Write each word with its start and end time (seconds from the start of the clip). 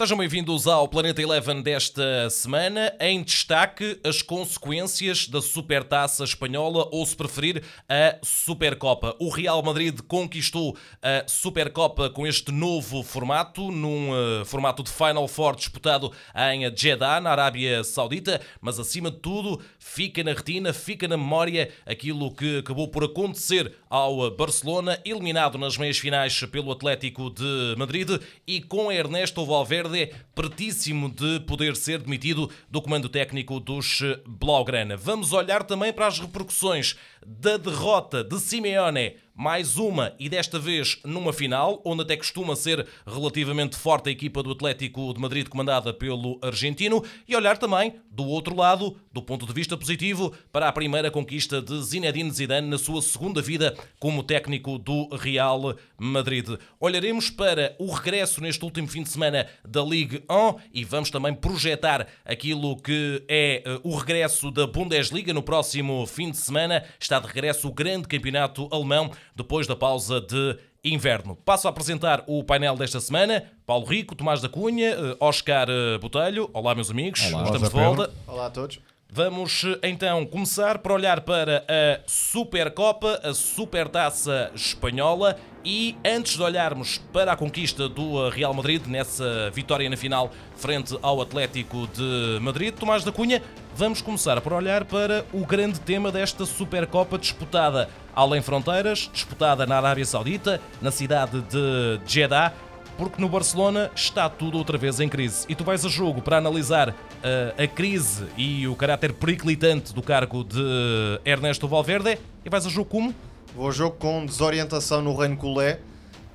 Sejam 0.00 0.16
bem-vindos 0.16 0.66
ao 0.66 0.88
Planeta 0.88 1.20
Eleven 1.20 1.60
desta 1.60 2.30
semana. 2.30 2.90
Em 2.98 3.22
destaque, 3.22 4.00
as 4.02 4.22
consequências 4.22 5.28
da 5.28 5.42
Supertaça 5.42 6.24
Espanhola, 6.24 6.88
ou 6.90 7.04
se 7.04 7.14
preferir, 7.14 7.62
a 7.86 8.16
Supercopa. 8.22 9.14
O 9.20 9.28
Real 9.28 9.62
Madrid 9.62 10.00
conquistou 10.08 10.74
a 11.02 11.28
Supercopa 11.28 12.08
com 12.08 12.26
este 12.26 12.50
novo 12.50 13.02
formato, 13.02 13.70
num 13.70 14.08
uh, 14.10 14.42
formato 14.46 14.82
de 14.82 14.90
Final 14.90 15.28
Four 15.28 15.54
disputado 15.54 16.10
em 16.34 16.74
Jeddah, 16.74 17.20
na 17.20 17.32
Arábia 17.32 17.84
Saudita, 17.84 18.40
mas 18.58 18.78
acima 18.78 19.10
de 19.10 19.18
tudo, 19.18 19.60
fica 19.78 20.24
na 20.24 20.32
retina, 20.32 20.72
fica 20.72 21.06
na 21.06 21.18
memória 21.18 21.70
aquilo 21.84 22.34
que 22.34 22.60
acabou 22.60 22.88
por 22.88 23.04
acontecer 23.04 23.74
ao 23.90 24.30
Barcelona, 24.30 24.98
eliminado 25.04 25.58
nas 25.58 25.76
meias 25.76 25.98
finais 25.98 26.40
pelo 26.44 26.72
Atlético 26.72 27.28
de 27.28 27.74
Madrid 27.76 28.08
e 28.46 28.62
com 28.62 28.90
Ernesto 28.90 29.44
Valverde 29.44 29.89
Valverde 29.90 30.14
pertíssimo 30.34 31.10
de 31.10 31.40
poder 31.40 31.76
ser 31.76 31.98
demitido 31.98 32.50
do 32.70 32.80
comando 32.80 33.08
técnico 33.08 33.58
dos 33.58 34.00
Blaugrana. 34.26 34.96
Vamos 34.96 35.32
olhar 35.32 35.64
também 35.64 35.92
para 35.92 36.06
as 36.06 36.18
repercussões 36.18 36.96
da 37.26 37.56
derrota 37.56 38.24
de 38.24 38.38
Simeone 38.38 39.16
mais 39.34 39.76
uma 39.76 40.14
e 40.18 40.28
desta 40.28 40.58
vez 40.58 40.98
numa 41.04 41.32
final, 41.32 41.80
onde 41.84 42.02
até 42.02 42.16
costuma 42.16 42.54
ser 42.54 42.86
relativamente 43.06 43.76
forte 43.76 44.08
a 44.08 44.12
equipa 44.12 44.42
do 44.42 44.52
Atlético 44.52 45.14
de 45.14 45.20
Madrid 45.20 45.48
comandada 45.48 45.92
pelo 45.94 46.38
argentino, 46.42 47.02
e 47.26 47.34
olhar 47.34 47.56
também 47.56 47.94
do 48.10 48.26
outro 48.26 48.54
lado, 48.54 48.96
do 49.12 49.22
ponto 49.22 49.46
de 49.46 49.52
vista 49.52 49.76
positivo, 49.76 50.32
para 50.52 50.68
a 50.68 50.72
primeira 50.72 51.10
conquista 51.10 51.62
de 51.62 51.82
Zinedine 51.82 52.30
Zidane 52.30 52.68
na 52.68 52.78
sua 52.78 53.00
segunda 53.00 53.40
vida 53.40 53.76
como 53.98 54.22
técnico 54.22 54.78
do 54.78 55.08
Real 55.16 55.74
Madrid. 55.98 56.48
Olharemos 56.78 57.30
para 57.30 57.74
o 57.78 57.90
regresso 57.92 58.40
neste 58.40 58.64
último 58.64 58.88
fim 58.88 59.02
de 59.02 59.08
semana 59.08 59.46
da 59.64 59.82
Ligue 59.82 60.22
1 60.28 60.54
e 60.72 60.84
vamos 60.84 61.10
também 61.10 61.34
projetar 61.34 62.06
aquilo 62.24 62.76
que 62.76 63.24
é 63.28 63.62
eh, 63.64 63.80
o 63.82 63.96
regresso 63.96 64.50
da 64.50 64.66
Bundesliga 64.66 65.32
no 65.32 65.42
próximo 65.42 66.06
fim 66.06 66.30
de 66.30 66.36
semana. 66.36 66.84
Está 66.98 67.18
de 67.18 67.26
regresso 67.26 67.68
o 67.68 67.72
grande 67.72 68.06
campeonato 68.06 68.68
alemão 68.70 69.10
depois 69.34 69.66
da 69.66 69.76
pausa 69.76 70.20
de 70.20 70.58
inverno. 70.84 71.36
Passo 71.36 71.68
a 71.68 71.70
apresentar 71.70 72.24
o 72.26 72.42
painel 72.42 72.76
desta 72.76 73.00
semana. 73.00 73.44
Paulo 73.66 73.86
Rico, 73.86 74.14
Tomás 74.14 74.40
da 74.40 74.48
Cunha, 74.48 74.90
eh, 74.90 75.16
Oscar 75.20 75.68
eh, 75.68 75.98
Botelho. 75.98 76.50
Olá, 76.52 76.74
meus 76.74 76.90
amigos. 76.90 77.20
Olá. 77.26 77.44
Estamos 77.44 77.74
Olá, 77.74 77.82
de 77.82 77.96
volta. 77.96 78.14
Olá 78.26 78.46
a 78.46 78.50
todos. 78.50 78.80
Vamos 79.12 79.64
então 79.82 80.24
começar 80.24 80.78
por 80.78 80.92
olhar 80.92 81.22
para 81.22 81.64
a 81.68 82.00
Supercopa, 82.06 83.20
a 83.24 83.34
Supertaça 83.34 84.52
Espanhola. 84.54 85.36
E 85.64 85.96
antes 86.06 86.36
de 86.36 86.42
olharmos 86.42 86.98
para 87.12 87.32
a 87.32 87.36
conquista 87.36 87.88
do 87.88 88.28
Real 88.28 88.54
Madrid 88.54 88.86
nessa 88.86 89.50
vitória 89.50 89.90
na 89.90 89.96
final 89.96 90.30
frente 90.54 90.96
ao 91.02 91.20
Atlético 91.20 91.88
de 91.88 92.38
Madrid, 92.40 92.72
Tomás 92.72 93.02
da 93.02 93.10
Cunha, 93.10 93.42
vamos 93.74 94.00
começar 94.00 94.40
por 94.40 94.52
olhar 94.52 94.84
para 94.84 95.26
o 95.32 95.44
grande 95.44 95.80
tema 95.80 96.12
desta 96.12 96.46
Supercopa 96.46 97.18
disputada 97.18 97.90
além 98.14 98.40
fronteiras, 98.40 99.10
disputada 99.12 99.66
na 99.66 99.76
Arábia 99.76 100.04
Saudita, 100.04 100.60
na 100.80 100.90
cidade 100.90 101.42
de 101.42 102.00
Jeddah 102.06 102.52
porque 103.00 103.18
no 103.18 103.30
Barcelona 103.30 103.90
está 103.96 104.28
tudo 104.28 104.58
outra 104.58 104.76
vez 104.76 105.00
em 105.00 105.08
crise. 105.08 105.46
E 105.48 105.54
tu 105.54 105.64
vais 105.64 105.86
a 105.86 105.88
jogo 105.88 106.20
para 106.20 106.36
analisar 106.36 106.90
uh, 106.90 106.94
a 107.56 107.66
crise 107.66 108.26
e 108.36 108.68
o 108.68 108.76
caráter 108.76 109.14
periclitante 109.14 109.94
do 109.94 110.02
cargo 110.02 110.44
de 110.44 110.60
Ernesto 111.24 111.66
Valverde 111.66 112.18
e 112.44 112.50
vais 112.50 112.66
a 112.66 112.68
jogo 112.68 112.90
como? 112.90 113.14
Vou 113.56 113.70
a 113.70 113.72
jogo 113.72 113.96
com 113.96 114.26
desorientação 114.26 115.00
no 115.00 115.16
Reino 115.16 115.38
Colé 115.38 115.80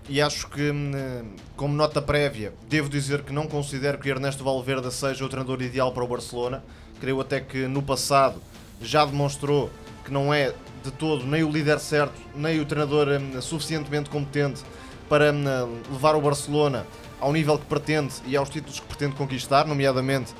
e 0.09 0.19
acho 0.19 0.49
que, 0.49 0.71
hum, 0.71 1.35
como 1.55 1.75
nota 1.75 2.01
prévia, 2.01 2.51
devo 2.67 2.89
dizer 2.89 3.21
que 3.21 3.31
não 3.31 3.45
considero 3.45 3.99
que 3.99 4.09
Ernesto 4.09 4.43
Valverde 4.43 4.91
seja 4.91 5.23
o 5.23 5.29
treinador 5.29 5.61
ideal 5.61 5.91
para 5.91 6.03
o 6.03 6.07
Barcelona. 6.07 6.63
Creio 6.99 7.21
até 7.21 7.41
que 7.41 7.67
no 7.67 7.83
passado 7.83 8.41
já 8.81 9.05
demonstrou 9.05 9.69
que 10.03 10.11
não 10.11 10.33
é 10.33 10.51
de 10.83 10.89
todo 10.89 11.27
nem 11.27 11.43
o 11.43 11.51
líder 11.51 11.79
certo, 11.79 12.19
nem 12.33 12.59
o 12.59 12.65
treinador 12.65 13.07
hum, 13.09 13.39
suficientemente 13.39 14.09
competente 14.09 14.63
para 15.09 15.31
hum, 15.31 15.81
levar 15.91 16.15
o 16.15 16.21
Barcelona 16.21 16.85
ao 17.19 17.31
nível 17.31 17.57
que 17.57 17.65
pretende 17.65 18.13
e 18.25 18.35
aos 18.35 18.49
títulos 18.49 18.79
que 18.79 18.85
pretende 18.87 19.15
conquistar, 19.15 19.65
nomeadamente 19.65 20.33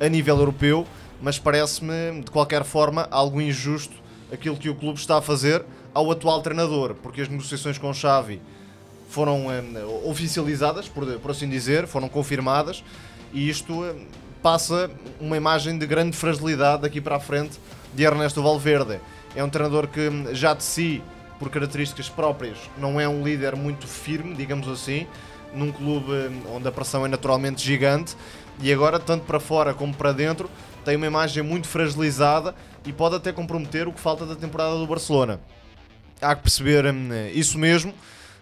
a 0.00 0.08
nível 0.08 0.38
europeu, 0.38 0.86
mas 1.20 1.38
parece-me 1.38 2.22
de 2.22 2.30
qualquer 2.30 2.64
forma 2.64 3.06
algo 3.10 3.40
injusto 3.40 3.94
aquilo 4.32 4.56
que 4.56 4.68
o 4.68 4.74
clube 4.74 4.98
está 4.98 5.18
a 5.18 5.22
fazer 5.22 5.64
ao 5.94 6.10
atual 6.10 6.40
treinador, 6.40 6.94
porque 6.94 7.20
as 7.20 7.28
negociações 7.28 7.76
com 7.76 7.92
Xavi 7.92 8.40
foram 9.08 9.48
hum, 9.48 10.08
oficializadas, 10.08 10.88
por, 10.88 11.06
por 11.18 11.30
assim 11.30 11.48
dizer, 11.48 11.86
foram 11.86 12.08
confirmadas 12.08 12.82
e 13.32 13.48
isto 13.48 13.72
hum, 13.72 14.06
passa 14.42 14.90
uma 15.20 15.36
imagem 15.36 15.78
de 15.78 15.86
grande 15.86 16.16
fragilidade 16.16 16.82
daqui 16.82 17.00
para 17.00 17.16
a 17.16 17.20
frente 17.20 17.58
de 17.94 18.02
Ernesto 18.02 18.42
Valverde. 18.42 19.00
É 19.36 19.44
um 19.44 19.48
treinador 19.48 19.86
que 19.86 20.34
já 20.34 20.54
de 20.54 20.64
si 20.64 21.02
por 21.38 21.50
características 21.50 22.08
próprias, 22.08 22.58
não 22.78 23.00
é 23.00 23.08
um 23.08 23.22
líder 23.22 23.56
muito 23.56 23.86
firme, 23.86 24.34
digamos 24.34 24.68
assim, 24.68 25.06
num 25.52 25.70
clube 25.72 26.12
onde 26.54 26.66
a 26.66 26.72
pressão 26.72 27.04
é 27.04 27.08
naturalmente 27.08 27.62
gigante 27.62 28.16
e 28.60 28.72
agora, 28.72 28.98
tanto 28.98 29.24
para 29.24 29.40
fora 29.40 29.74
como 29.74 29.94
para 29.94 30.12
dentro, 30.12 30.48
tem 30.84 30.96
uma 30.96 31.06
imagem 31.06 31.42
muito 31.42 31.68
fragilizada 31.68 32.54
e 32.84 32.92
pode 32.92 33.16
até 33.16 33.32
comprometer 33.32 33.88
o 33.88 33.92
que 33.92 34.00
falta 34.00 34.26
da 34.26 34.34
temporada 34.34 34.76
do 34.76 34.86
Barcelona. 34.86 35.40
Há 36.20 36.34
que 36.34 36.42
perceber 36.42 36.86
hum, 36.86 37.10
isso 37.32 37.58
mesmo. 37.58 37.92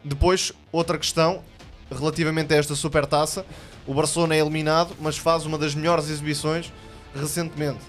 Depois, 0.05 0.53
outra 0.72 0.99
questão 0.99 1.43
relativamente 1.91 2.53
a 2.53 2.57
esta 2.57 2.75
supertaça: 2.75 3.45
o 3.87 3.95
Barcelona 3.95 4.34
é 4.34 4.41
eliminado, 4.41 4.95
mas 5.01 5.17
faz 5.17 5.47
uma 5.47 5.57
das 5.57 5.75
melhores 5.75 6.09
exibições 6.09 6.72
recentemente. 7.15 7.81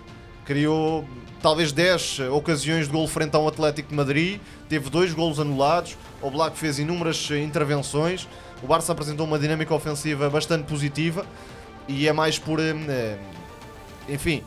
Criou 0.46 1.08
talvez 1.42 1.72
10 1.72 2.20
ocasiões 2.32 2.86
de 2.86 2.92
gol 2.92 3.08
frente 3.08 3.36
a 3.36 3.40
um 3.40 3.48
Atlético 3.48 3.90
de 3.90 3.96
Madrid, 3.96 4.40
teve 4.70 4.90
dois 4.90 5.14
golos 5.14 5.40
anulados, 5.40 5.98
o 6.22 6.30
Black 6.30 6.58
fez 6.58 6.78
inúmeras 6.78 7.30
intervenções, 7.32 8.28
o 8.62 8.68
Barça 8.68 8.92
apresentou 8.92 9.26
uma 9.26 9.40
dinâmica 9.40 9.74
ofensiva 9.74 10.30
bastante 10.30 10.66
positiva. 10.66 11.26
E 11.88 12.08
é 12.08 12.14
mais 12.14 12.38
por, 12.38 12.60
eh, 12.60 13.18
enfim, 14.08 14.44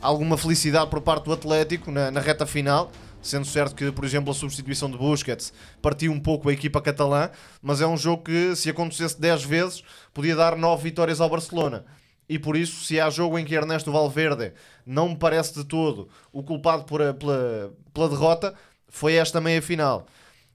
alguma 0.00 0.38
felicidade 0.38 0.88
por 0.88 1.02
parte 1.02 1.24
do 1.24 1.32
Atlético 1.32 1.90
na, 1.90 2.10
na 2.10 2.18
reta 2.18 2.46
final, 2.46 2.90
sendo 3.20 3.44
certo 3.44 3.74
que, 3.74 3.92
por 3.92 4.04
exemplo, 4.04 4.30
a 4.30 4.34
substituição 4.34 4.90
de 4.90 4.96
Busquets 4.96 5.52
partiu 5.82 6.10
um 6.10 6.18
pouco 6.18 6.48
a 6.48 6.52
equipa 6.52 6.80
catalã, 6.80 7.30
mas 7.60 7.82
é 7.82 7.86
um 7.86 7.96
jogo 7.96 8.24
que, 8.24 8.56
se 8.56 8.70
acontecesse 8.70 9.20
10 9.20 9.44
vezes, 9.44 9.82
podia 10.14 10.34
dar 10.34 10.56
9 10.56 10.82
vitórias 10.82 11.20
ao 11.20 11.28
Barcelona 11.28 11.84
e 12.28 12.38
por 12.38 12.56
isso, 12.56 12.84
se 12.84 13.00
há 13.00 13.08
jogo 13.08 13.38
em 13.38 13.44
que 13.44 13.54
Ernesto 13.54 13.90
Valverde 13.90 14.52
não 14.84 15.08
me 15.08 15.16
parece 15.16 15.54
de 15.54 15.64
todo 15.64 16.08
o 16.30 16.42
culpado 16.42 16.84
por 16.84 17.00
a, 17.00 17.14
pela, 17.14 17.72
pela 17.94 18.08
derrota, 18.08 18.54
foi 18.88 19.14
esta 19.14 19.40
meia 19.40 19.62
final. 19.62 20.06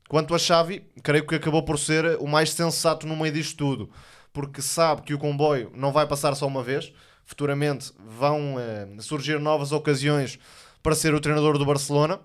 Quanto 0.08 0.36
a 0.36 0.40
Xavi, 0.40 0.86
creio 1.02 1.26
que 1.26 1.36
acabou 1.36 1.64
por 1.64 1.80
ser 1.80 2.18
o 2.20 2.28
mais 2.28 2.52
sensato 2.52 3.08
no 3.08 3.16
meio 3.16 3.34
disto 3.34 3.58
tudo, 3.58 3.90
porque 4.32 4.62
sabe 4.62 5.02
que 5.02 5.14
o 5.14 5.18
comboio 5.18 5.72
não 5.74 5.92
vai 5.92 6.06
passar 6.06 6.36
só 6.36 6.46
uma 6.46 6.62
vez, 6.62 6.94
futuramente 7.26 7.92
vão 7.98 8.56
eh, 8.60 8.88
surgir 9.00 9.40
novas 9.40 9.72
ocasiões 9.72 10.38
para 10.84 10.94
ser 10.94 11.16
o 11.16 11.20
treinador 11.20 11.58
do 11.58 11.66
Barcelona. 11.66 12.20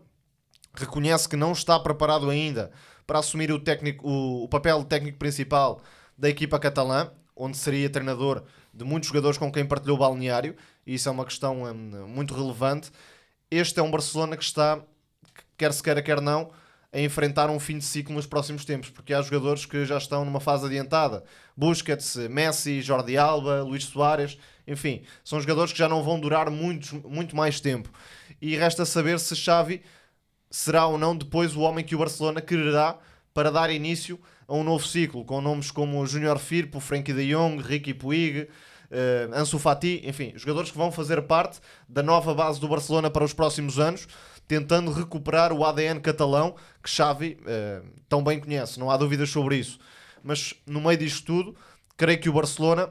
Reconhece 0.74 1.28
que 1.28 1.36
não 1.36 1.52
está 1.52 1.78
preparado 1.80 2.28
ainda 2.28 2.70
para 3.06 3.20
assumir 3.20 3.50
o, 3.50 3.58
técnico, 3.58 4.06
o, 4.06 4.44
o 4.44 4.48
papel 4.48 4.84
técnico 4.84 5.18
principal 5.18 5.80
da 6.16 6.28
equipa 6.28 6.58
catalã, 6.58 7.10
onde 7.34 7.56
seria 7.56 7.88
treinador 7.88 8.42
de 8.78 8.84
muitos 8.84 9.08
jogadores 9.08 9.36
com 9.36 9.50
quem 9.50 9.66
partilhou 9.66 9.96
o 9.96 10.00
balneário, 10.00 10.54
e 10.86 10.94
isso 10.94 11.08
é 11.08 11.12
uma 11.12 11.24
questão 11.24 11.64
hum, 11.64 12.06
muito 12.06 12.32
relevante. 12.32 12.90
Este 13.50 13.80
é 13.80 13.82
um 13.82 13.90
Barcelona 13.90 14.36
que 14.36 14.44
está, 14.44 14.80
quer 15.56 15.72
se 15.72 15.82
queira, 15.82 16.00
quer 16.00 16.20
não, 16.20 16.50
a 16.92 17.00
enfrentar 17.00 17.50
um 17.50 17.58
fim 17.58 17.78
de 17.78 17.84
ciclo 17.84 18.14
nos 18.14 18.26
próximos 18.26 18.64
tempos, 18.64 18.88
porque 18.88 19.12
há 19.12 19.20
jogadores 19.20 19.66
que 19.66 19.84
já 19.84 19.98
estão 19.98 20.24
numa 20.24 20.40
fase 20.40 20.66
adiantada. 20.66 21.24
Busquets, 21.56 22.16
Messi, 22.30 22.80
Jordi 22.80 23.18
Alba, 23.18 23.62
Luís 23.62 23.84
Soares, 23.84 24.38
enfim, 24.66 25.02
são 25.24 25.40
jogadores 25.40 25.72
que 25.72 25.78
já 25.78 25.88
não 25.88 26.02
vão 26.02 26.20
durar 26.20 26.48
muito, 26.48 27.02
muito 27.08 27.34
mais 27.34 27.60
tempo. 27.60 27.90
E 28.40 28.56
resta 28.56 28.84
saber 28.84 29.18
se 29.18 29.34
Xavi 29.34 29.82
será 30.50 30.86
ou 30.86 30.96
não 30.96 31.16
depois 31.16 31.56
o 31.56 31.60
homem 31.60 31.84
que 31.84 31.96
o 31.96 31.98
Barcelona 31.98 32.40
quererá 32.40 32.96
para 33.34 33.50
dar 33.50 33.70
início 33.70 34.18
a 34.18 34.37
um 34.48 34.64
novo 34.64 34.86
ciclo, 34.86 35.24
com 35.24 35.40
nomes 35.40 35.70
como 35.70 36.04
Junior 36.06 36.38
Firpo, 36.38 36.80
Frankie 36.80 37.12
de 37.12 37.30
Jong, 37.30 37.62
Ricky 37.62 37.92
Puig, 37.92 38.48
uh, 38.90 39.34
Ansu 39.34 39.58
Fati, 39.58 40.02
enfim, 40.04 40.32
jogadores 40.36 40.70
que 40.70 40.78
vão 40.78 40.90
fazer 40.90 41.20
parte 41.22 41.60
da 41.88 42.02
nova 42.02 42.34
base 42.34 42.58
do 42.58 42.68
Barcelona 42.68 43.10
para 43.10 43.24
os 43.24 43.34
próximos 43.34 43.78
anos, 43.78 44.08
tentando 44.46 44.90
recuperar 44.90 45.52
o 45.52 45.64
ADN 45.64 46.00
catalão 46.00 46.56
que 46.82 46.88
Xavi 46.88 47.38
uh, 47.42 47.86
tão 48.08 48.24
bem 48.24 48.40
conhece, 48.40 48.80
não 48.80 48.90
há 48.90 48.96
dúvidas 48.96 49.28
sobre 49.28 49.56
isso. 49.56 49.78
Mas 50.22 50.54
no 50.66 50.80
meio 50.80 50.98
disto 50.98 51.26
tudo, 51.26 51.54
creio 51.96 52.18
que 52.18 52.28
o 52.28 52.32
Barcelona 52.32 52.90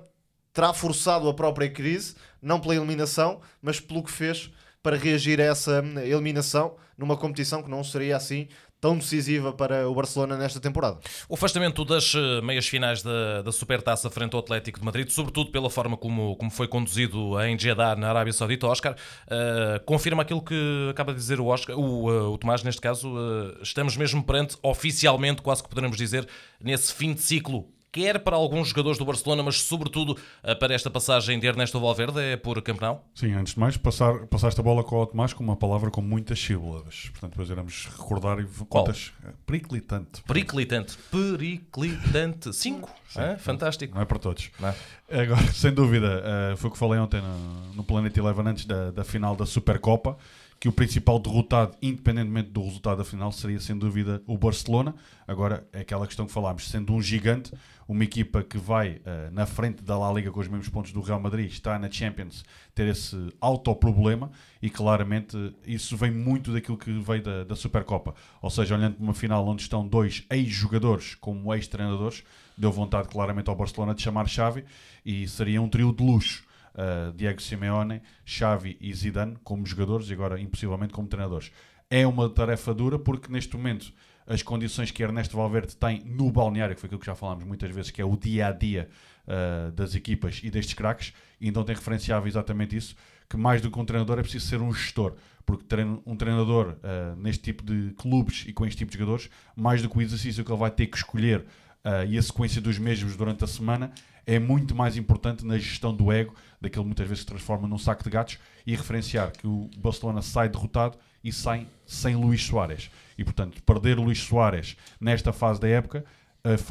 terá 0.54 0.74
forçado 0.74 1.28
a 1.28 1.34
própria 1.34 1.70
crise, 1.70 2.16
não 2.42 2.60
pela 2.60 2.76
eliminação, 2.76 3.42
mas 3.62 3.80
pelo 3.80 4.04
que 4.04 4.12
fez 4.12 4.52
para 4.82 4.96
reagir 4.96 5.42
a 5.42 5.46
essa 5.46 5.84
eliminação 6.04 6.78
numa 6.98 7.18
competição 7.18 7.62
que 7.62 7.70
não 7.70 7.84
seria 7.84 8.16
assim 8.16 8.48
tão 8.80 8.98
decisiva 8.98 9.52
para 9.52 9.90
o 9.90 9.96
Barcelona 9.96 10.38
nesta 10.38 10.60
temporada. 10.60 11.00
O 11.28 11.36
afastamento 11.36 11.84
das 11.84 12.14
eh, 12.16 12.42
meias 12.42 12.68
finais 12.68 13.02
da, 13.02 13.42
da 13.42 13.52
Supertaça 13.52 14.10
frente 14.10 14.34
ao 14.34 14.40
Atlético 14.40 14.80
de 14.80 14.86
Madrid, 14.86 15.10
sobretudo 15.10 15.52
pela 15.52 15.70
forma 15.70 15.98
como, 15.98 16.36
como 16.36 16.52
foi 16.52 16.68
conduzido 16.68 17.40
em 17.42 17.58
Jeddah, 17.58 17.96
na 17.96 18.10
Arábia 18.10 18.34
Saudita, 18.34 18.68
Oscar, 18.68 18.94
uh, 18.94 19.84
confirma 19.86 20.22
aquilo 20.22 20.42
que 20.42 20.88
acaba 20.92 21.12
de 21.12 21.20
dizer 21.20 21.40
o, 21.40 21.48
Oscar, 21.48 21.78
o, 21.78 22.10
uh, 22.10 22.32
o 22.32 22.38
Tomás, 22.38 22.64
neste 22.64 22.82
caso, 22.82 23.10
uh, 23.10 23.62
estamos 23.62 23.98
mesmo 23.98 24.24
perante, 24.24 24.58
oficialmente, 24.62 25.42
quase 25.42 25.64
que 25.64 25.70
poderemos 25.70 25.98
dizer, 25.98 26.28
nesse 26.60 26.94
fim 26.94 27.14
de 27.14 27.22
ciclo 27.22 27.77
quer 27.98 28.20
para 28.20 28.36
alguns 28.36 28.68
jogadores 28.68 29.00
do 29.00 29.06
Barcelona, 29.06 29.42
mas 29.42 29.60
sobretudo 29.60 30.16
eh, 30.44 30.54
para 30.54 30.72
esta 30.72 30.88
passagem 30.88 31.40
de 31.40 31.48
Ernesto 31.48 31.80
Valverde, 31.80 32.20
é 32.20 32.38
por 32.38 32.62
campeão? 32.62 33.02
Sim, 33.16 33.34
antes 33.34 33.56
de 33.56 33.60
mais, 33.60 33.76
passar, 33.76 34.28
passar 34.28 34.50
esta 34.50 34.62
bola 34.62 34.84
com 34.84 35.02
o 35.02 35.06
Tomás 35.08 35.34
com 35.34 35.44
uma 35.44 35.56
palavra 35.56 35.90
com 35.90 36.00
muitas 36.00 36.40
sílabas. 36.40 37.10
Portanto, 37.10 37.32
depois 37.32 37.50
iremos 37.50 37.88
recordar 37.98 38.40
e 38.40 38.46
quantas. 38.70 39.12
Eh, 39.26 39.32
periclitante. 39.48 40.22
Periclitante. 40.22 40.96
Periclitante. 41.12 42.54
Cinco. 42.54 42.88
Sim, 43.10 43.22
é? 43.22 43.38
Fantástico. 43.38 43.96
Não 43.96 44.02
é 44.04 44.06
para 44.06 44.20
todos. 44.20 44.52
Não. 44.60 44.76
Agora, 45.10 45.42
sem 45.52 45.74
dúvida, 45.74 46.24
uh, 46.54 46.58
foi 46.58 46.70
o 46.70 46.74
que 46.74 46.78
falei 46.78 47.00
ontem 47.00 47.20
no, 47.20 47.74
no 47.74 47.84
Planet 47.84 48.16
Eleven 48.16 48.48
antes 48.48 48.66
da, 48.66 48.92
da 48.92 49.04
final 49.04 49.36
da 49.36 49.46
Supercopa 49.46 50.18
que 50.60 50.68
o 50.68 50.72
principal 50.72 51.20
derrotado, 51.20 51.76
independentemente 51.82 52.50
do 52.50 52.64
resultado 52.64 52.98
da 52.98 53.04
final, 53.04 53.32
seria 53.32 53.60
sem 53.60 53.78
dúvida 53.78 54.22
o 54.26 54.38
Barcelona. 54.38 54.96
Agora, 55.28 55.68
é 55.72 55.82
aquela 55.82 56.08
questão 56.08 56.26
que 56.26 56.32
falámos, 56.32 56.68
sendo 56.68 56.94
um 56.94 57.02
gigante, 57.02 57.52
uma 57.88 58.04
equipa 58.04 58.44
que 58.44 58.58
vai 58.58 58.96
uh, 58.98 59.32
na 59.32 59.46
frente 59.46 59.82
da 59.82 59.98
La 59.98 60.12
Liga 60.12 60.32
com 60.32 60.40
os 60.40 60.48
mesmos 60.48 60.68
pontos 60.68 60.92
do 60.92 61.02
Real 61.02 61.20
Madrid, 61.20 61.50
está 61.50 61.80
na 61.80 61.90
Champions, 61.90 62.44
ter 62.76 62.88
esse 62.88 63.16
autoproblema 63.40 64.30
e 64.62 64.70
claramente 64.70 65.56
isso 65.66 65.96
vem 65.96 66.12
muito 66.12 66.52
daquilo 66.52 66.78
que 66.78 66.92
veio 67.00 67.24
da, 67.24 67.44
da 67.46 67.56
Supercopa. 67.56 68.14
Ou 68.42 68.50
seja, 68.50 68.76
olhando 68.76 68.96
para 68.96 69.04
uma 69.04 69.14
final 69.14 69.48
onde 69.48 69.62
estão 69.62 69.88
dois 69.88 70.26
ex-jogadores 70.30 71.16
como 71.16 71.54
ex-treinadores, 71.54 72.24
deu 72.58 72.72
vontade 72.72 73.08
claramente 73.08 73.50
ao 73.50 73.56
Barcelona 73.56 73.96
de 73.96 74.02
chamar 74.02 74.28
Xavi 74.28 74.66
e 75.06 75.28
seria 75.28 75.62
um 75.62 75.70
trio 75.70 75.94
de 75.94 76.04
luxo 76.04 76.44
uh, 76.74 77.14
Diego 77.14 77.42
Simeone, 77.42 78.02
Xavi 78.26 78.78
e 78.82 78.94
Zidane 78.94 79.38
como 79.44 79.66
jogadores 79.66 80.10
e 80.10 80.14
agora 80.14 80.40
impossivelmente 80.40 80.94
como 80.94 81.08
treinadores. 81.08 81.52
É 81.90 82.06
uma 82.06 82.30
tarefa 82.30 82.74
dura 82.74 83.00
porque 83.00 83.32
neste 83.32 83.56
momento 83.56 83.94
as 84.28 84.44
condições 84.44 84.92
que 84.92 85.02
Ernesto 85.02 85.38
Valverde 85.38 85.76
tem 85.76 86.04
no 86.06 86.30
balneário, 86.30 86.76
que 86.76 86.82
foi 86.82 86.88
aquilo 86.88 87.00
que 87.00 87.06
já 87.06 87.16
falámos 87.16 87.46
muitas 87.46 87.74
vezes, 87.74 87.90
que 87.90 88.02
é 88.02 88.06
o 88.06 88.18
dia 88.18 88.48
a 88.48 88.52
dia 88.52 88.90
uh, 89.26 89.72
das 89.72 89.96
equipas 89.96 90.42
e 90.44 90.52
destes 90.52 90.74
craques, 90.74 91.14
e 91.40 91.48
então 91.48 91.64
tem 91.64 91.74
referenciava 91.74 92.28
exatamente 92.28 92.76
isso, 92.76 92.96
que 93.30 93.38
mais 93.38 93.62
do 93.62 93.72
que 93.72 93.80
um 93.80 93.86
treinador 93.86 94.20
é 94.20 94.22
preciso 94.22 94.46
ser 94.46 94.62
um 94.62 94.74
gestor, 94.74 95.16
porque 95.46 95.66
um 96.06 96.16
treinador 96.18 96.76
uh, 96.84 97.16
neste 97.16 97.42
tipo 97.42 97.64
de 97.64 97.94
clubes 97.98 98.44
e 98.48 98.54
com 98.54 98.66
este 98.66 98.78
tipo 98.78 98.92
de 98.92 98.98
jogadores, 98.98 99.30
mais 99.56 99.82
do 99.82 99.90
que 99.90 99.98
o 99.98 100.02
exercício 100.02 100.44
que 100.44 100.52
ele 100.52 100.60
vai 100.60 100.72
ter 100.72 100.88
que 100.88 100.98
escolher 100.98 101.40
uh, 101.86 102.06
e 102.06 102.18
a 102.18 102.22
sequência 102.22 102.62
dos 102.62 102.78
mesmos 102.78 103.16
durante 103.16 103.46
a 103.46 103.48
semana, 103.48 103.94
é 104.26 104.38
muito 104.40 104.76
mais 104.76 104.98
importante 104.98 105.46
na 105.46 105.58
gestão 105.58 105.96
do 105.96 106.12
ego, 106.12 106.36
daquele 106.60 106.84
muitas 106.84 107.08
vezes 107.08 107.22
se 107.22 107.26
transforma 107.26 107.66
num 107.66 107.78
saco 107.78 108.04
de 108.04 108.10
gatos, 108.10 108.38
e 108.66 108.76
referenciar 108.76 109.32
que 109.32 109.48
o 109.48 109.70
Barcelona 109.78 110.22
sai 110.22 110.50
derrotado 110.50 110.98
e 111.24 111.32
sai 111.32 111.66
sem 111.86 112.14
Luís 112.18 112.44
Soares. 112.44 112.92
E 113.18 113.24
portanto, 113.24 113.62
perder 113.64 113.98
o 114.00 114.04
Luís 114.04 114.20
Soares 114.20 114.76
nesta 115.00 115.34
fase 115.34 115.60
da 115.60 115.68
época, 115.68 116.06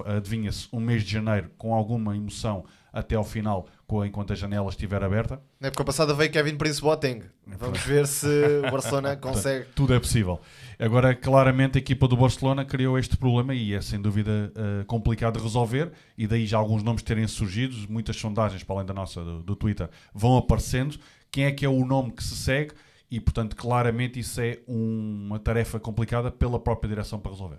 adivinha-se 0.04 0.68
um 0.72 0.80
mês 0.80 1.02
de 1.02 1.12
janeiro 1.12 1.50
com 1.58 1.74
alguma 1.74 2.16
emoção 2.16 2.64
até 2.92 3.14
ao 3.14 3.24
final, 3.24 3.68
enquanto 4.06 4.32
a 4.32 4.36
janela 4.36 4.70
estiver 4.70 5.04
aberta. 5.04 5.38
Na 5.60 5.68
época 5.68 5.84
passada 5.84 6.14
veio 6.14 6.30
Kevin 6.30 6.56
Prince 6.56 6.80
Boateng. 6.80 7.24
Vamos 7.46 7.80
ver 7.80 8.06
se 8.06 8.26
o 8.26 8.62
Barcelona 8.72 9.14
consegue. 9.16 9.64
Portanto, 9.64 9.74
tudo 9.74 9.92
é 9.92 10.00
possível. 10.00 10.40
Agora, 10.78 11.14
claramente, 11.14 11.76
a 11.76 11.78
equipa 11.78 12.08
do 12.08 12.16
Barcelona 12.16 12.64
criou 12.64 12.98
este 12.98 13.14
problema 13.18 13.54
e 13.54 13.74
é 13.74 13.82
sem 13.82 14.00
dúvida 14.00 14.50
uh, 14.56 14.84
complicado 14.86 15.36
de 15.36 15.42
resolver. 15.42 15.92
E 16.16 16.26
daí 16.26 16.46
já 16.46 16.56
alguns 16.56 16.82
nomes 16.82 17.02
terem 17.02 17.26
surgido, 17.26 17.76
muitas 17.90 18.16
sondagens, 18.16 18.62
para 18.62 18.76
além 18.76 18.86
da 18.86 18.94
nossa 18.94 19.22
do, 19.22 19.42
do 19.42 19.54
Twitter, 19.54 19.90
vão 20.14 20.38
aparecendo. 20.38 20.98
Quem 21.30 21.44
é 21.44 21.52
que 21.52 21.66
é 21.66 21.68
o 21.68 21.84
nome 21.84 22.12
que 22.12 22.24
se 22.24 22.34
segue? 22.34 22.72
E, 23.08 23.20
portanto, 23.20 23.54
claramente 23.54 24.18
isso 24.18 24.40
é 24.40 24.58
uma 24.66 25.38
tarefa 25.38 25.78
complicada 25.78 26.28
pela 26.30 26.58
própria 26.58 26.88
direção 26.88 27.20
para 27.20 27.30
resolver. 27.30 27.58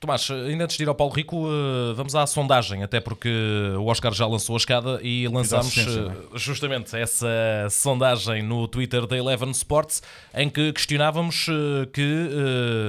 Tomás, 0.00 0.28
ainda 0.30 0.64
antes 0.64 0.76
de 0.76 0.82
ir 0.82 0.88
ao 0.88 0.94
Paulo 0.94 1.12
Rico, 1.12 1.46
eh, 1.46 1.94
vamos 1.94 2.16
à 2.16 2.26
sondagem, 2.26 2.82
até 2.82 2.98
porque 2.98 3.28
o 3.78 3.86
Oscar 3.86 4.12
já 4.12 4.26
lançou 4.26 4.56
a 4.56 4.58
escada 4.58 4.98
e 5.00 5.28
lançámos 5.28 5.76
é? 5.78 5.82
Eh, 5.82 6.12
justamente 6.34 6.96
essa 6.96 7.28
sondagem 7.70 8.42
no 8.42 8.66
Twitter 8.66 9.06
da 9.06 9.16
Eleven 9.16 9.52
Sports, 9.52 10.02
em 10.34 10.50
que 10.50 10.72
questionávamos 10.72 11.46
eh, 11.48 11.86
que, 11.92 12.28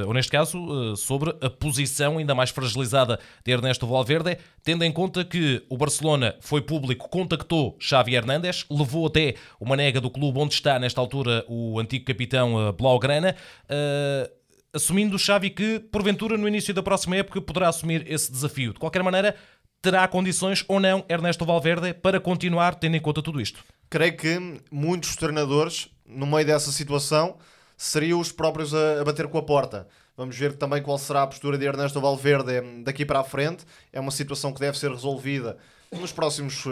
ou 0.07 0.13
neste 0.13 0.31
caso, 0.31 0.95
sobre 0.95 1.35
a 1.41 1.49
posição 1.49 2.17
ainda 2.17 2.33
mais 2.33 2.49
fragilizada 2.49 3.19
de 3.45 3.51
Ernesto 3.51 3.85
Valverde, 3.85 4.37
tendo 4.63 4.83
em 4.83 4.91
conta 4.91 5.23
que 5.23 5.63
o 5.69 5.77
Barcelona 5.77 6.35
foi 6.41 6.61
público, 6.61 7.07
contactou 7.09 7.75
Xavi 7.79 8.15
Hernández, 8.15 8.65
levou 8.69 9.07
até 9.07 9.35
uma 9.59 9.75
nega 9.75 10.01
do 10.01 10.09
clube 10.09 10.39
onde 10.39 10.53
está 10.53 10.79
nesta 10.79 10.99
altura 10.99 11.45
o 11.47 11.79
antigo 11.79 11.98
capitão 11.99 12.69
uh, 12.69 12.73
Blaugrana, 12.73 13.35
uh, 13.65 14.31
assumindo 14.73 15.15
o 15.15 15.19
Xavi 15.19 15.49
que, 15.49 15.79
porventura, 15.79 16.37
no 16.37 16.47
início 16.47 16.73
da 16.73 16.83
próxima 16.83 17.15
época 17.15 17.41
poderá 17.41 17.69
assumir 17.69 18.05
esse 18.11 18.31
desafio. 18.31 18.73
De 18.73 18.79
qualquer 18.79 19.03
maneira, 19.03 19.35
terá 19.81 20.07
condições 20.07 20.63
ou 20.67 20.79
não 20.79 21.05
Ernesto 21.09 21.45
Valverde 21.45 21.93
para 21.93 22.19
continuar 22.19 22.75
tendo 22.75 22.95
em 22.95 22.99
conta 22.99 23.21
tudo 23.21 23.41
isto? 23.41 23.63
Creio 23.89 24.15
que 24.15 24.61
muitos 24.71 25.15
treinadores, 25.15 25.89
no 26.05 26.27
meio 26.27 26.45
dessa 26.45 26.71
situação, 26.71 27.37
seriam 27.77 28.19
os 28.19 28.31
próprios 28.31 28.73
a, 28.73 29.03
bater 29.03 29.27
com 29.27 29.37
a 29.37 29.43
porta. 29.43 29.87
Vamos 30.15 30.37
ver 30.37 30.53
também 30.53 30.83
qual 30.83 30.97
será 30.97 31.23
a 31.23 31.27
postura 31.27 31.57
de 31.57 31.65
Ernesto 31.65 32.01
Valverde 32.01 32.61
daqui 32.83 33.05
para 33.05 33.21
a 33.21 33.23
frente. 33.23 33.63
É 33.91 33.99
uma 33.99 34.11
situação 34.11 34.53
que 34.53 34.59
deve 34.59 34.77
ser 34.77 34.91
resolvida 34.91 35.57
nos 35.91 36.11
próximos 36.11 36.65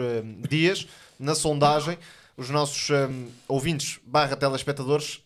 dias, 0.48 0.86
na 1.18 1.34
sondagem. 1.34 1.98
Os 2.38 2.48
nossos 2.48 2.88
um, 2.88 3.26
ouvintes 3.46 4.00
barra 4.06 4.36
telespectadores 4.36 5.22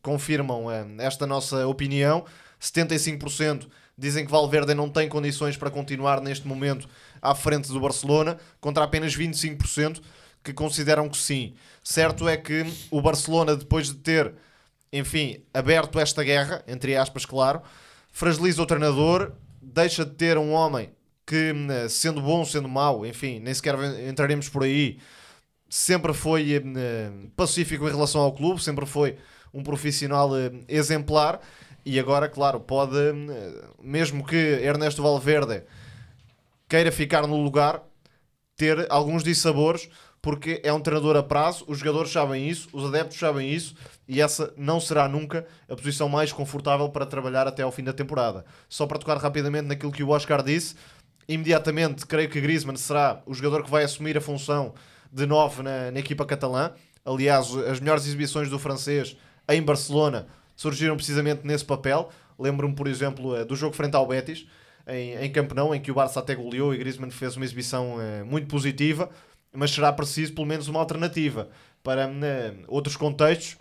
confirmam 0.00 0.66
um, 0.66 1.00
esta 1.00 1.26
nossa 1.26 1.66
opinião. 1.66 2.24
75% 2.60 3.66
dizem 3.98 4.24
que 4.24 4.30
Valverde 4.30 4.72
não 4.72 4.88
tem 4.88 5.08
condições 5.08 5.56
para 5.56 5.70
continuar 5.70 6.22
neste 6.22 6.46
momento 6.46 6.88
à 7.20 7.34
frente 7.34 7.68
do 7.68 7.80
Barcelona, 7.80 8.38
contra 8.60 8.84
apenas 8.84 9.14
25% 9.14 10.00
que 10.42 10.54
consideram 10.54 11.08
que 11.08 11.18
sim. 11.18 11.54
Certo 11.84 12.26
é 12.26 12.36
que 12.36 12.64
o 12.90 13.02
Barcelona, 13.02 13.54
depois 13.54 13.88
de 13.88 13.94
ter 13.94 14.32
enfim, 14.92 15.42
aberto 15.54 15.98
esta 15.98 16.22
guerra, 16.22 16.62
entre 16.68 16.94
aspas, 16.96 17.24
claro, 17.24 17.62
fragiliza 18.12 18.62
o 18.62 18.66
treinador, 18.66 19.32
deixa 19.60 20.04
de 20.04 20.12
ter 20.12 20.36
um 20.36 20.52
homem 20.52 20.90
que, 21.26 21.52
hum, 21.52 21.88
sendo 21.88 22.20
bom, 22.20 22.44
sendo 22.44 22.68
mau, 22.68 23.06
enfim, 23.06 23.40
nem 23.40 23.54
sequer 23.54 23.74
entraremos 24.06 24.50
por 24.50 24.64
aí, 24.64 24.98
sempre 25.72 26.12
foi 26.12 26.62
hum, 26.62 27.30
pacífico 27.34 27.88
em 27.88 27.90
relação 27.90 28.20
ao 28.20 28.32
clube, 28.34 28.62
sempre 28.62 28.84
foi 28.84 29.16
um 29.54 29.62
profissional 29.62 30.30
hum, 30.30 30.62
exemplar. 30.68 31.40
E 31.82 31.98
agora, 31.98 32.28
claro, 32.28 32.60
pode, 32.60 32.94
mesmo 33.82 34.22
que 34.22 34.36
Ernesto 34.36 35.02
Valverde 35.02 35.62
queira 36.68 36.92
ficar 36.92 37.26
no 37.26 37.42
lugar, 37.42 37.82
ter 38.54 38.86
alguns 38.90 39.24
dissabores, 39.24 39.88
porque 40.20 40.60
é 40.62 40.70
um 40.70 40.78
treinador 40.78 41.16
a 41.16 41.22
prazo, 41.22 41.64
os 41.66 41.78
jogadores 41.78 42.12
sabem 42.12 42.46
isso, 42.46 42.68
os 42.70 42.84
adeptos 42.84 43.18
sabem 43.18 43.50
isso, 43.50 43.74
e 44.06 44.20
essa 44.20 44.52
não 44.58 44.78
será 44.78 45.08
nunca 45.08 45.46
a 45.70 45.74
posição 45.74 46.06
mais 46.06 46.34
confortável 46.34 46.90
para 46.90 47.06
trabalhar 47.06 47.48
até 47.48 47.62
ao 47.62 47.72
fim 47.72 47.82
da 47.82 47.94
temporada. 47.94 48.44
Só 48.68 48.86
para 48.86 48.98
tocar 48.98 49.16
rapidamente 49.16 49.68
naquilo 49.68 49.90
que 49.90 50.02
o 50.02 50.10
Oscar 50.10 50.42
disse, 50.42 50.74
imediatamente 51.26 52.06
creio 52.06 52.28
que 52.28 52.42
Griezmann 52.42 52.76
será 52.76 53.22
o 53.24 53.32
jogador 53.32 53.64
que 53.64 53.70
vai 53.70 53.84
assumir 53.84 54.18
a 54.18 54.20
função 54.20 54.74
de 55.12 55.26
9 55.26 55.62
na, 55.62 55.90
na 55.90 55.98
equipa 56.00 56.24
catalã. 56.24 56.72
Aliás, 57.04 57.54
as 57.56 57.80
melhores 57.80 58.06
exibições 58.06 58.48
do 58.48 58.58
francês 58.58 59.16
em 59.48 59.62
Barcelona 59.62 60.26
surgiram 60.56 60.96
precisamente 60.96 61.46
nesse 61.46 61.64
papel. 61.64 62.10
Lembro-me, 62.38 62.74
por 62.74 62.86
exemplo, 62.86 63.36
eh, 63.36 63.44
do 63.44 63.54
jogo 63.54 63.76
frente 63.76 63.94
ao 63.94 64.06
Betis, 64.06 64.46
em, 64.86 65.14
em 65.14 65.32
em 65.74 65.80
que 65.80 65.90
o 65.90 65.94
Barça 65.94 66.20
até 66.20 66.34
goleou 66.34 66.74
e 66.74 66.78
Griezmann 66.78 67.10
fez 67.10 67.36
uma 67.36 67.44
exibição 67.44 68.00
eh, 68.00 68.22
muito 68.24 68.46
positiva 68.46 69.10
mas 69.52 69.70
será 69.70 69.92
preciso 69.92 70.32
pelo 70.32 70.46
menos 70.46 70.68
uma 70.68 70.80
alternativa 70.80 71.48
para 71.82 72.06
né, 72.06 72.54
outros 72.66 72.96
contextos 72.96 73.58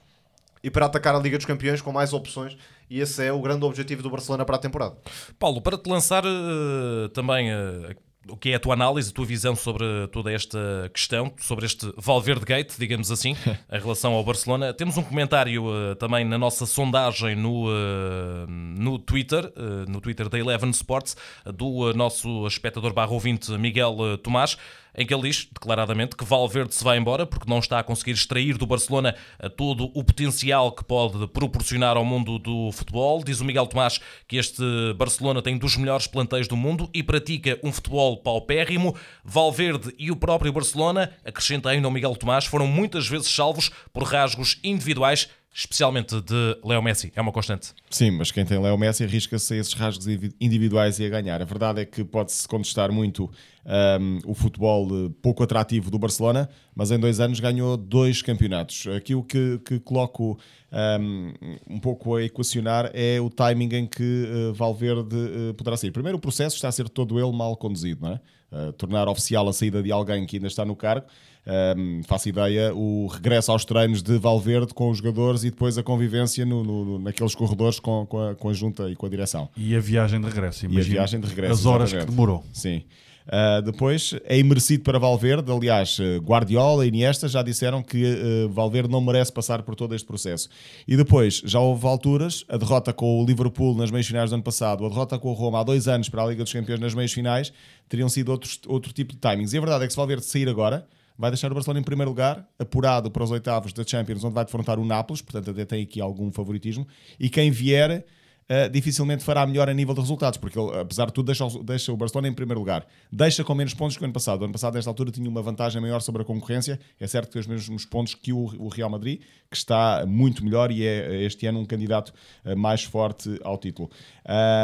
e 0.64 0.70
para 0.70 0.86
atacar 0.86 1.16
a 1.16 1.20
Liga 1.20 1.38
dos 1.38 1.46
Campeões 1.46 1.82
com 1.82 1.92
mais 1.92 2.14
opções. 2.14 2.58
E 2.90 3.00
esse 3.00 3.26
é 3.26 3.32
o 3.32 3.42
grande 3.42 3.66
objetivo 3.66 4.04
do 4.04 4.10
Barcelona 4.10 4.46
para 4.46 4.58
a 4.58 4.60
temporada. 4.60 4.96
Paulo, 5.40 5.62
para 5.62 5.78
te 5.78 5.90
lançar 5.90 6.24
uh, 6.26 7.10
também 7.10 7.52
uh, 7.52 7.96
o 8.28 8.38
que 8.38 8.50
é 8.50 8.56
a 8.56 8.60
tua 8.60 8.74
análise, 8.74 9.10
a 9.10 9.14
tua 9.14 9.26
visão 9.26 9.56
sobre 9.56 9.86
toda 10.12 10.32
esta 10.32 10.90
questão, 10.94 11.34
sobre 11.40 11.66
este 11.66 11.92
Valverde 11.98 12.46
Gate, 12.46 12.74
digamos 12.78 13.12
assim, 13.12 13.36
em 13.72 13.80
relação 13.80 14.14
ao 14.14 14.24
Barcelona. 14.24 14.74
Temos 14.74 14.98
um 14.98 15.04
comentário 15.04 15.66
uh, 15.66 15.96
também 15.96 16.24
na 16.24 16.38
nossa 16.38 16.66
sondagem 16.66 17.36
no, 17.36 17.68
uh, 17.68 18.48
no 18.48 19.00
Twitter, 19.00 19.46
uh, 19.46 19.90
no 19.90 20.00
Twitter 20.00 20.30
da 20.30 20.38
Eleven 20.38 20.70
Sports, 20.70 21.18
do 21.46 21.94
nosso 21.94 22.46
espectador 22.46 22.94
barra 22.94 23.12
ouvinte 23.12 23.52
Miguel 23.54 24.18
Tomás. 24.20 24.58
Em 24.96 25.06
que 25.06 25.14
ele 25.14 25.24
diz, 25.24 25.48
declaradamente, 25.52 26.16
que 26.16 26.26
Valverde 26.26 26.76
se 26.76 26.84
vai 26.84 26.98
embora 26.98 27.26
porque 27.26 27.50
não 27.50 27.60
está 27.60 27.80
a 27.80 27.84
conseguir 27.84 28.12
extrair 28.12 28.58
do 28.58 28.66
Barcelona 28.66 29.16
eh, 29.40 29.50
todo 29.50 29.92
o 29.94 30.04
potencial 30.04 30.72
que 30.72 30.84
pode 30.84 31.28
proporcionar 31.28 31.98
ao 31.98 32.06
mundo 32.06 32.38
do 32.38 32.72
futebol. 32.72 33.24
Diz 33.24 33.40
o 33.40 33.46
Miguel 33.46 33.68
Tomás 33.68 34.00
que 34.28 34.38
este 34.38 34.64
Barcelona 34.96 35.42
tem 35.42 35.58
dos 35.58 35.78
melhores 35.78 36.08
plantéis 36.08 36.48
do 36.48 36.58
mundo 36.58 36.90
e 36.94 37.02
pratica 37.02 37.60
um 37.64 37.72
futebol 37.72 38.18
paupérrimo. 38.18 38.96
Valverde 39.24 39.94
e 39.98 40.12
o 40.12 40.16
próprio 40.16 40.52
Barcelona, 40.52 41.12
acrescenta 41.26 41.70
ainda 41.70 41.88
o 41.88 41.92
Miguel 41.92 42.16
Tomás, 42.16 42.46
foram 42.46 42.68
muitas 42.68 43.08
vezes 43.08 43.28
salvos 43.28 43.72
por 43.94 44.04
rasgos 44.04 44.60
individuais 44.64 45.30
especialmente 45.54 46.22
de 46.22 46.58
Leo 46.64 46.82
Messi, 46.82 47.12
é 47.14 47.22
uma 47.22 47.32
constante. 47.32 47.74
Sim, 47.90 48.12
mas 48.12 48.32
quem 48.32 48.46
tem 48.46 48.58
Leo 48.58 48.78
Messi 48.78 49.04
arrisca-se 49.04 49.54
a 49.54 49.58
esses 49.58 49.74
rasgos 49.74 50.08
individuais 50.40 50.98
e 51.00 51.06
a 51.06 51.10
ganhar. 51.10 51.42
A 51.42 51.46
verdade 51.46 51.82
é 51.82 51.86
que 51.86 52.04
pode-se 52.06 52.48
contestar 52.48 52.90
muito 52.92 53.30
um, 53.66 54.20
o 54.26 54.34
futebol 54.34 54.88
eh, 54.88 55.12
pouco 55.22 55.44
atrativo 55.44 55.92
do 55.92 56.00
Barcelona, 56.00 56.50
mas 56.74 56.90
em 56.90 56.98
dois 56.98 57.20
anos 57.20 57.40
ganhou 57.42 57.76
dois 57.76 58.22
campeonatos. 58.22 58.88
Aqui 58.96 59.14
o 59.14 59.24
que, 59.24 59.60
que 59.66 59.80
coloco 59.80 60.40
um, 60.72 61.34
um 61.70 61.80
pouco 61.80 62.16
a 62.16 62.24
equacionar 62.24 62.90
é 62.94 63.20
o 63.20 63.30
timing 63.30 63.76
em 63.76 63.86
que 63.86 64.24
uh, 64.24 64.54
Valverde 64.54 65.16
uh, 65.16 65.54
poderá 65.54 65.76
sair. 65.76 65.92
Primeiro, 65.92 66.18
o 66.18 66.22
processo 66.22 66.56
está 66.56 66.70
a 66.70 66.72
ser 66.72 66.88
todo 66.88 67.20
ele 67.20 67.36
mal 67.36 67.58
conduzido, 67.58 68.02
não 68.02 68.14
é? 68.14 68.22
Uh, 68.52 68.74
tornar 68.74 69.08
oficial 69.08 69.48
a 69.48 69.54
saída 69.54 69.84
de 69.84 69.92
alguém 69.92 70.26
que 70.26 70.38
ainda 70.38 70.48
está 70.48 70.66
no 70.66 70.76
cargo 70.76 71.08
um, 71.48 72.02
faço 72.04 72.30
ideia, 72.30 72.74
o 72.74 73.08
regresso 73.08 73.52
aos 73.52 73.66
treinos 73.66 74.04
de 74.04 74.18
Valverde 74.18 74.74
com 74.74 74.90
os 74.90 75.00
jogadores 75.00 75.44
e 75.44 75.50
depois 75.50 75.78
a 75.78 75.84
convivência 75.84 76.46
no, 76.46 76.64
no, 76.64 77.00
naqueles 77.00 77.34
corredores 77.34 77.80
com, 77.80 78.06
com, 78.06 78.30
a, 78.30 78.36
com 78.36 78.50
a 78.50 78.54
junta 78.54 78.90
e 78.90 78.96
com 78.96 79.06
a 79.06 79.10
direção. 79.10 79.50
E 79.58 79.76
a 79.76 79.80
viagem 79.80 80.22
de 80.22 80.28
regresso, 80.28 80.68
E 80.68 80.80
a 80.80 80.84
viagem 80.84 81.20
de 81.20 81.28
regresso. 81.28 81.54
As 81.54 81.66
horas 81.66 81.90
exatamente. 81.90 82.06
que 82.06 82.12
demorou. 82.12 82.44
Sim. 82.54 82.84
Uh, 83.28 83.62
depois 83.62 84.16
é 84.26 84.38
imerecido 84.38 84.84
para 84.84 85.00
Valverde. 85.00 85.52
Aliás, 85.52 85.98
Guardiola 86.22 86.86
e 86.86 86.90
Iniesta 86.90 87.28
já 87.28 87.42
disseram 87.42 87.82
que 87.82 88.04
uh, 88.04 88.50
Valverde 88.50 88.90
não 88.90 89.00
merece 89.00 89.32
passar 89.32 89.62
por 89.62 89.76
todo 89.76 89.96
este 89.96 90.06
processo. 90.06 90.50
E 90.88 90.98
depois, 90.98 91.42
já 91.46 91.60
houve 91.60 91.86
alturas, 91.86 92.44
a 92.50 92.58
derrota 92.58 92.92
com 92.92 93.22
o 93.22 93.26
Liverpool 93.26 93.76
nas 93.76 93.92
meias 93.92 94.08
finais 94.08 94.32
do 94.32 94.34
ano 94.34 94.44
passado, 94.44 94.86
a 94.86 94.90
derrota 94.90 95.18
com 95.20 95.30
o 95.30 95.34
Roma 95.34 95.62
há 95.62 95.64
dois 95.64 95.88
anos 95.88 96.10
para 96.10 96.24
a 96.24 96.28
Liga 96.28 96.44
dos 96.44 96.52
Campeões 96.52 96.80
nas 96.80 96.94
meias 96.94 97.14
finais, 97.14 97.54
teriam 97.88 98.10
sido 98.10 98.32
outros, 98.32 98.60
outro 98.68 98.92
tipo 98.92 99.14
de 99.14 99.20
timings. 99.20 99.54
E 99.54 99.58
a 99.58 99.62
verdade 99.62 99.84
é 99.84 99.88
que 99.88 99.94
se 99.94 99.98
Valverde 99.98 100.26
sair 100.26 100.50
agora, 100.50 100.86
vai 101.22 101.30
deixar 101.30 101.52
o 101.52 101.54
Barcelona 101.54 101.80
em 101.80 101.84
primeiro 101.84 102.10
lugar, 102.10 102.48
apurado 102.58 103.12
para 103.12 103.24
os 103.24 103.30
oitavos 103.30 103.72
da 103.72 103.84
Champions, 103.84 104.24
onde 104.24 104.34
vai 104.34 104.44
defrontar 104.44 104.80
o 104.80 104.84
Nápoles, 104.84 105.22
portanto 105.22 105.52
até 105.52 105.64
tem 105.64 105.84
aqui 105.84 106.02
algum 106.02 106.32
favoritismo, 106.32 106.88
e 107.20 107.30
quem 107.30 107.52
vier 107.52 108.04
uh, 108.50 108.68
dificilmente 108.72 109.24
fará 109.24 109.46
melhor 109.46 109.70
a 109.70 109.74
nível 109.74 109.94
de 109.94 110.02
resultados, 110.02 110.40
porque 110.40 110.58
ele, 110.58 110.80
apesar 110.80 111.06
de 111.06 111.14
tudo, 111.14 111.28
deixa, 111.28 111.46
deixa, 111.64 111.94
o 111.94 111.96
Barcelona 111.96 112.28
em 112.28 112.34
primeiro 112.34 112.60
lugar. 112.60 112.88
Deixa 113.12 113.44
com 113.44 113.54
menos 113.54 113.76
pontos 113.76 113.98
que 113.98 114.02
o 114.02 114.06
ano 114.06 114.14
passado. 114.14 114.42
O 114.42 114.46
ano 114.46 114.52
passado, 114.54 114.74
nesta 114.74 114.90
altura, 114.90 115.12
tinha 115.12 115.30
uma 115.30 115.44
vantagem 115.44 115.80
maior 115.80 116.02
sobre 116.02 116.24
a 116.24 116.26
concorrência. 116.26 116.80
É 117.00 117.06
certo 117.06 117.28
que 117.28 117.34
tem 117.34 117.40
os 117.40 117.46
mesmos 117.46 117.86
pontos 117.86 118.16
que 118.16 118.34
o, 118.34 118.46
o 118.58 118.68
Real 118.68 118.90
Madrid, 118.90 119.22
que 119.48 119.56
está 119.56 120.04
muito 120.08 120.44
melhor 120.44 120.72
e 120.72 120.84
é 120.84 121.24
este 121.24 121.46
ano 121.46 121.60
um 121.60 121.66
candidato 121.66 122.12
uh, 122.44 122.58
mais 122.58 122.84
forte 122.84 123.40
ao 123.44 123.60
título. 123.60 123.92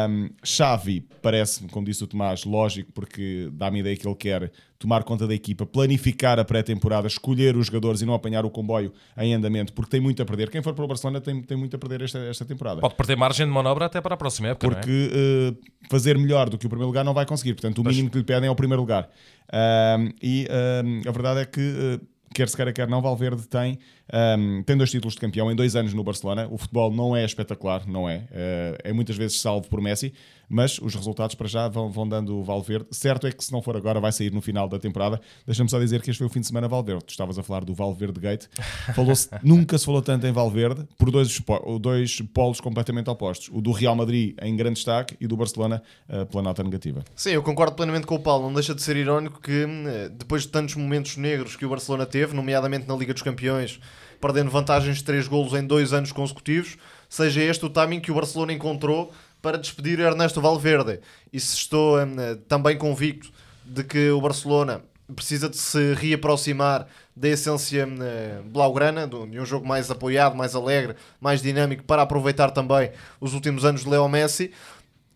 Um, 0.09 0.29
Xavi 0.43 1.07
parece-me, 1.21 1.69
como 1.69 1.85
disse 1.85 2.03
o 2.03 2.07
Tomás, 2.07 2.45
lógico, 2.45 2.91
porque 2.93 3.49
dá-me 3.53 3.77
a 3.77 3.79
ideia 3.81 3.95
que 3.95 4.07
ele 4.07 4.15
quer 4.15 4.51
tomar 4.79 5.03
conta 5.03 5.27
da 5.27 5.33
equipa, 5.33 5.65
planificar 5.65 6.39
a 6.39 6.45
pré-temporada, 6.45 7.07
escolher 7.07 7.55
os 7.55 7.67
jogadores 7.67 8.01
e 8.01 8.05
não 8.05 8.13
apanhar 8.13 8.45
o 8.45 8.49
comboio 8.49 8.93
em 9.17 9.33
andamento, 9.33 9.73
porque 9.73 9.91
tem 9.91 9.99
muito 9.99 10.21
a 10.21 10.25
perder. 10.25 10.49
Quem 10.49 10.61
for 10.61 10.73
para 10.73 10.85
o 10.85 10.87
Barcelona 10.87 11.19
tem, 11.19 11.41
tem 11.41 11.57
muito 11.57 11.75
a 11.75 11.79
perder 11.79 12.03
esta, 12.03 12.19
esta 12.19 12.45
temporada. 12.45 12.81
Pode 12.81 12.95
perder 12.95 13.15
margem 13.15 13.45
de 13.45 13.51
manobra 13.51 13.85
até 13.85 13.99
para 13.99 14.13
a 14.13 14.17
próxima 14.17 14.49
época. 14.49 14.67
É? 14.67 14.69
Porque 14.69 15.11
é? 15.11 15.51
uh, 15.51 15.57
fazer 15.89 16.17
melhor 16.17 16.49
do 16.49 16.57
que 16.57 16.65
o 16.65 16.69
primeiro 16.69 16.87
lugar 16.87 17.03
não 17.03 17.13
vai 17.13 17.25
conseguir. 17.25 17.53
Portanto, 17.53 17.79
o 17.79 17.83
pois. 17.83 17.95
mínimo 17.95 18.11
que 18.11 18.17
lhe 18.17 18.23
pedem 18.23 18.47
é 18.47 18.51
o 18.51 18.55
primeiro 18.55 18.81
lugar. 18.81 19.09
Uh, 19.49 20.13
e 20.21 20.47
uh, 20.49 21.09
a 21.09 21.11
verdade 21.11 21.39
é 21.41 21.45
que, 21.45 21.61
eh, 21.61 21.99
quer 22.33 22.49
se 22.49 22.55
queira, 22.55 22.73
quer 22.73 22.87
não, 22.87 23.01
Valverde 23.01 23.47
tem 23.47 23.79
um, 24.13 24.63
tem 24.63 24.77
dois 24.77 24.89
títulos 24.89 25.15
de 25.15 25.19
campeão 25.19 25.51
em 25.51 25.55
dois 25.55 25.75
anos 25.75 25.93
no 25.93 26.03
Barcelona. 26.03 26.47
O 26.49 26.57
futebol 26.57 26.91
não 26.91 27.15
é 27.15 27.25
espetacular, 27.25 27.87
não 27.87 28.07
é. 28.07 28.17
Uh, 28.17 28.77
é 28.83 28.93
muitas 28.93 29.17
vezes 29.17 29.39
salvo 29.39 29.67
por 29.67 29.81
Messi, 29.81 30.13
mas 30.49 30.79
os 30.79 30.95
resultados 30.95 31.35
para 31.35 31.47
já 31.47 31.67
vão, 31.67 31.89
vão 31.89 32.07
dando 32.07 32.37
o 32.37 32.43
Valverde. 32.43 32.87
Certo 32.91 33.27
é 33.27 33.31
que 33.31 33.43
se 33.43 33.51
não 33.51 33.61
for 33.61 33.75
agora, 33.75 33.99
vai 33.99 34.11
sair 34.11 34.31
no 34.31 34.41
final 34.41 34.67
da 34.67 34.79
temporada. 34.79 35.19
Deixa-me 35.45 35.69
só 35.69 35.79
dizer 35.79 36.01
que 36.01 36.09
este 36.09 36.19
foi 36.19 36.27
o 36.27 36.29
fim 36.29 36.39
de 36.39 36.47
semana 36.47 36.67
Valverde. 36.67 37.05
Tu 37.05 37.11
estavas 37.11 37.37
a 37.37 37.43
falar 37.43 37.65
do 37.65 37.73
Valverde 37.73 38.19
Gate. 38.19 38.45
Falou-se, 38.95 39.29
nunca 39.43 39.77
se 39.77 39.85
falou 39.85 40.01
tanto 40.01 40.25
em 40.25 40.31
Valverde 40.31 40.87
por 40.97 41.11
dois, 41.11 41.41
dois 41.81 42.21
polos 42.33 42.61
completamente 42.61 43.09
opostos. 43.09 43.49
O 43.51 43.61
do 43.61 43.71
Real 43.71 43.95
Madrid 43.95 44.35
em 44.41 44.55
grande 44.55 44.75
destaque 44.75 45.17
e 45.19 45.27
do 45.27 45.35
Barcelona 45.35 45.81
uh, 46.09 46.25
pela 46.25 46.43
nota 46.43 46.63
negativa. 46.63 47.03
Sim, 47.15 47.31
eu 47.31 47.43
concordo 47.43 47.75
plenamente 47.75 48.07
com 48.07 48.15
o 48.15 48.19
Paulo. 48.19 48.45
Não 48.47 48.53
deixa 48.53 48.73
de 48.73 48.81
ser 48.81 48.95
irónico 48.95 49.41
que 49.41 49.65
eh, 49.87 50.09
depois 50.09 50.43
de 50.43 50.49
tantos 50.49 50.75
momentos 50.75 51.17
negros 51.17 51.55
que 51.55 51.65
o 51.65 51.69
Barcelona 51.69 52.05
teve, 52.05 52.33
nomeadamente 52.33 52.87
na 52.87 52.95
Liga 52.95 53.13
dos 53.13 53.21
Campeões, 53.21 53.79
perdendo 54.19 54.49
vantagens 54.49 54.97
de 54.97 55.03
3 55.03 55.27
golos 55.27 55.53
em 55.53 55.65
dois 55.65 55.93
anos 55.93 56.11
consecutivos, 56.11 56.77
seja 57.09 57.41
este 57.41 57.65
o 57.65 57.69
timing 57.69 57.99
que 57.99 58.11
o 58.11 58.15
Barcelona 58.15 58.53
encontrou 58.53 59.11
para 59.41 59.57
despedir 59.57 59.99
Ernesto 59.99 60.41
Valverde. 60.41 60.99
E 61.31 61.39
se 61.39 61.55
estou 61.55 61.99
hum, 61.99 62.15
também 62.47 62.77
convicto 62.77 63.31
de 63.65 63.83
que 63.83 64.09
o 64.09 64.21
Barcelona 64.21 64.81
precisa 65.15 65.47
de 65.47 65.57
se 65.57 65.93
reaproximar 65.93 66.87
da 67.15 67.29
essência 67.29 67.87
hum, 67.87 68.49
blaugrana, 68.49 69.07
de 69.07 69.15
um 69.15 69.45
jogo 69.45 69.67
mais 69.67 69.89
apoiado, 69.89 70.35
mais 70.35 70.55
alegre, 70.55 70.95
mais 71.19 71.41
dinâmico, 71.41 71.83
para 71.83 72.01
aproveitar 72.01 72.51
também 72.51 72.91
os 73.19 73.33
últimos 73.33 73.63
anos 73.63 73.83
de 73.83 73.89
Leo 73.89 74.07
Messi, 74.07 74.51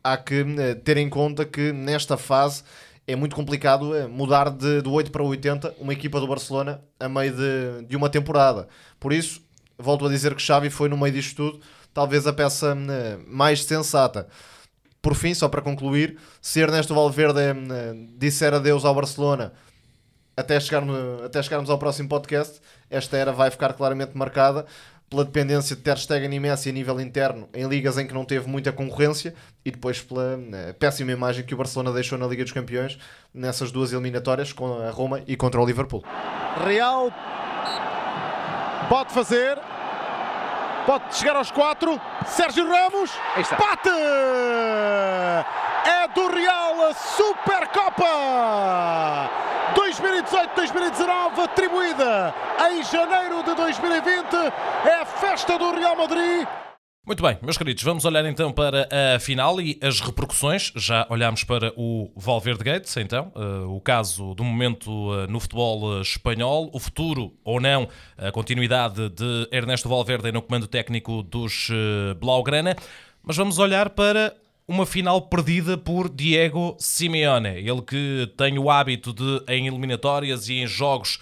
há 0.03 0.17
que 0.17 0.43
hum, 0.43 0.55
ter 0.84 0.98
em 0.98 1.10
conta 1.10 1.46
que 1.46 1.72
nesta 1.72 2.17
fase 2.17 2.63
é 3.12 3.15
muito 3.15 3.36
complicado 3.36 3.96
é, 3.96 4.08
mudar 4.08 4.50
de, 4.50 4.82
de 4.82 4.89
8 4.89 5.12
para 5.12 5.24
80 5.24 5.75
uma 5.80 5.94
equipa 5.94 6.20
do 6.20 6.27
Barcelona 6.27 6.82
a 7.00 7.10
meio 7.10 7.34
de, 7.34 7.86
de 7.88 7.96
uma 7.96 8.10
temporada. 8.10 8.68
Por 9.00 9.12
isso, 9.13 9.41
volto 9.77 10.06
a 10.06 10.10
dizer 10.10 10.36
que 10.36 10.41
Xavi 10.41 10.70
foi 10.70 10.89
no 10.89 10.98
meio 10.98 11.13
disto 11.13 11.36
tudo, 11.36 11.62
talvez 11.94 12.27
a 12.27 12.34
peça 12.34 12.75
né, 12.75 13.18
mais 13.27 13.63
sensata. 13.63 14.27
Por 15.01 15.15
fim, 15.15 15.34
só 15.34 15.50
para 15.50 15.62
concluir, 15.62 16.18
se 16.41 16.60
Ernesto 16.60 16.94
Valverde 16.94 17.53
né, 17.53 17.94
disser 18.18 18.53
adeus 18.53 18.86
ao 18.86 18.94
Barcelona 18.94 19.51
até 20.36 20.60
chegarmos, 20.60 21.24
até 21.24 21.41
chegarmos 21.41 21.70
ao 21.70 21.77
próximo 21.77 22.08
podcast, 22.08 22.62
esta 22.89 23.18
era 23.18 23.32
vai 23.32 23.50
ficar 23.51 23.74
claramente 23.74 24.18
marcada 24.18 24.65
pela 25.12 25.25
dependência 25.25 25.75
de 25.75 25.82
Ter 25.82 25.98
Stegen 25.98 26.34
e 26.34 26.39
Messi 26.39 26.70
a 26.70 26.72
nível 26.72 27.00
interno 27.01 27.50
em 27.53 27.68
ligas 27.68 27.98
em 27.98 28.08
que 28.08 28.13
não 28.13 28.24
teve 28.24 28.48
muita 28.48 28.72
concorrência 28.72 29.36
e 29.63 29.70
depois 29.70 30.01
pela 30.01 30.38
né, 30.38 30.72
péssima 30.72 31.12
imagem 31.12 31.44
que 31.44 31.53
o 31.53 31.58
Barcelona 31.58 31.91
deixou 31.91 32.18
na 32.18 32.25
Liga 32.25 32.44
dos 32.44 32.53
Campeões 32.53 32.98
nessas 33.34 33.74
duas 33.74 33.91
eliminatórias 33.91 34.53
com 34.53 34.74
a 34.82 34.89
Roma 34.89 35.22
e 35.27 35.36
contra 35.36 35.60
o 35.60 35.65
Liverpool. 35.65 36.01
Real 36.65 37.12
pode 38.88 39.13
fazer, 39.13 39.58
pode 40.91 41.15
chegar 41.15 41.38
aos 41.38 41.50
quatro. 41.50 42.01
Sérgio 42.25 42.67
Ramos, 42.67 43.12
bate! 43.57 43.89
É 45.86 46.05
do 46.10 46.27
Real 46.27 46.89
a 46.89 46.93
Supercopa! 46.93 48.05
2018-2019, 49.74 51.43
atribuída 51.45 52.36
em 52.71 52.83
janeiro 52.83 53.41
de 53.41 53.55
2020, 53.55 54.36
é 54.86 54.95
a 54.95 55.05
festa 55.05 55.57
do 55.57 55.71
Real 55.71 55.95
Madrid. 55.95 56.45
Muito 57.03 57.24
bem, 57.24 57.36
meus 57.41 57.58
queridos, 57.58 57.81
vamos 57.81 58.05
olhar 58.05 58.24
então 58.25 58.51
para 58.51 58.88
a 59.15 59.20
final 59.20 59.60
e 59.60 59.75
as 59.81 60.00
repercussões. 60.00 60.72
Já 60.75 61.08
olhámos 61.10 61.43
para 61.43 61.74
o 61.75 62.12
Valverde 62.15 62.63
Gates, 62.63 62.96
então, 62.96 63.34
uh, 63.36 63.75
o 63.75 63.81
caso 63.81 64.36
do 64.36 64.43
momento 64.43 64.88
uh, 64.91 65.25
no 65.27 65.39
futebol 65.39 65.81
uh, 65.81 66.01
espanhol, 66.01 66.70
o 66.72 66.79
futuro 66.79 67.34
ou 67.43 67.60
não, 67.60 67.89
a 68.15 68.31
continuidade 68.31 69.10
de 69.10 69.48
Ernesto 69.51 69.89
Valverde 69.89 70.31
no 70.31 70.43
comando 70.43 70.67
técnico 70.67 71.24
dos 71.24 71.70
Blaugrana. 72.20 72.75
Mas 73.24 73.36
vamos 73.36 73.58
olhar 73.58 73.89
para 73.89 74.36
uma 74.67 74.86
final 74.86 75.24
perdida 75.24 75.77
por 75.77 76.08
Diego 76.08 76.75
Simeone. 76.79 77.50
Ele 77.50 77.81
que 77.81 78.31
tem 78.38 78.58
o 78.58 78.70
hábito 78.70 79.12
de, 79.12 79.43
em 79.50 79.67
eliminatórias 79.67 80.48
e 80.48 80.60
em 80.60 80.67
jogos 80.67 81.20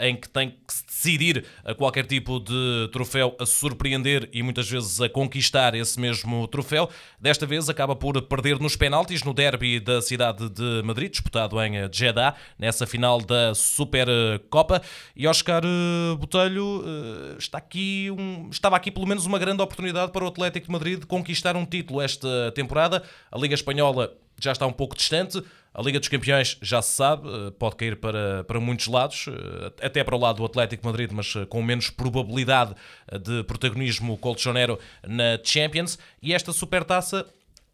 em 0.00 0.16
que 0.16 0.28
tem 0.28 0.50
que 0.50 0.72
se 0.72 0.84
decidir 0.86 1.44
a 1.64 1.74
qualquer 1.74 2.06
tipo 2.06 2.38
de 2.38 2.88
troféu, 2.92 3.36
a 3.38 3.46
surpreender 3.46 4.28
e 4.32 4.42
muitas 4.42 4.68
vezes 4.70 5.00
a 5.00 5.08
conquistar 5.08 5.74
esse 5.74 5.98
mesmo 5.98 6.46
troféu. 6.46 6.88
Desta 7.20 7.46
vez 7.46 7.68
acaba 7.68 7.96
por 7.96 8.20
perder 8.22 8.58
nos 8.58 8.76
penaltis 8.76 9.22
no 9.24 9.34
derby 9.34 9.80
da 9.80 10.00
cidade 10.00 10.48
de 10.48 10.82
Madrid, 10.84 11.10
disputado 11.10 11.60
em 11.60 11.72
Jeddah, 11.92 12.34
nessa 12.58 12.86
final 12.86 13.20
da 13.20 13.54
Supercopa. 13.54 14.82
E 15.16 15.26
Oscar 15.26 15.62
eh, 15.64 16.16
Botelho 16.16 16.82
uh, 16.82 17.38
está 17.38 17.58
aqui 17.58 18.10
um, 18.10 18.48
estava 18.50 18.76
aqui 18.76 18.90
pelo 18.90 19.06
menos 19.06 19.26
uma 19.26 19.38
grande 19.38 19.62
oportunidade 19.62 20.12
para 20.12 20.24
o 20.24 20.28
Atlético 20.28 20.66
de 20.66 20.72
Madrid 20.72 21.04
conquistar 21.04 21.56
um 21.56 21.64
título 21.64 22.00
esta 22.00 22.52
temporada. 22.54 23.02
A 23.30 23.38
Liga 23.38 23.54
Espanhola 23.54 24.12
já 24.40 24.52
está 24.52 24.66
um 24.66 24.72
pouco 24.72 24.96
distante. 24.96 25.42
A 25.74 25.80
Liga 25.80 25.98
dos 25.98 26.08
Campeões 26.08 26.58
já 26.60 26.82
se 26.82 26.94
sabe, 26.94 27.26
eh, 27.28 27.50
pode 27.58 27.76
cair 27.76 27.96
para, 27.96 28.44
para 28.44 28.60
muitos 28.60 28.88
lados, 28.88 29.26
eh, 29.28 29.86
até 29.86 30.04
para 30.04 30.14
o 30.14 30.18
lado 30.18 30.36
do 30.36 30.44
Atlético 30.44 30.84
Madrid, 30.84 31.10
mas 31.12 31.34
eh, 31.34 31.46
com 31.46 31.62
menos 31.62 31.88
probabilidade 31.88 32.74
de 33.22 33.42
protagonismo 33.44 34.18
colchonero 34.18 34.78
na 35.06 35.38
Champions. 35.42 35.98
E 36.22 36.34
esta 36.34 36.52
supertaça 36.52 37.26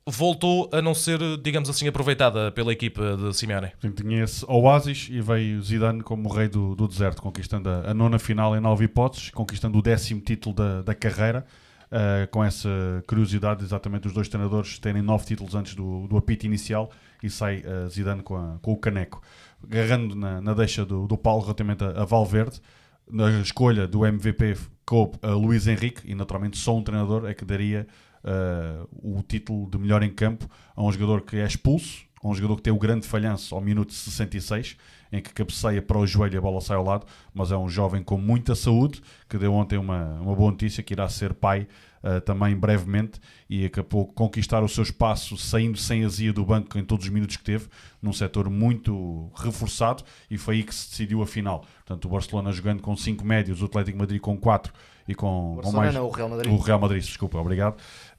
voltou 0.07 0.71
a 0.73 0.81
não 0.81 0.95
ser, 0.95 1.19
digamos 1.43 1.69
assim, 1.69 1.88
aproveitada 1.88 2.52
pela 2.52 2.73
equipa 2.73 3.17
de 3.17 3.37
Simeone. 3.37 3.71
Portanto, 3.71 4.02
tinha 4.02 4.23
esse 4.23 4.45
oásis 4.49 5.09
e 5.11 5.21
veio 5.21 5.61
Zidane 5.61 6.00
como 6.02 6.28
o 6.28 6.33
rei 6.33 6.49
do, 6.49 6.76
do 6.76 6.87
deserto, 6.87 7.21
conquistando 7.21 7.69
a, 7.69 7.90
a 7.90 7.95
nona 7.95 8.19
final 8.19 8.57
em 8.57 8.61
nove 8.61 8.85
hipóteses, 8.85 9.31
conquistando 9.31 9.76
o 9.76 9.83
décimo 9.83 10.21
título 10.21 10.55
da, 10.55 10.83
da 10.83 10.95
carreira, 10.95 11.45
uh, 11.92 12.28
com 12.30 12.45
essa 12.45 12.68
curiosidade 13.07 13.64
exatamente 13.64 14.02
dos 14.02 14.12
dois 14.12 14.28
treinadores 14.28 14.78
terem 14.78 15.02
nove 15.02 15.26
títulos 15.26 15.54
antes 15.54 15.75
do, 15.75 16.07
do 16.07 16.16
apito 16.16 16.47
inicial 16.47 16.90
e 17.23 17.28
sai 17.28 17.59
uh, 17.59 17.88
Zidane 17.88 18.23
com, 18.23 18.37
a, 18.37 18.59
com 18.61 18.73
o 18.73 18.76
caneco. 18.76 19.23
Agarrando 19.62 20.14
na, 20.14 20.40
na 20.40 20.54
deixa 20.54 20.85
do, 20.85 21.07
do 21.07 21.16
Paulo 21.16 21.42
relativamente 21.42 21.85
a, 21.85 22.02
a 22.02 22.04
Valverde, 22.04 22.61
na 23.11 23.40
escolha 23.40 23.87
do 23.87 24.04
MVP 24.07 24.57
coube 24.85 25.18
a 25.23 25.30
Luís 25.30 25.66
Henrique 25.66 26.02
e 26.04 26.14
naturalmente 26.14 26.59
só 26.59 26.76
um 26.76 26.83
treinador 26.83 27.26
é 27.26 27.35
que 27.35 27.45
daria 27.45 27.87
uh, 28.25 28.88
o 29.02 29.23
título 29.23 29.68
de 29.71 29.78
melhor 29.78 30.02
em 30.02 30.11
campo 30.11 30.49
a 30.76 30.83
um 30.83 30.92
jogador 30.92 31.23
que 31.23 31.37
é 31.37 31.47
expulso, 31.47 32.04
a 32.23 32.28
um 32.28 32.35
jogador 32.35 32.57
que 32.57 32.62
tem 32.62 32.73
o 32.73 32.78
grande 32.78 33.07
falhanço 33.07 33.54
ao 33.54 33.61
minuto 33.61 33.92
66, 33.92 34.76
em 35.12 35.21
que 35.21 35.33
cabeceia 35.33 35.81
para 35.81 35.99
o 35.99 36.07
joelho 36.07 36.35
e 36.35 36.38
a 36.38 36.41
bola 36.41 36.61
sai 36.61 36.77
ao 36.77 36.85
lado, 36.85 37.07
mas 37.33 37.50
é 37.50 37.57
um 37.57 37.69
jovem 37.69 38.03
com 38.03 38.17
muita 38.19 38.55
saúde, 38.55 39.03
que 39.29 39.38
deu 39.38 39.53
ontem 39.53 39.79
uma, 39.79 40.21
uma 40.21 40.35
boa 40.35 40.50
notícia, 40.50 40.83
que 40.83 40.93
irá 40.93 41.09
ser 41.09 41.35
pai 41.35 41.67
uh, 42.03 42.21
também 42.21 42.55
brevemente, 42.57 43.21
e 43.49 43.65
acabou 43.65 44.07
de 44.07 44.12
conquistar 44.12 44.62
o 44.62 44.69
seu 44.69 44.83
espaço 44.83 45.37
saindo 45.37 45.79
sem 45.79 46.05
azia 46.05 46.33
do 46.33 46.45
banco 46.45 46.79
em 46.79 46.85
todos 46.85 47.07
os 47.07 47.11
minutos 47.11 47.37
que 47.37 47.45
teve, 47.45 47.69
num 48.03 48.12
setor 48.12 48.50
muito 48.50 49.31
reforçado, 49.35 50.05
e 50.31 50.37
foi 50.37 50.57
aí 50.57 50.62
que 50.62 50.75
se 50.75 50.91
decidiu 50.91 51.23
a 51.23 51.27
final. 51.27 51.65
Portanto, 51.87 52.05
o 52.05 52.09
Barcelona 52.09 52.53
jogando 52.53 52.83
com 52.83 52.97
5 52.97 53.25
médios, 53.25 53.62
o 53.62 53.65
Atlético 53.65 53.99
Madrid 53.99 54.21
com 54.21 54.37
4 54.37 54.73
e 55.07 55.15
com, 55.15 55.59
com 55.62 55.73
mais... 55.73 55.95
Não, 55.95 56.07
o 56.07 56.11
Real 56.11 56.29
Madrid. 56.29 56.53
O 56.53 56.59
Real 56.59 56.79
Madrid, 56.79 57.03
desculpa, 57.03 57.38
obrigado 57.38 57.77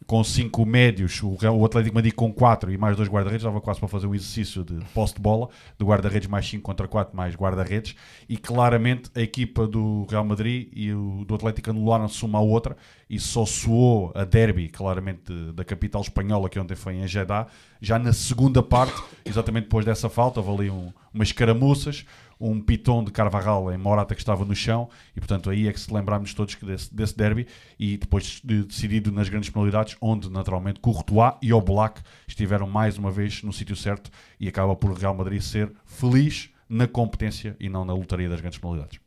com 0.09 0.23
cinco 0.23 0.65
médios, 0.65 1.21
o, 1.21 1.37
o 1.55 1.63
Atlético 1.63 1.93
Madrid 1.93 2.15
com 2.15 2.33
quatro 2.33 2.71
e 2.71 2.77
mais 2.79 2.97
dois 2.97 3.07
guarda-redes, 3.07 3.43
estava 3.43 3.61
quase 3.61 3.79
para 3.79 3.87
fazer 3.87 4.07
um 4.07 4.15
exercício 4.15 4.63
de 4.63 4.83
posse 4.91 5.13
de 5.13 5.21
bola, 5.21 5.49
de 5.77 5.85
guarda-redes 5.85 6.27
mais 6.27 6.49
5 6.49 6.63
contra 6.63 6.87
4 6.87 7.15
mais 7.15 7.35
guarda-redes, 7.35 7.95
e 8.27 8.35
claramente 8.35 9.11
a 9.13 9.21
equipa 9.21 9.67
do 9.67 10.07
Real 10.09 10.25
Madrid 10.25 10.67
e 10.73 10.91
o 10.91 11.23
do 11.27 11.35
Atlético 11.35 11.69
anularam-se 11.69 12.25
uma 12.25 12.39
à 12.39 12.41
outra, 12.41 12.75
e 13.07 13.19
só 13.19 13.45
soou 13.45 14.11
a 14.15 14.25
derby, 14.25 14.67
claramente, 14.69 15.31
da 15.53 15.63
capital 15.63 16.01
espanhola, 16.01 16.49
que 16.49 16.59
ontem 16.59 16.75
foi 16.75 16.95
em 16.95 17.07
Jeddah, 17.07 17.45
já 17.79 17.99
na 17.99 18.11
segunda 18.11 18.63
parte, 18.63 18.99
exatamente 19.23 19.65
depois 19.65 19.85
dessa 19.85 20.09
falta, 20.09 20.39
houve 20.39 20.63
ali 20.63 20.71
um, 20.71 20.91
umas 21.13 21.31
caramuças, 21.31 22.03
um 22.39 22.61
pitão 22.61 23.03
de 23.03 23.11
Carvajal 23.11 23.71
em 23.73 23.77
Morata 23.77 24.15
que 24.15 24.21
estava 24.21 24.45
no 24.45 24.55
chão 24.55 24.89
e 25.15 25.19
portanto 25.19 25.49
aí 25.49 25.67
é 25.67 25.73
que 25.73 25.79
se 25.79 25.93
lembrarmos 25.93 26.33
todos 26.33 26.55
desse, 26.55 26.93
desse 26.93 27.17
derby 27.17 27.47
e 27.77 27.97
depois 27.97 28.41
de, 28.43 28.63
decidido 28.63 29.11
nas 29.11 29.27
grandes 29.27 29.49
penalidades 29.49 29.97
onde 29.99 30.29
naturalmente 30.29 30.79
Courtois 30.79 31.33
e 31.41 31.51
Oblak 31.51 32.01
estiveram 32.27 32.67
mais 32.67 32.97
uma 32.97 33.11
vez 33.11 33.43
no 33.43 33.51
sítio 33.51 33.75
certo 33.75 34.09
e 34.39 34.47
acaba 34.47 34.75
por 34.75 34.93
Real 34.93 35.13
Madrid 35.13 35.41
ser 35.41 35.71
feliz 35.85 36.49
na 36.69 36.87
competência 36.87 37.57
e 37.59 37.67
não 37.67 37.83
na 37.83 37.93
lotaria 37.93 38.29
das 38.29 38.39
grandes 38.39 38.59
penalidades. 38.59 38.99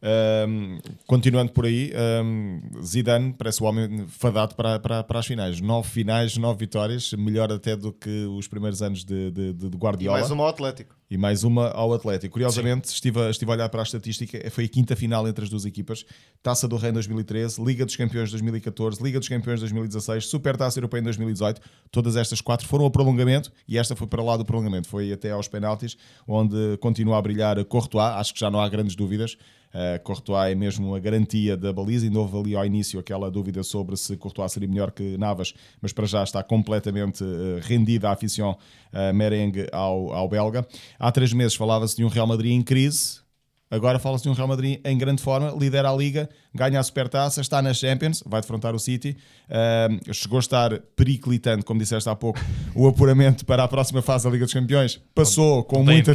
Um, 0.00 0.78
continuando 1.06 1.52
por 1.52 1.66
aí, 1.66 1.92
um, 2.24 2.60
Zidane 2.82 3.32
parece 3.32 3.60
o 3.62 3.66
homem 3.66 4.06
fadado 4.06 4.54
para, 4.54 4.78
para, 4.78 5.02
para 5.02 5.18
as 5.18 5.26
finais. 5.26 5.60
Nove 5.60 5.88
finais, 5.88 6.36
nove 6.36 6.60
vitórias, 6.60 7.12
melhor 7.14 7.52
até 7.52 7.76
do 7.76 7.92
que 7.92 8.26
os 8.26 8.46
primeiros 8.46 8.80
anos 8.80 9.04
de, 9.04 9.30
de, 9.30 9.52
de 9.52 9.76
Guardiola. 9.76 10.18
E 10.18 10.20
mais 10.20 10.30
uma 10.30 10.44
ao 10.44 10.50
Atlético. 10.50 10.96
E 11.10 11.16
mais 11.16 11.42
uma 11.42 11.68
ao 11.70 11.92
Atlético. 11.92 12.34
Curiosamente, 12.34 12.88
estive, 12.88 13.28
estive 13.30 13.50
a 13.50 13.54
olhar 13.54 13.68
para 13.70 13.80
a 13.80 13.82
estatística, 13.82 14.38
foi 14.50 14.66
a 14.66 14.68
quinta 14.68 14.94
final 14.94 15.26
entre 15.26 15.42
as 15.42 15.50
duas 15.50 15.64
equipas. 15.64 16.04
Taça 16.42 16.68
do 16.68 16.76
Rei 16.76 16.90
em 16.90 16.92
2013, 16.92 17.64
Liga 17.64 17.84
dos 17.84 17.96
Campeões 17.96 18.30
2014, 18.30 19.02
Liga 19.02 19.18
dos 19.18 19.28
Campeões 19.28 19.60
2016, 19.60 20.26
Super 20.26 20.56
Taça 20.56 20.78
Europeia 20.78 21.00
em 21.00 21.04
2018. 21.04 21.60
Todas 21.90 22.14
estas 22.14 22.40
quatro 22.40 22.68
foram 22.68 22.84
ao 22.84 22.90
prolongamento 22.90 23.50
e 23.66 23.78
esta 23.78 23.96
foi 23.96 24.06
para 24.06 24.22
lá 24.22 24.36
do 24.36 24.44
prolongamento. 24.44 24.86
Foi 24.86 25.10
até 25.10 25.30
aos 25.30 25.48
penaltis, 25.48 25.96
onde 26.26 26.76
continua 26.78 27.18
a 27.18 27.22
brilhar 27.22 27.64
Courtois. 27.64 28.14
Acho 28.16 28.34
que 28.34 28.40
já 28.40 28.50
não 28.50 28.60
há 28.60 28.68
grandes 28.68 28.94
dúvidas. 28.94 29.36
Uh, 29.68 30.02
Courtois 30.02 30.52
é 30.52 30.54
mesmo 30.54 30.94
a 30.94 30.98
garantia 30.98 31.56
da 31.56 31.72
baliza. 31.72 32.06
Ainda 32.06 32.18
houve 32.18 32.38
ali 32.38 32.56
ao 32.56 32.64
início 32.64 32.98
aquela 32.98 33.30
dúvida 33.30 33.62
sobre 33.62 33.96
se 33.96 34.16
Courtois 34.16 34.52
seria 34.52 34.68
melhor 34.68 34.90
que 34.90 35.16
Navas, 35.18 35.54
mas 35.80 35.92
para 35.92 36.06
já 36.06 36.22
está 36.22 36.42
completamente 36.42 37.22
uh, 37.22 37.60
rendida 37.62 38.08
a 38.08 38.12
aficião 38.12 38.56
uh, 38.92 39.14
merengue 39.14 39.66
ao, 39.72 40.12
ao 40.12 40.28
belga. 40.28 40.66
Há 40.98 41.12
três 41.12 41.32
meses 41.32 41.54
falava-se 41.54 41.96
de 41.96 42.04
um 42.04 42.08
Real 42.08 42.26
Madrid 42.26 42.52
em 42.52 42.62
crise. 42.62 43.27
Agora 43.70 43.98
fala-se 43.98 44.24
de 44.24 44.30
um 44.30 44.32
Real 44.32 44.48
Madrid 44.48 44.80
em 44.84 44.96
grande 44.96 45.22
forma, 45.22 45.54
lidera 45.58 45.90
a 45.90 45.94
Liga, 45.94 46.28
ganha 46.54 46.80
a 46.80 46.82
Supertaça, 46.82 47.40
está 47.40 47.60
na 47.60 47.74
Champions, 47.74 48.22
vai 48.26 48.40
defrontar 48.40 48.74
o 48.74 48.78
City. 48.78 49.16
Uh, 49.48 50.14
chegou 50.14 50.38
a 50.38 50.40
estar 50.40 50.78
periclitando, 50.96 51.64
como 51.64 51.78
disseste 51.78 52.08
há 52.08 52.16
pouco, 52.16 52.40
o 52.74 52.88
apuramento 52.88 53.44
para 53.44 53.62
a 53.62 53.68
próxima 53.68 54.00
fase 54.00 54.24
da 54.24 54.30
Liga 54.30 54.46
dos 54.46 54.54
Campeões. 54.54 55.00
Passou 55.14 55.62
com, 55.64 55.84
muita, 55.84 56.12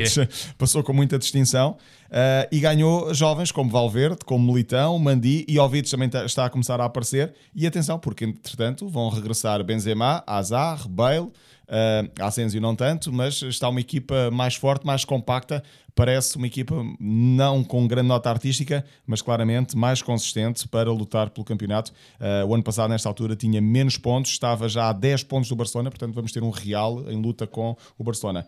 passou 0.57 0.83
com 0.83 0.93
muita 0.93 1.19
distinção 1.19 1.77
uh, 2.09 2.47
e 2.51 2.59
ganhou 2.59 3.13
jovens 3.13 3.51
como 3.51 3.69
Valverde, 3.69 4.19
como 4.25 4.51
Militão, 4.51 4.97
Mandi 4.97 5.45
e 5.47 5.59
Ovides 5.59 5.91
também 5.91 6.09
está 6.25 6.45
a 6.45 6.49
começar 6.49 6.81
a 6.81 6.85
aparecer. 6.85 7.33
E 7.53 7.67
atenção, 7.67 7.99
porque 7.99 8.25
entretanto 8.25 8.87
vão 8.87 9.09
regressar 9.09 9.63
Benzema, 9.63 10.23
Azar, 10.25 10.87
Bale. 10.87 11.31
Uh, 11.73 12.23
Asensio 12.23 12.61
não 12.61 12.75
tanto, 12.75 13.11
mas 13.11 13.41
está 13.41 13.67
uma 13.67 13.79
equipa 13.79 14.29
mais 14.29 14.53
forte, 14.53 14.85
mais 14.85 15.03
compacta. 15.03 15.63
Parece 15.95 16.37
uma 16.37 16.45
equipa 16.45 16.75
não 16.99 17.63
com 17.63 17.87
grande 17.87 18.07
nota 18.07 18.29
artística, 18.29 18.85
mas 19.07 19.23
claramente 19.23 19.75
mais 19.75 19.99
consistente 19.99 20.67
para 20.67 20.91
lutar 20.91 21.31
pelo 21.31 21.43
campeonato. 21.43 21.91
Uh, 22.19 22.45
o 22.47 22.53
ano 22.53 22.63
passado, 22.63 22.91
nesta 22.91 23.09
altura, 23.09 23.35
tinha 23.35 23.59
menos 23.59 23.97
pontos, 23.97 24.31
estava 24.31 24.69
já 24.69 24.89
a 24.89 24.93
10 24.93 25.23
pontos 25.23 25.49
do 25.49 25.55
Barcelona, 25.55 25.89
portanto, 25.89 26.13
vamos 26.13 26.31
ter 26.31 26.43
um 26.43 26.51
Real 26.51 27.09
em 27.09 27.19
luta 27.19 27.47
com 27.47 27.75
o 27.97 28.03
Barcelona. 28.03 28.45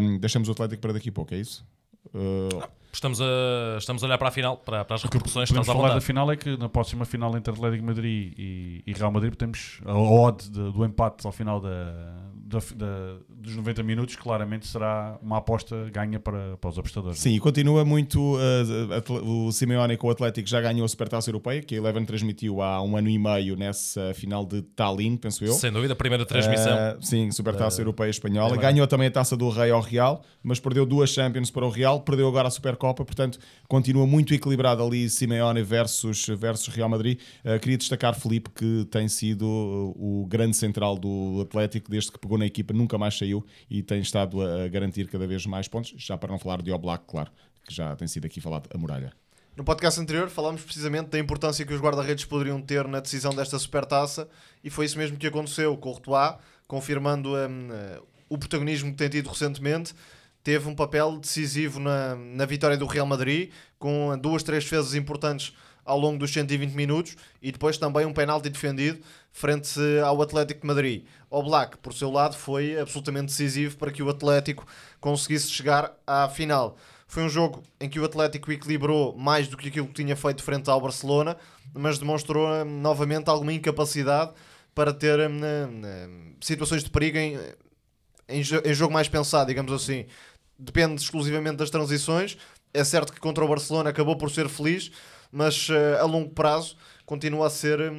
Um, 0.00 0.18
deixamos 0.18 0.48
o 0.48 0.52
Atlético 0.52 0.82
para 0.82 0.94
daqui 0.94 1.10
a 1.10 1.12
pouco, 1.12 1.32
é 1.32 1.38
isso? 1.38 1.64
Uh... 2.12 2.83
Estamos 2.94 3.20
a, 3.20 3.76
estamos 3.76 4.02
a 4.02 4.06
olhar 4.06 4.18
para 4.18 4.28
a 4.28 4.30
final, 4.30 4.56
para, 4.56 4.84
para 4.84 4.94
as 4.94 5.02
repercussões. 5.02 5.48
Que 5.48 5.54
podemos 5.54 5.66
falar 5.66 5.94
da 5.94 6.00
final 6.00 6.30
é 6.30 6.36
que 6.36 6.56
na 6.56 6.68
próxima 6.68 7.04
final 7.04 7.36
entre 7.36 7.52
Atlético 7.52 7.84
Madrid 7.84 8.32
e, 8.38 8.82
e 8.86 8.92
Real 8.92 9.10
Madrid 9.10 9.34
temos 9.34 9.80
a 9.84 9.98
odd 9.98 10.48
de, 10.48 10.72
do 10.72 10.84
empate 10.84 11.26
ao 11.26 11.32
final 11.32 11.60
da, 11.60 11.92
da, 12.34 12.58
da, 12.76 13.16
dos 13.44 13.56
90 13.56 13.82
minutos, 13.82 14.16
claramente 14.16 14.66
será 14.66 15.18
uma 15.22 15.36
aposta 15.36 15.88
ganha 15.92 16.18
para, 16.18 16.56
para 16.56 16.70
os 16.70 16.78
apostadores. 16.78 17.18
Sim, 17.18 17.34
e 17.34 17.40
continua 17.40 17.84
muito. 17.84 18.36
Uh, 18.36 19.46
o 19.46 19.52
Simeone 19.52 19.96
com 19.96 20.08
o 20.08 20.10
Atlético 20.10 20.48
já 20.48 20.60
ganhou 20.60 20.84
a 20.84 20.88
Supertaça 20.88 21.28
Europeia, 21.28 21.62
que 21.62 21.74
a 21.74 21.78
Eleven 21.78 22.04
transmitiu 22.04 22.62
há 22.62 22.82
um 22.82 22.96
ano 22.96 23.08
e 23.08 23.18
meio 23.18 23.54
nessa 23.54 24.14
final 24.14 24.46
de 24.46 24.62
Tallinn, 24.62 25.16
penso 25.16 25.44
eu. 25.44 25.52
Sem 25.52 25.70
dúvida, 25.70 25.92
a 25.92 25.96
primeira 25.96 26.24
transmissão. 26.24 26.74
Uh, 26.74 27.04
sim, 27.04 27.30
Supertaça 27.30 27.80
Europeia 27.80 28.10
Espanhola. 28.10 28.56
Ganhou 28.56 28.86
também 28.86 29.08
a 29.08 29.10
Taça 29.10 29.36
do 29.36 29.48
Rei 29.50 29.70
ao 29.70 29.80
Real, 29.80 30.22
mas 30.42 30.58
perdeu 30.58 30.86
duas 30.86 31.10
Champions 31.10 31.50
para 31.50 31.66
o 31.66 31.68
Real, 31.68 32.00
perdeu 32.00 32.26
agora 32.26 32.48
a 32.48 32.50
Supercopa, 32.50 33.04
portanto 33.04 33.38
continua 33.68 34.06
muito 34.06 34.32
equilibrado 34.32 34.82
ali 34.82 35.08
Simeone 35.10 35.62
versus, 35.62 36.26
versus 36.28 36.74
Real 36.74 36.88
Madrid. 36.88 37.20
Uh, 37.44 37.58
queria 37.60 37.76
destacar 37.76 38.14
Felipe, 38.14 38.48
que 38.50 38.86
tem 38.90 39.06
sido 39.06 39.44
o 39.46 40.26
grande 40.26 40.56
central 40.56 40.96
do 40.96 41.42
Atlético 41.42 41.90
desde 41.90 42.10
que 42.10 42.18
pegou 42.18 42.38
na 42.38 42.46
equipa, 42.46 42.72
nunca 42.72 42.96
mais 42.96 43.18
saiu 43.18 43.33
e 43.70 43.82
tem 43.82 44.00
estado 44.00 44.42
a 44.42 44.68
garantir 44.68 45.08
cada 45.08 45.26
vez 45.26 45.46
mais 45.46 45.66
pontos, 45.66 45.94
já 45.96 46.18
para 46.18 46.30
não 46.30 46.38
falar 46.38 46.60
de 46.60 46.70
Oblak, 46.70 47.04
claro, 47.06 47.30
que 47.66 47.74
já 47.74 47.96
tem 47.96 48.06
sido 48.06 48.26
aqui 48.26 48.40
falado 48.40 48.68
a 48.74 48.76
muralha. 48.76 49.12
No 49.56 49.62
podcast 49.62 50.00
anterior 50.00 50.28
falámos 50.28 50.62
precisamente 50.62 51.10
da 51.10 51.18
importância 51.18 51.64
que 51.64 51.72
os 51.72 51.80
guarda-redes 51.80 52.24
poderiam 52.24 52.60
ter 52.60 52.88
na 52.88 52.98
decisão 52.98 53.32
desta 53.32 53.56
supertaça 53.56 54.28
e 54.64 54.68
foi 54.68 54.84
isso 54.84 54.98
mesmo 54.98 55.16
que 55.16 55.28
aconteceu. 55.28 55.76
Courtois, 55.76 56.34
confirmando 56.66 57.36
um, 57.36 57.68
o 58.28 58.36
protagonismo 58.36 58.90
que 58.90 58.96
tem 58.96 59.08
tido 59.08 59.28
recentemente, 59.28 59.94
teve 60.42 60.68
um 60.68 60.74
papel 60.74 61.18
decisivo 61.18 61.78
na, 61.78 62.16
na 62.16 62.44
vitória 62.44 62.76
do 62.76 62.84
Real 62.84 63.06
Madrid, 63.06 63.50
com 63.78 64.18
duas, 64.18 64.42
três 64.42 64.64
defesas 64.64 64.94
importantes 64.94 65.54
ao 65.84 65.98
longo 65.98 66.18
dos 66.18 66.32
120 66.32 66.72
minutos 66.72 67.16
e 67.42 67.52
depois 67.52 67.76
também 67.76 68.06
um 68.06 68.12
penalti 68.12 68.48
defendido 68.48 69.00
frente 69.32 69.78
ao 70.04 70.20
Atlético 70.22 70.62
de 70.62 70.66
Madrid. 70.66 71.04
O 71.28 71.42
Black, 71.42 71.76
por 71.78 71.92
seu 71.92 72.10
lado, 72.10 72.36
foi 72.36 72.78
absolutamente 72.78 73.26
decisivo 73.26 73.76
para 73.76 73.90
que 73.90 74.02
o 74.02 74.08
Atlético 74.08 74.66
conseguisse 75.00 75.50
chegar 75.50 75.92
à 76.06 76.28
final. 76.28 76.76
Foi 77.06 77.22
um 77.22 77.28
jogo 77.28 77.62
em 77.80 77.88
que 77.88 78.00
o 78.00 78.04
Atlético 78.04 78.50
equilibrou 78.50 79.16
mais 79.16 79.46
do 79.46 79.56
que 79.56 79.68
aquilo 79.68 79.86
que 79.86 79.94
tinha 79.94 80.16
feito 80.16 80.42
frente 80.42 80.68
ao 80.68 80.80
Barcelona, 80.80 81.36
mas 81.72 81.98
demonstrou 81.98 82.48
hum, 82.48 82.64
novamente 82.64 83.28
alguma 83.28 83.52
incapacidade 83.52 84.32
para 84.74 84.92
ter 84.92 85.20
hum, 85.20 85.40
hum, 85.44 86.34
situações 86.40 86.82
de 86.82 86.90
perigo 86.90 87.18
em, 87.18 87.36
em, 88.28 88.40
em 88.40 88.74
jogo 88.74 88.92
mais 88.92 89.08
pensado, 89.08 89.46
digamos 89.46 89.72
assim. 89.72 90.06
Depende 90.58 91.00
exclusivamente 91.00 91.56
das 91.56 91.70
transições. 91.70 92.36
É 92.72 92.82
certo 92.82 93.12
que 93.12 93.20
contra 93.20 93.44
o 93.44 93.48
Barcelona 93.48 93.90
acabou 93.90 94.16
por 94.16 94.30
ser 94.30 94.48
feliz, 94.48 94.90
mas 95.34 95.68
uh, 95.68 95.98
a 96.00 96.04
longo 96.04 96.30
prazo 96.30 96.76
continua 97.04 97.48
a 97.48 97.50
ser 97.50 97.80
uh, 97.80 97.92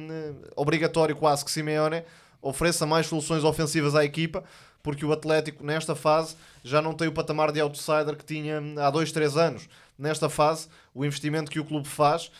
obrigatório 0.56 1.14
quase 1.14 1.44
que 1.44 1.50
Simeone 1.50 2.02
ofereça 2.40 2.86
mais 2.86 3.06
soluções 3.06 3.44
ofensivas 3.44 3.94
à 3.94 4.04
equipa, 4.04 4.42
porque 4.82 5.04
o 5.04 5.12
Atlético 5.12 5.62
nesta 5.62 5.94
fase 5.94 6.36
já 6.64 6.80
não 6.80 6.94
tem 6.94 7.08
o 7.08 7.12
patamar 7.12 7.52
de 7.52 7.60
outsider 7.60 8.16
que 8.16 8.24
tinha 8.24 8.60
hum, 8.60 8.76
há 8.78 8.88
2, 8.88 9.12
3 9.12 9.36
anos. 9.36 9.68
Nesta 9.98 10.30
fase, 10.30 10.68
o 10.94 11.04
investimento 11.04 11.50
que 11.50 11.60
o 11.60 11.64
clube 11.64 11.86
faz, 11.86 12.30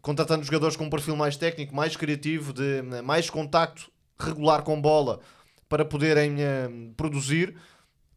contratando 0.00 0.44
jogadores 0.44 0.76
com 0.76 0.84
um 0.84 0.90
perfil 0.90 1.16
mais 1.16 1.36
técnico, 1.36 1.74
mais 1.74 1.94
criativo, 1.96 2.52
de 2.52 2.80
hum, 2.80 3.02
mais 3.02 3.28
contacto 3.28 3.90
regular 4.18 4.62
com 4.62 4.80
bola 4.80 5.20
para 5.68 5.84
poderem 5.84 6.36
eh, 6.40 6.68
produzir, 6.96 7.56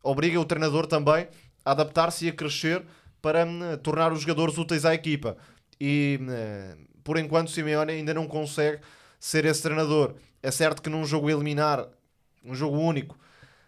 obriga 0.04 0.40
o 0.40 0.46
treinador 0.46 0.86
também 0.86 1.28
a 1.64 1.72
adaptar-se 1.72 2.26
e 2.26 2.30
a 2.30 2.34
crescer 2.34 2.86
para 3.22 3.46
hum, 3.46 3.78
tornar 3.82 4.14
os 4.14 4.22
jogadores 4.22 4.58
úteis 4.58 4.86
à 4.86 4.94
equipa. 4.94 5.36
E 5.80 6.20
eh, 6.30 6.76
por 7.04 7.18
enquanto 7.18 7.52
Simeone 7.52 7.94
ainda 7.94 8.14
não 8.14 8.28
consegue 8.28 8.80
ser 9.20 9.46
esse 9.46 9.62
treinador. 9.62 10.16
É 10.42 10.52
certo 10.52 10.82
que 10.82 10.90
num 10.90 11.06
jogo 11.06 11.30
eliminar, 11.30 11.88
um 12.44 12.54
jogo 12.54 12.78
único, 12.78 13.18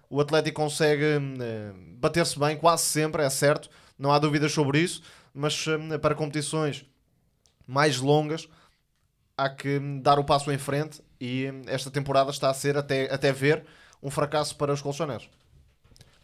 o 0.10 0.22
Atlético 0.22 0.62
consegue 0.62 1.04
eh, 1.04 1.72
bater-se 2.00 2.40
bem 2.40 2.58
quase 2.58 2.84
sempre, 2.84 3.24
é 3.24 3.30
certo, 3.30 3.70
não 3.98 4.12
há 4.12 4.20
dúvidas 4.20 4.52
sobre 4.52 4.80
isso, 4.80 5.02
mas 5.34 5.66
eh, 5.68 5.98
para 5.98 6.16
competições 6.16 6.86
mais 7.66 7.98
longas 7.98 8.48
há 9.38 9.50
que 9.50 9.78
hum, 9.78 10.00
dar 10.00 10.18
o 10.20 10.24
passo 10.24 10.52
em 10.52 10.58
frente 10.58 11.02
e 11.20 11.50
hum, 11.52 11.62
esta 11.68 11.92
temporada 11.92 12.32
está 12.32 12.50
a 12.50 12.54
ser 12.54 12.78
até, 12.78 13.14
até 13.14 13.32
ver 13.32 13.66
um 14.02 14.10
fracasso 14.10 14.56
para 14.56 14.72
os 14.72 14.82
colchoneros. 14.82 15.30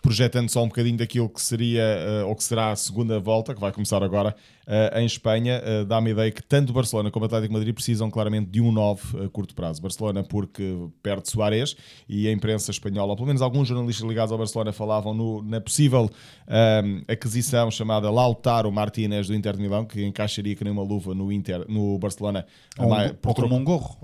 projetando 0.01 0.49
só 0.49 0.63
um 0.63 0.67
bocadinho 0.67 0.97
daquilo 0.97 1.29
que 1.29 1.41
seria 1.41 1.83
ou 2.27 2.35
que 2.35 2.43
será 2.43 2.71
a 2.71 2.75
segunda 2.75 3.19
volta, 3.19 3.53
que 3.53 3.59
vai 3.59 3.71
começar 3.71 4.03
agora 4.03 4.35
eh, 4.67 5.01
em 5.01 5.05
Espanha, 5.05 5.61
eh, 5.63 5.83
dá-me 5.85 6.09
a 6.09 6.11
ideia 6.13 6.31
que 6.31 6.41
tanto 6.41 6.69
o 6.69 6.73
Barcelona 6.73 7.11
como 7.11 7.23
o 7.23 7.27
Atlético 7.27 7.49
de 7.53 7.53
Madrid 7.59 7.73
precisam 7.73 8.09
claramente 8.09 8.49
de 8.49 8.61
um 8.61 8.71
9 8.71 9.25
a 9.25 9.29
curto 9.29 9.53
prazo. 9.55 9.81
Barcelona 9.81 10.23
porque 10.23 10.87
perde 11.01 11.29
Soares 11.29 11.75
e 12.07 12.27
a 12.27 12.31
imprensa 12.31 12.71
espanhola, 12.71 13.11
ou 13.11 13.15
pelo 13.15 13.27
menos 13.27 13.41
alguns 13.41 13.67
jornalistas 13.67 14.07
ligados 14.07 14.31
ao 14.31 14.37
Barcelona 14.37 14.71
falavam 14.71 15.13
no- 15.13 15.41
na 15.41 15.59
possível 15.61 16.09
ehm, 16.47 17.01
aquisição 17.07 17.69
chamada 17.71 18.09
Lautaro 18.11 18.71
Martínez 18.71 19.27
do 19.27 19.35
Inter 19.35 19.55
de 19.55 19.61
Milão, 19.61 19.85
que 19.85 20.03
encaixaria 20.05 20.55
que 20.55 20.63
nem 20.63 20.71
uma 20.73 20.83
luva 20.83 21.13
no, 21.13 21.31
Inter, 21.31 21.65
no 21.69 21.97
Barcelona 21.99 22.45
Ou, 22.77 22.89
mais- 22.89 23.11
um, 23.11 23.15
ou 23.25 23.33
como 23.35 23.55
um 23.55 23.63
gorro. 23.63 23.97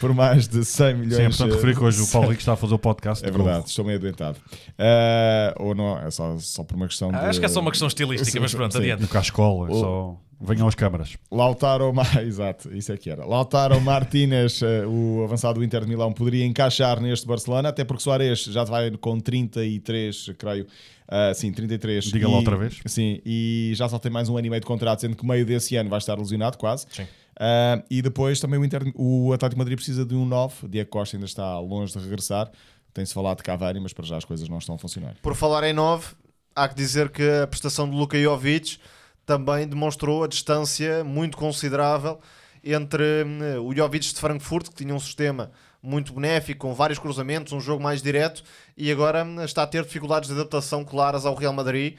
por 0.00 0.14
mais 0.14 0.48
de 0.48 0.64
100 0.64 0.94
milhões 0.94 1.14
Sim, 1.16 1.22
é 1.22 1.24
importante 1.26 1.50
eh, 1.52 1.54
referir 1.54 1.76
que 1.76 1.84
hoje 1.84 2.02
o 2.02 2.06
Paulo 2.08 2.28
Rico 2.28 2.40
está 2.40 2.52
a 2.52 2.56
fazer 2.56 2.74
o 2.74 2.78
podcast. 2.78 3.24
é 3.24 3.30
de 3.30 3.36
verdade, 3.36 3.68
estou 3.68 3.84
meio 3.84 3.98
adoentado. 3.98 4.38
Ah, 4.78 5.54
ou 5.58 5.74
não, 5.74 5.98
é 5.98 6.10
só, 6.10 6.36
só 6.38 6.64
por 6.64 6.76
uma 6.76 6.86
questão 6.86 7.10
de. 7.10 7.16
Ah, 7.16 7.28
Acho 7.28 7.38
que 7.40 7.46
é 7.46 7.48
só 7.48 7.60
uma 7.60 7.70
questão 7.70 7.88
estilística, 7.88 8.38
mas 8.40 8.54
pronto, 8.54 8.72
Sim. 8.72 8.78
adiante. 8.78 9.06
No 9.30 9.36
cascola, 9.36 9.70
é 9.70 9.74
só... 9.74 10.16
venham 10.40 10.66
as 10.66 10.74
câmaras. 10.74 11.16
Lautaro, 11.30 11.92
exato, 12.26 12.74
isso 12.74 12.92
é 12.92 12.96
que 12.96 13.10
era. 13.10 13.24
Lautaro 13.24 13.80
Martínez, 13.80 14.60
eh, 14.62 14.84
o 14.86 15.22
avançado 15.24 15.58
do 15.60 15.64
Inter 15.64 15.82
de 15.82 15.88
Milão, 15.88 16.12
poderia 16.12 16.44
encaixar 16.44 17.00
neste 17.00 17.26
Barcelona, 17.26 17.68
até 17.68 17.84
porque 17.84 18.02
Soares 18.02 18.44
já 18.44 18.64
vai 18.64 18.90
com 18.92 19.18
33, 19.18 20.32
creio. 20.38 20.66
Ah, 21.06 21.32
sim, 21.34 21.50
33. 21.50 22.04
Diga 22.04 22.28
lá 22.28 22.36
outra 22.36 22.56
vez. 22.56 22.80
Sim, 22.86 23.20
e 23.26 23.72
já 23.74 23.88
só 23.88 23.98
tem 23.98 24.12
mais 24.12 24.28
um 24.28 24.36
ano 24.36 24.46
e 24.46 24.50
meio 24.50 24.60
de 24.60 24.66
contrato, 24.66 25.00
sendo 25.00 25.16
que 25.16 25.26
meio 25.26 25.44
desse 25.44 25.74
ano 25.74 25.90
vai 25.90 25.98
estar 25.98 26.16
lesionado, 26.16 26.56
quase. 26.56 26.86
Sim. 26.90 27.06
Ah, 27.38 27.82
e 27.90 28.00
depois 28.02 28.38
também 28.38 28.60
o, 28.60 28.64
Inter, 28.64 28.82
o 28.94 29.32
Atlético 29.32 29.56
de 29.56 29.58
Madrid 29.58 29.76
precisa 29.76 30.04
de 30.04 30.14
um 30.14 30.24
9. 30.24 30.68
Diego 30.68 30.90
Costa 30.90 31.16
ainda 31.16 31.26
está 31.26 31.58
longe 31.58 31.92
de 31.92 31.98
regressar. 31.98 32.50
Tem-se 32.92 33.14
falado 33.14 33.38
de 33.38 33.42
Cavani, 33.42 33.80
mas 33.80 33.92
para 33.92 34.04
já 34.04 34.16
as 34.16 34.24
coisas 34.24 34.48
não 34.48 34.58
estão 34.58 34.74
a 34.74 34.78
funcionar. 34.78 35.14
Por 35.22 35.34
falar 35.34 35.64
em 35.64 35.72
9, 35.72 36.14
há 36.54 36.68
que 36.68 36.74
dizer 36.74 37.08
que 37.08 37.22
a 37.22 37.46
prestação 37.46 37.88
de 37.88 37.96
Luka 37.96 38.20
Jovic 38.20 38.78
também 39.26 39.66
demonstrou 39.66 40.24
a 40.24 40.26
distância 40.26 41.04
muito 41.04 41.36
considerável 41.36 42.20
entre 42.62 43.24
hum, 43.24 43.66
o 43.66 43.74
Jovic 43.74 44.12
de 44.12 44.20
Frankfurt, 44.20 44.68
que 44.68 44.74
tinha 44.74 44.94
um 44.94 45.00
sistema 45.00 45.50
muito 45.82 46.12
benéfico, 46.12 46.66
com 46.66 46.74
vários 46.74 46.98
cruzamentos, 46.98 47.52
um 47.52 47.60
jogo 47.60 47.82
mais 47.82 48.02
direto, 48.02 48.42
e 48.76 48.90
agora 48.90 49.24
hum, 49.24 49.42
está 49.42 49.62
a 49.62 49.66
ter 49.66 49.82
dificuldades 49.84 50.28
de 50.28 50.34
adaptação 50.34 50.84
claras 50.84 51.24
ao 51.24 51.34
Real 51.34 51.52
Madrid. 51.52 51.96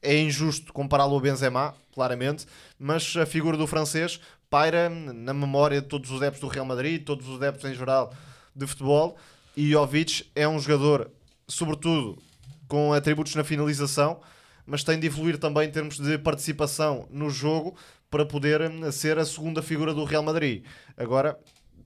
É 0.00 0.16
injusto 0.16 0.72
compará-lo 0.72 1.14
ao 1.14 1.20
Benzema, 1.20 1.74
claramente, 1.92 2.46
mas 2.78 3.16
a 3.16 3.26
figura 3.26 3.56
do 3.56 3.66
francês 3.66 4.20
paira 4.48 4.90
hum, 4.90 5.12
na 5.12 5.34
memória 5.34 5.80
de 5.82 5.88
todos 5.88 6.10
os 6.10 6.16
adeptos 6.16 6.40
do 6.40 6.48
Real 6.48 6.64
Madrid, 6.64 7.04
todos 7.04 7.28
os 7.28 7.36
adeptos 7.36 7.70
em 7.70 7.74
geral 7.74 8.12
de 8.54 8.66
futebol, 8.66 9.16
e 9.56 9.70
Jovic 9.72 10.30
é 10.34 10.48
um 10.48 10.58
jogador, 10.58 11.10
sobretudo, 11.46 12.22
com 12.68 12.92
atributos 12.92 13.34
na 13.34 13.42
finalização, 13.42 14.20
mas 14.68 14.84
tem 14.84 15.00
de 15.00 15.06
evoluir 15.06 15.38
também 15.38 15.66
em 15.66 15.70
termos 15.72 15.98
de 15.98 16.18
participação 16.18 17.08
no 17.10 17.30
jogo 17.30 17.74
para 18.10 18.24
poder 18.24 18.60
hum, 18.62 18.92
ser 18.92 19.18
a 19.18 19.24
segunda 19.24 19.62
figura 19.62 19.94
do 19.94 20.04
Real 20.04 20.22
Madrid. 20.22 20.62
Agora, 20.96 21.38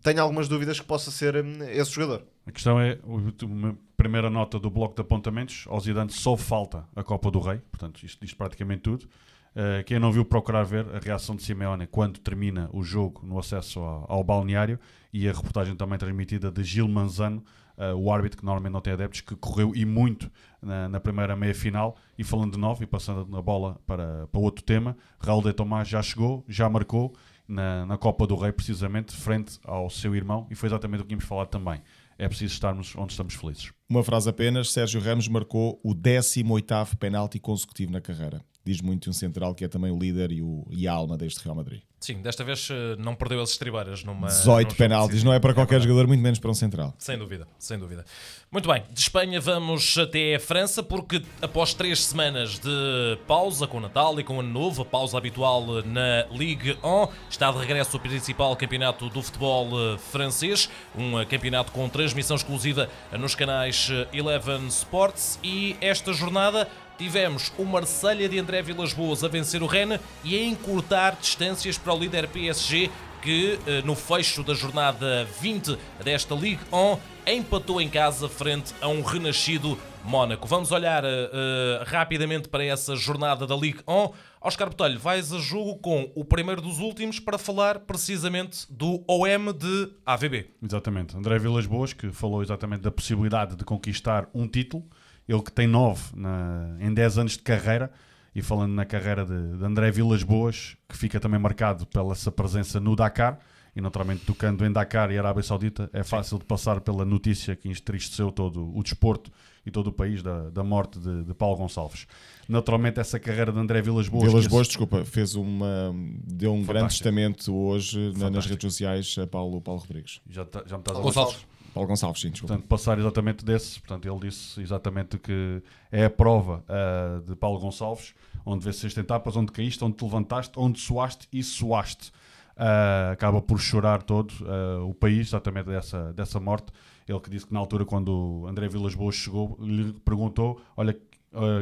tenho 0.02 0.20
algumas 0.20 0.48
dúvidas 0.48 0.80
que 0.80 0.86
possa 0.86 1.10
ser 1.10 1.36
hum, 1.36 1.62
esse 1.70 1.92
jogador. 1.92 2.26
A 2.44 2.50
questão 2.50 2.80
é, 2.80 2.98
uma 3.42 3.78
primeira 3.96 4.28
nota 4.28 4.58
do 4.58 4.68
bloco 4.68 4.96
de 4.96 5.00
apontamentos, 5.00 5.64
ao 5.68 5.78
Zidane 5.78 6.10
só 6.10 6.36
falta 6.36 6.84
a 6.94 7.04
Copa 7.04 7.30
do 7.30 7.38
Rei, 7.38 7.58
portanto 7.70 8.04
isto 8.04 8.20
diz 8.20 8.34
praticamente 8.34 8.82
tudo. 8.82 9.06
Uh, 9.54 9.84
quem 9.84 9.98
não 9.98 10.10
viu 10.10 10.24
procurar 10.24 10.64
ver 10.64 10.86
a 10.94 10.98
reação 10.98 11.36
de 11.36 11.42
Simeone 11.42 11.86
quando 11.86 12.18
termina 12.18 12.70
o 12.72 12.82
jogo 12.82 13.20
no 13.22 13.38
acesso 13.38 13.80
ao, 13.80 14.06
ao 14.10 14.24
balneário 14.24 14.80
e 15.12 15.28
a 15.28 15.32
reportagem 15.32 15.76
também 15.76 15.98
transmitida 15.98 16.50
de 16.50 16.64
Gil 16.64 16.88
Manzano, 16.88 17.44
uh, 17.76 17.96
o 17.96 18.12
árbitro 18.12 18.38
que 18.38 18.44
normalmente 18.44 18.72
não 18.72 18.80
tem 18.80 18.92
adeptos, 18.92 19.20
que 19.20 19.34
correu 19.36 19.72
e 19.74 19.84
muito 19.84 20.30
na, 20.60 20.88
na 20.88 21.00
primeira 21.00 21.36
meia-final. 21.36 21.96
E 22.18 22.24
falando 22.24 22.52
de 22.52 22.58
novo 22.58 22.82
e 22.82 22.86
passando 22.86 23.36
a 23.36 23.42
bola 23.42 23.80
para, 23.86 24.26
para 24.28 24.40
outro 24.40 24.64
tema, 24.64 24.96
Raul 25.18 25.42
de 25.42 25.52
Tomás 25.52 25.88
já 25.88 26.02
chegou, 26.02 26.44
já 26.48 26.68
marcou 26.68 27.14
na, 27.46 27.84
na 27.86 27.98
Copa 27.98 28.26
do 28.26 28.36
Rei, 28.36 28.52
precisamente 28.52 29.14
frente 29.14 29.58
ao 29.64 29.90
seu 29.90 30.14
irmão, 30.14 30.46
e 30.50 30.54
foi 30.54 30.68
exatamente 30.68 31.00
o 31.00 31.02
que 31.04 31.08
tínhamos 31.08 31.24
falado 31.24 31.48
também. 31.48 31.82
É 32.18 32.28
preciso 32.28 32.54
estarmos 32.54 32.94
onde 32.96 33.12
estamos 33.12 33.34
felizes. 33.34 33.72
Uma 33.88 34.04
frase 34.04 34.28
apenas: 34.28 34.70
Sérgio 34.70 35.00
Ramos 35.00 35.28
marcou 35.28 35.80
o 35.82 35.94
18 35.94 36.96
penalti 36.98 37.38
consecutivo 37.38 37.92
na 37.92 38.00
carreira. 38.00 38.44
Diz 38.64 38.80
muito 38.80 39.10
um 39.10 39.12
central 39.12 39.54
que 39.54 39.64
é 39.64 39.68
também 39.68 39.90
o 39.90 39.98
líder 39.98 40.30
e, 40.30 40.40
o, 40.40 40.64
e 40.70 40.86
a 40.86 40.92
alma 40.92 41.16
deste 41.16 41.42
Real 41.42 41.56
Madrid. 41.56 41.82
Sim, 42.02 42.20
desta 42.20 42.42
vez 42.42 42.68
eh, 42.68 42.96
não 42.98 43.14
perdeu 43.14 43.40
as 43.40 43.50
estribeiras 43.50 44.02
numa. 44.02 44.26
num 44.26 44.26
18 44.26 44.70
jogo 44.70 44.74
penaltis, 44.76 45.22
não 45.22 45.32
é 45.32 45.38
para 45.38 45.54
qualquer 45.54 45.74
verdade. 45.76 45.88
jogador, 45.88 46.08
muito 46.08 46.20
menos 46.20 46.40
para 46.40 46.50
um 46.50 46.54
central. 46.54 46.92
Sem 46.98 47.16
dúvida, 47.16 47.46
sem 47.60 47.78
dúvida. 47.78 48.04
Muito 48.50 48.68
bem, 48.68 48.82
de 48.90 49.00
Espanha 49.00 49.40
vamos 49.40 49.96
até 49.96 50.34
a 50.34 50.40
França, 50.40 50.82
porque 50.82 51.22
após 51.40 51.74
três 51.74 52.04
semanas 52.04 52.58
de 52.58 53.18
pausa 53.26 53.68
com 53.68 53.78
o 53.78 53.80
Natal 53.80 54.18
e 54.18 54.24
com 54.24 54.36
o 54.36 54.40
Ano 54.40 54.50
Novo, 54.50 54.82
a 54.82 54.84
pausa 54.84 55.16
habitual 55.16 55.64
na 55.84 56.26
Ligue 56.32 56.76
1, 56.82 57.08
está 57.30 57.52
de 57.52 57.58
regresso 57.58 57.96
o 57.96 58.00
principal 58.00 58.56
campeonato 58.56 59.08
do 59.08 59.22
futebol 59.22 59.68
eh, 59.72 59.96
francês, 59.96 60.68
um 60.98 61.20
eh, 61.20 61.24
campeonato 61.24 61.70
com 61.70 61.88
transmissão 61.88 62.34
exclusiva 62.34 62.88
nos 63.16 63.36
canais 63.36 63.88
Eleven 64.12 64.66
Sports 64.66 65.38
e 65.40 65.76
esta 65.80 66.12
jornada 66.12 66.68
tivemos 67.02 67.52
o 67.58 67.64
Marselha 67.64 68.28
de 68.28 68.38
André 68.38 68.62
Vilas 68.62 68.92
Boas 68.92 69.24
a 69.24 69.28
vencer 69.28 69.60
o 69.60 69.66
Rennes 69.66 70.00
e 70.22 70.38
a 70.38 70.44
encurtar 70.44 71.18
distâncias 71.20 71.76
para 71.76 71.92
o 71.92 71.98
líder 71.98 72.28
PSG 72.28 72.88
que 73.20 73.58
eh, 73.66 73.82
no 73.84 73.96
fecho 73.96 74.44
da 74.44 74.54
jornada 74.54 75.26
20 75.40 75.76
desta 76.04 76.32
Ligue 76.36 76.62
1 76.72 77.32
empatou 77.32 77.80
em 77.80 77.88
casa 77.88 78.28
frente 78.28 78.72
a 78.80 78.86
um 78.86 79.02
renascido 79.02 79.76
Mónaco. 80.04 80.46
Vamos 80.46 80.70
olhar 80.70 81.02
eh, 81.04 81.82
rapidamente 81.86 82.48
para 82.48 82.62
essa 82.62 82.94
jornada 82.94 83.48
da 83.48 83.56
Ligue 83.56 83.80
1. 83.84 84.12
Oscar 84.40 84.68
Botelho, 84.68 85.00
vais 85.00 85.32
a 85.32 85.40
jogo 85.40 85.78
com 85.78 86.08
o 86.14 86.24
primeiro 86.24 86.62
dos 86.62 86.78
últimos 86.78 87.18
para 87.18 87.36
falar 87.36 87.80
precisamente 87.80 88.64
do 88.70 89.02
OM 89.08 89.52
de 89.52 89.92
AVB. 90.06 90.50
Exatamente. 90.62 91.16
André 91.16 91.36
Vilas 91.40 91.66
Boas, 91.66 91.92
que 91.92 92.12
falou 92.12 92.42
exatamente 92.42 92.82
da 92.82 92.92
possibilidade 92.92 93.56
de 93.56 93.64
conquistar 93.64 94.28
um 94.32 94.46
título. 94.46 94.84
Ele 95.28 95.42
que 95.42 95.52
tem 95.52 95.66
nove 95.66 96.02
na- 96.14 96.76
em 96.80 96.92
10 96.92 97.18
anos 97.18 97.32
de 97.32 97.38
carreira. 97.40 97.90
E 98.34 98.40
falando 98.40 98.72
na 98.72 98.86
carreira 98.86 99.26
de, 99.26 99.58
de 99.58 99.62
André 99.64 99.90
Vilas 99.90 100.22
Boas, 100.22 100.74
que 100.88 100.96
fica 100.96 101.20
também 101.20 101.38
marcado 101.38 101.84
pela 101.86 102.14
sua 102.14 102.32
presença 102.32 102.80
no 102.80 102.96
Dakar. 102.96 103.38
E 103.76 103.80
naturalmente, 103.80 104.24
tocando 104.24 104.64
em 104.66 104.72
Dakar 104.72 105.10
e 105.10 105.18
Arábia 105.18 105.42
Saudita, 105.42 105.88
é 105.92 106.02
fácil 106.02 106.38
de 106.38 106.44
passar 106.46 106.80
pela 106.80 107.04
notícia 107.04 107.54
que 107.56 107.68
entristeceu 107.68 108.30
todo 108.32 108.74
o 108.74 108.82
desporto 108.82 109.30
e 109.66 109.70
todo 109.70 109.88
o 109.88 109.92
país 109.92 110.22
da, 110.22 110.48
da 110.50 110.62
morte 110.64 110.98
de, 110.98 111.24
de 111.24 111.34
Paulo 111.34 111.56
Gonçalves. 111.56 112.06
Naturalmente, 112.48 113.00
essa 113.00 113.18
carreira 113.18 113.52
de 113.52 113.58
André 113.58 113.80
Vilas 113.82 114.08
Boas. 114.08 114.24
Vilas 114.28 114.46
Boas, 114.46 114.66
desculpa, 114.66 115.04
fez 115.04 115.34
uma. 115.34 115.94
deu 116.26 116.52
um 116.52 116.56
grande 116.62 116.66
Fantástico. 116.80 117.04
testamento 117.04 117.54
hoje 117.54 117.98
na- 117.98 118.04
nas 118.12 118.18
Fantástico. 118.20 118.48
redes 118.54 118.72
sociais 118.74 119.14
a 119.18 119.26
Paulo, 119.26 119.60
Paulo 119.60 119.80
Rodrigues. 119.80 120.20
Já, 120.28 120.44
tá- 120.44 120.64
já 120.66 120.76
me 120.76 120.82
estás 120.82 120.98
a 120.98 121.00
Gonçalves. 121.02 121.46
Paulo 121.72 121.88
Gonçalves, 121.88 122.20
sim, 122.20 122.30
desculpa. 122.30 122.54
Portanto, 122.54 122.68
passar 122.68 122.98
exatamente 122.98 123.44
desse. 123.44 123.80
Portanto, 123.80 124.06
ele 124.06 124.28
disse 124.28 124.60
exatamente 124.60 125.18
que 125.18 125.62
é 125.90 126.04
a 126.04 126.10
prova 126.10 126.62
ah, 126.68 127.20
de 127.26 127.34
Paulo 127.34 127.58
Gonçalves, 127.58 128.14
onde 128.44 128.64
vê 128.64 128.72
seis 128.72 128.96
etapas, 128.96 129.36
onde 129.36 129.52
caíste, 129.52 129.82
onde 129.82 129.96
te 129.96 130.04
levantaste, 130.04 130.52
onde 130.58 130.78
suaste 130.78 131.26
e 131.32 131.42
suaste. 131.42 132.12
Ah, 132.56 133.10
acaba 133.12 133.40
por 133.40 133.58
chorar 133.58 134.02
todo 134.02 134.32
ah, 134.46 134.84
o 134.84 134.92
país, 134.92 135.28
exatamente 135.28 135.66
dessa, 135.66 136.12
dessa 136.12 136.38
morte. 136.38 136.66
Ele 137.08 137.20
que 137.20 137.30
disse 137.30 137.46
que 137.46 137.54
na 137.54 137.60
altura, 137.60 137.84
quando 137.84 138.44
André 138.48 138.68
Vilas 138.68 138.94
Boas 138.94 139.14
chegou, 139.14 139.56
lhe 139.60 139.92
perguntou: 140.04 140.60
Olha, 140.76 140.96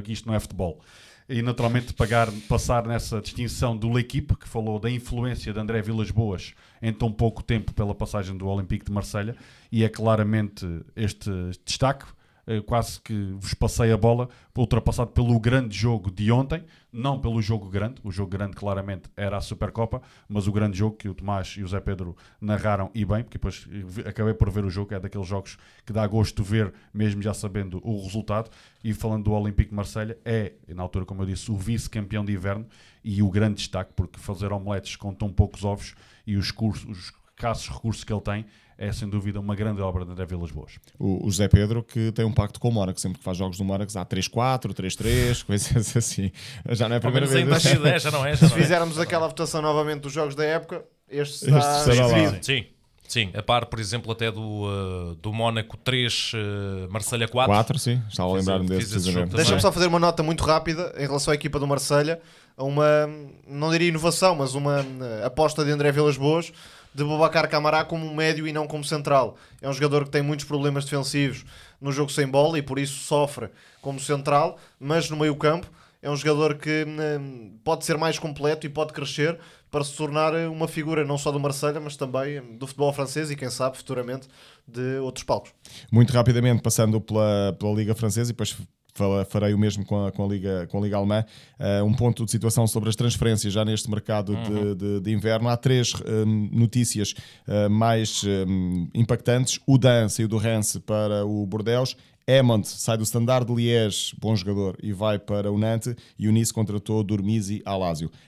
que 0.03 0.13
isto 0.13 0.27
não 0.27 0.35
é 0.35 0.41
futebol. 0.41 0.81
E 1.33 1.43
naturalmente 1.43 1.95
pagar, 1.95 2.29
passar 2.49 2.89
nessa 2.89 3.21
distinção 3.21 3.77
do 3.77 3.89
L'Equipe, 3.89 4.35
que 4.35 4.49
falou 4.49 4.81
da 4.81 4.91
influência 4.91 5.53
de 5.53 5.61
André 5.61 5.81
Vilas 5.81 6.11
Boas 6.11 6.55
em 6.83 6.93
tão 6.93 7.13
pouco 7.13 7.41
tempo 7.41 7.73
pela 7.73 7.95
passagem 7.95 8.37
do 8.37 8.49
Olympique 8.49 8.87
de 8.87 8.91
Marselha, 8.91 9.37
e 9.71 9.85
é 9.85 9.89
claramente 9.89 10.67
este 10.97 11.31
destaque 11.65 12.05
quase 12.67 13.01
que 13.01 13.33
vos 13.39 13.55
passei 13.55 13.93
a 13.93 13.97
bola, 13.97 14.29
ultrapassado 14.57 15.11
pelo 15.13 15.39
grande 15.41 15.77
jogo 15.77 16.11
de 16.11 16.31
ontem, 16.31 16.65
não 16.93 17.21
pelo 17.21 17.41
jogo 17.41 17.69
grande, 17.69 18.01
o 18.03 18.11
jogo 18.11 18.31
grande 18.31 18.57
claramente 18.57 19.09
era 19.17 19.37
a 19.37 19.41
Supercopa, 19.41 20.03
mas 20.29 20.47
o 20.47 20.53
grande 20.53 20.77
jogo 20.77 20.97
que 20.97 21.09
o 21.09 21.15
Tomás 21.15 21.55
e 21.57 21.63
o 21.63 21.69
Zé 21.69 21.81
Pedro 21.81 22.17
narraram 22.41 22.91
e 22.95 23.05
bem, 23.05 23.23
porque 23.23 23.39
depois 23.39 23.67
vi- 23.69 24.03
acabei 24.03 24.35
por 24.35 24.51
ver 24.51 24.65
o 24.65 24.71
jogo, 24.71 24.93
é 24.95 25.01
daqueles 25.01 25.27
jogos 25.27 25.57
que 25.87 25.93
dá 25.93 26.07
gosto 26.07 26.43
ver, 26.43 26.73
mesmo 26.93 27.23
já 27.23 27.33
sabendo 27.33 27.81
o 27.85 28.03
resultado, 28.03 28.51
e 28.83 28.93
falando 28.93 29.25
do 29.25 29.33
Olympique 29.33 29.71
de 29.71 29.77
Marselha, 29.77 30.19
é, 30.25 30.53
na 30.69 30.83
altura 30.83 31.05
como 31.05 31.23
eu 31.23 31.27
disse, 31.27 31.51
o 31.51 31.57
vice-campeão 31.57 32.25
de 32.25 32.33
inverno 32.33 32.67
e 33.05 33.23
o 33.23 33.31
grande 33.31 33.57
destaque, 33.57 33.93
porque 33.95 34.19
fazer 34.19 34.53
omeletes 34.53 34.97
com 34.97 35.15
tão 35.15 35.31
poucos 35.31 35.65
ovos 35.65 35.95
e 36.27 36.37
os, 36.37 36.51
cursos, 36.51 36.89
os 36.91 37.13
escassos 37.41 37.69
recursos 37.69 38.05
que 38.05 38.13
ele 38.13 38.21
tem, 38.21 38.45
é 38.81 38.91
sem 38.93 39.07
dúvida 39.07 39.39
uma 39.39 39.55
grande 39.55 39.83
obra 39.83 40.07
de 40.07 40.11
André 40.11 40.25
Vilas 40.25 40.51
Boas. 40.51 40.73
O, 40.99 41.27
o 41.27 41.31
José 41.31 41.49
Pedro 41.49 41.83
que 41.83 42.11
tem 42.13 42.25
um 42.25 42.33
pacto 42.33 42.59
com 42.59 42.71
o 42.71 42.73
Mónaco, 42.73 42.99
sempre 42.99 43.19
que 43.19 43.25
faz 43.25 43.37
jogos 43.37 43.59
no 43.59 43.65
Mónaco, 43.67 43.93
há 43.97 44.07
3-4, 44.07 44.73
3-3, 44.73 45.45
coisas 45.45 45.95
assim. 45.95 46.33
Já 46.71 46.89
não 46.89 46.95
é 46.95 46.99
a 46.99 47.01
primeira 47.01 47.27
vez. 47.27 47.45
ainda 47.67 47.91
é, 47.91 47.99
já 47.99 48.11
não 48.11 48.25
é, 48.25 48.31
já 48.31 48.37
Se 48.39 48.45
não 48.45 48.57
é. 48.57 48.63
fizermos 48.63 48.99
aquela 48.99 49.29
votação 49.29 49.61
novamente 49.61 50.01
dos 50.01 50.13
jogos 50.15 50.35
da 50.35 50.45
época, 50.45 50.83
este 51.11 51.45
Este 51.45 51.45
será 51.45 51.85
será 51.85 52.07
lá. 52.07 52.39
Sim, 52.41 52.65
sim. 53.07 53.31
A 53.35 53.43
par, 53.43 53.67
por 53.67 53.79
exemplo, 53.79 54.11
até 54.13 54.33
do, 54.33 54.41
uh, 54.41 55.15
do 55.17 55.31
Mónaco 55.31 55.77
3, 55.77 56.33
uh, 56.33 56.91
Marselha 56.91 57.29
4. 57.29 57.53
4, 57.53 57.79
sim, 57.79 58.03
estava 58.09 58.31
a 58.31 58.33
lembrar-me 58.33 58.67
desse. 58.67 58.99
Deixa-me 59.27 59.61
só 59.61 59.71
fazer 59.71 59.89
uma 59.89 59.99
nota 59.99 60.23
muito 60.23 60.43
rápida 60.43 60.95
em 60.97 61.03
relação 61.07 61.33
à 61.33 61.35
equipa 61.35 61.59
do 61.59 61.67
Marselha, 61.67 62.19
a 62.57 62.65
uma, 62.65 63.07
não 63.47 63.71
diria 63.71 63.89
inovação, 63.89 64.35
mas 64.37 64.55
uma 64.55 64.79
eh, 64.81 65.27
aposta 65.27 65.65
de 65.65 65.71
André 65.71 65.93
Vilas 65.93 66.17
Boas 66.17 66.51
de 66.95 67.05
Bobacar 67.05 67.49
Camará 67.49 67.85
como 67.85 68.15
médio 68.15 68.47
e 68.47 68.53
não 68.53 68.67
como 68.67 68.85
central. 68.85 69.37
É 69.61 69.69
um 69.69 69.73
jogador 69.73 70.05
que 70.05 70.11
tem 70.11 70.23
muitos 70.23 70.45
problemas 70.45 70.85
defensivos 70.85 71.45
no 71.81 71.93
jogo 71.93 72.11
sem 72.11 72.27
bola 72.27 72.59
e 72.59 72.63
por 72.63 72.79
isso 72.79 73.05
sofre 73.05 73.49
como 73.81 73.99
central, 74.01 74.59
mas 74.79 75.09
no 75.09 75.17
meio 75.17 75.37
campo 75.37 75.71
é 76.03 76.11
um 76.11 76.17
jogador 76.17 76.57
que 76.57 76.85
hum, 76.87 77.59
pode 77.63 77.85
ser 77.85 77.99
mais 77.99 78.19
completo 78.19 78.67
e 78.67 78.71
pode 78.71 78.93
crescer 78.93 79.39
para 79.71 79.85
se 79.85 79.95
tornar 79.95 80.35
eh, 80.35 80.49
uma 80.49 80.67
figura 80.67 81.05
não 81.05 81.19
só 81.19 81.31
do 81.31 81.39
Marselha, 81.39 81.79
mas 81.79 81.97
também 81.97 82.41
hum, 82.41 82.57
do 82.57 82.67
futebol 82.67 82.93
francês 82.93 83.31
e 83.31 83.37
quem 83.37 83.51
sabe 83.51 83.77
futuramente 83.77 84.27
de 84.67 84.99
outros 84.99 85.25
palcos. 85.25 85.53
Muito 85.93 86.13
rapidamente, 86.13 86.63
passando 86.63 87.01
pela, 87.01 87.55
pela 87.59 87.73
Liga 87.73 87.95
Francesa 87.95 88.31
e 88.31 88.33
depois 88.33 88.57
farei 89.29 89.55
o 89.55 89.59
mesmo 89.59 89.85
com 89.85 90.07
a, 90.07 90.13
com 90.13 90.25
a, 90.25 90.29
Liga, 90.29 90.67
com 90.71 90.79
a 90.79 90.81
Liga 90.81 90.97
Alemã. 90.97 91.25
Uh, 91.59 91.85
um 91.85 91.95
ponto 91.95 92.25
de 92.25 92.31
situação 92.31 92.67
sobre 92.67 92.89
as 92.89 92.97
transferências 92.97 93.53
já 93.53 93.65
neste 93.65 93.91
mercado 93.91 94.35
de, 94.37 94.75
de, 94.75 95.01
de 95.01 95.13
inverno. 95.13 95.49
Há 95.49 95.57
três 95.57 95.95
um, 95.95 96.49
notícias 96.53 97.15
uh, 97.47 97.71
mais 97.71 98.23
um, 98.25 98.89
impactantes. 98.95 99.59
O 99.67 99.79
Dan 99.79 100.09
saiu 100.09 100.29
do 100.29 100.37
Rennes 100.37 100.77
para 100.87 101.25
o 101.25 101.47
Bordeaux. 101.47 101.97
Emond 102.31 102.65
sai 102.69 102.97
do 102.97 103.03
Standard 103.03 103.45
de 103.45 103.53
Liège, 103.53 104.15
bom 104.21 104.37
jogador, 104.37 104.77
e 104.81 104.93
vai 104.93 105.19
para 105.19 105.51
o 105.51 105.59
Nantes. 105.59 105.97
E 106.17 106.29
o 106.29 106.33
Nice 106.33 106.55
contratou 106.55 107.03
Dormizi 107.03 107.61
a. 107.65 107.81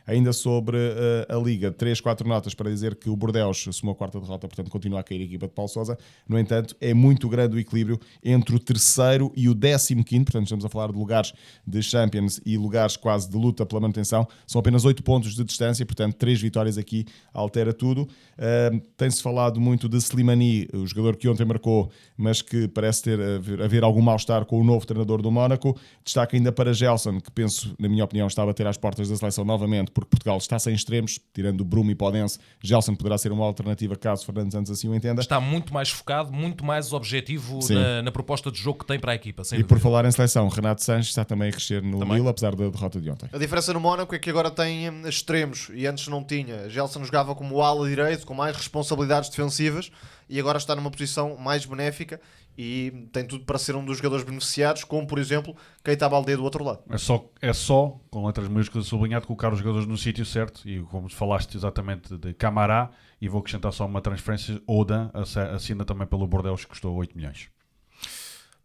Ainda 0.06 0.32
sobre 0.32 0.76
uh, 0.76 1.36
a 1.36 1.36
Liga, 1.36 1.70
3, 1.70 2.00
4 2.00 2.26
notas 2.26 2.54
para 2.54 2.70
dizer 2.70 2.96
que 2.96 3.08
o 3.08 3.14
Bordeaux 3.14 3.68
assumou 3.68 3.92
a 3.92 3.96
quarta 3.96 4.18
derrota, 4.18 4.48
portanto 4.48 4.70
continua 4.70 5.00
a 5.00 5.02
cair 5.02 5.20
a 5.20 5.24
equipa 5.24 5.46
de 5.46 5.52
Paulo 5.52 5.68
Sousa. 5.68 5.96
No 6.26 6.38
entanto, 6.38 6.74
é 6.80 6.92
muito 6.92 7.28
grande 7.28 7.54
o 7.54 7.60
equilíbrio 7.60 8.00
entre 8.24 8.56
o 8.56 8.58
terceiro 8.58 9.30
e 9.36 9.48
o 9.48 9.54
décimo 9.54 10.02
quinto, 10.02 10.32
portanto 10.32 10.44
estamos 10.44 10.64
a 10.64 10.68
falar 10.68 10.90
de 10.90 10.98
lugares 10.98 11.32
de 11.64 11.82
Champions 11.82 12.40
e 12.44 12.56
lugares 12.56 12.96
quase 12.96 13.30
de 13.30 13.36
luta 13.36 13.64
pela 13.64 13.80
manutenção. 13.80 14.26
São 14.46 14.58
apenas 14.58 14.84
8 14.84 15.02
pontos 15.02 15.34
de 15.34 15.44
distância, 15.44 15.86
portanto 15.86 16.14
três 16.16 16.40
vitórias 16.40 16.76
aqui 16.76 17.04
altera 17.32 17.72
tudo. 17.72 18.02
Uh, 18.02 18.80
Tem-se 18.96 19.22
falado 19.22 19.60
muito 19.60 19.88
de 19.88 19.98
Slimani, 19.98 20.66
o 20.72 20.86
jogador 20.86 21.16
que 21.16 21.28
ontem 21.28 21.44
marcou, 21.44 21.90
mas 22.16 22.42
que 22.42 22.66
parece 22.66 23.02
ter 23.02 23.20
haver, 23.20 23.62
haver 23.62 23.84
algum 23.92 24.02
mal-estar 24.02 24.44
com 24.44 24.60
o 24.60 24.64
novo 24.64 24.86
treinador 24.86 25.22
do 25.22 25.30
Mónaco. 25.30 25.78
Destaque 26.04 26.36
ainda 26.36 26.50
para 26.50 26.72
Gelson, 26.72 27.20
que 27.20 27.30
penso, 27.30 27.74
na 27.78 27.88
minha 27.88 28.04
opinião, 28.04 28.26
está 28.26 28.42
a 28.42 28.46
bater 28.46 28.66
às 28.66 28.76
portas 28.76 29.08
da 29.08 29.16
seleção 29.16 29.44
novamente, 29.44 29.90
porque 29.90 30.10
Portugal 30.10 30.38
está 30.38 30.58
sem 30.58 30.74
extremos, 30.74 31.20
tirando 31.32 31.60
o 31.60 31.64
Brumo 31.64 31.90
e 31.90 31.94
Podense. 31.94 32.38
Gelson 32.60 32.94
poderá 32.94 33.18
ser 33.18 33.30
uma 33.30 33.44
alternativa 33.44 33.94
caso 33.96 34.24
Fernando 34.24 34.52
Santos 34.52 34.72
assim 34.72 34.88
o 34.88 34.94
entenda. 34.94 35.20
Está 35.20 35.40
muito 35.40 35.72
mais 35.72 35.90
focado, 35.90 36.32
muito 36.32 36.64
mais 36.64 36.92
objetivo 36.92 37.60
na, 37.70 38.02
na 38.02 38.10
proposta 38.10 38.50
de 38.50 38.58
jogo 38.58 38.80
que 38.80 38.86
tem 38.86 38.98
para 38.98 39.12
a 39.12 39.14
equipa. 39.14 39.44
sem 39.44 39.60
E 39.60 39.64
por 39.64 39.78
falar 39.78 40.04
em 40.04 40.10
seleção, 40.10 40.48
Renato 40.48 40.82
Sanches 40.82 41.08
está 41.08 41.24
também 41.24 41.50
a 41.50 41.52
crescer 41.52 41.82
no 41.82 41.98
Também. 41.98 42.16
Lille, 42.16 42.28
apesar 42.28 42.54
da 42.54 42.68
derrota 42.68 43.00
de 43.00 43.10
ontem. 43.10 43.28
A 43.32 43.38
diferença 43.38 43.72
no 43.72 43.80
Mónaco 43.80 44.14
é 44.14 44.18
que 44.18 44.30
agora 44.30 44.50
tem 44.50 44.90
hum, 44.90 45.08
extremos 45.08 45.70
e 45.74 45.86
antes 45.86 46.08
não 46.08 46.24
tinha. 46.24 46.68
Gelson 46.68 47.04
jogava 47.04 47.34
como 47.34 47.60
ala 47.60 47.88
direito, 47.88 48.26
com 48.26 48.34
mais 48.34 48.56
responsabilidades 48.56 49.28
defensivas 49.28 49.90
e 50.28 50.38
agora 50.40 50.58
está 50.58 50.74
numa 50.76 50.90
posição 50.90 51.36
mais 51.36 51.64
benéfica 51.64 52.20
e 52.56 53.08
tem 53.12 53.26
tudo 53.26 53.44
para 53.46 53.58
ser 53.58 53.74
um 53.74 53.84
dos 53.84 53.96
jogadores 53.96 54.24
beneficiados, 54.24 54.84
como 54.84 55.06
por 55.06 55.18
exemplo 55.18 55.56
Keita 55.82 56.08
Balde 56.08 56.36
do 56.36 56.44
outro 56.44 56.62
lado. 56.62 56.80
É 56.90 56.98
só, 56.98 57.24
é 57.40 57.52
só, 57.52 57.98
com 58.10 58.26
letras 58.26 58.46
maiúsculas 58.48 58.86
sublinhado, 58.86 59.26
colocar 59.26 59.52
os 59.52 59.58
jogadores 59.58 59.86
no 59.86 59.96
sítio 59.96 60.24
certo 60.26 60.68
e 60.68 60.82
como 60.82 61.08
falaste 61.08 61.56
exatamente 61.56 62.16
de 62.18 62.34
Camará 62.34 62.90
e 63.20 63.28
vou 63.28 63.40
acrescentar 63.40 63.72
só 63.72 63.86
uma 63.86 64.00
transferência, 64.02 64.60
Odan 64.66 65.10
asse- 65.14 65.38
assina 65.38 65.84
também 65.84 66.06
pelo 66.06 66.26
Bordeaux 66.26 66.62
que 66.64 66.70
custou 66.70 66.94
8 66.96 67.16
milhões. 67.16 67.48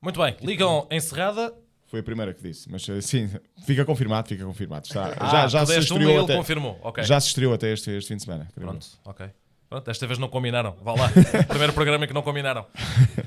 Muito 0.01 0.19
bem, 0.21 0.35
ligam 0.41 0.87
encerrada. 0.91 1.53
Foi 1.87 2.01
a 2.01 2.03
primeira 2.03 2.33
que 2.33 2.43
disse, 2.43 2.69
mas 2.69 2.87
eh, 2.89 2.99
sim, 2.99 3.29
fica 3.65 3.85
confirmado, 3.85 4.27
fica 4.27 4.43
confirmado. 4.43 4.85
Está, 4.85 5.13
Ah, 5.17 5.29
já 5.29 5.47
já 5.47 5.65
se 5.65 5.79
estreou 5.79 6.11
ele 6.11 6.19
até, 6.23 6.35
confirmou. 6.35 6.77
Ok. 6.83 7.01
já 7.05 7.17
se 7.21 7.27
estreou 7.27 7.53
até 7.53 7.71
este, 7.71 7.89
este 7.91 8.09
fim 8.09 8.17
de 8.17 8.23
semana. 8.23 8.47
Pronto, 8.53 8.85
ok. 9.05 9.29
Pronto, 9.69 9.85
desta 9.85 10.07
vez 10.07 10.17
não 10.17 10.29
combinaram. 10.29 10.75
Vá 10.81 10.93
lá. 10.93 11.11
Primeiro 11.47 11.73
programa 11.73 12.07
que 12.07 12.13
não 12.13 12.21
combinaram. 12.21 12.65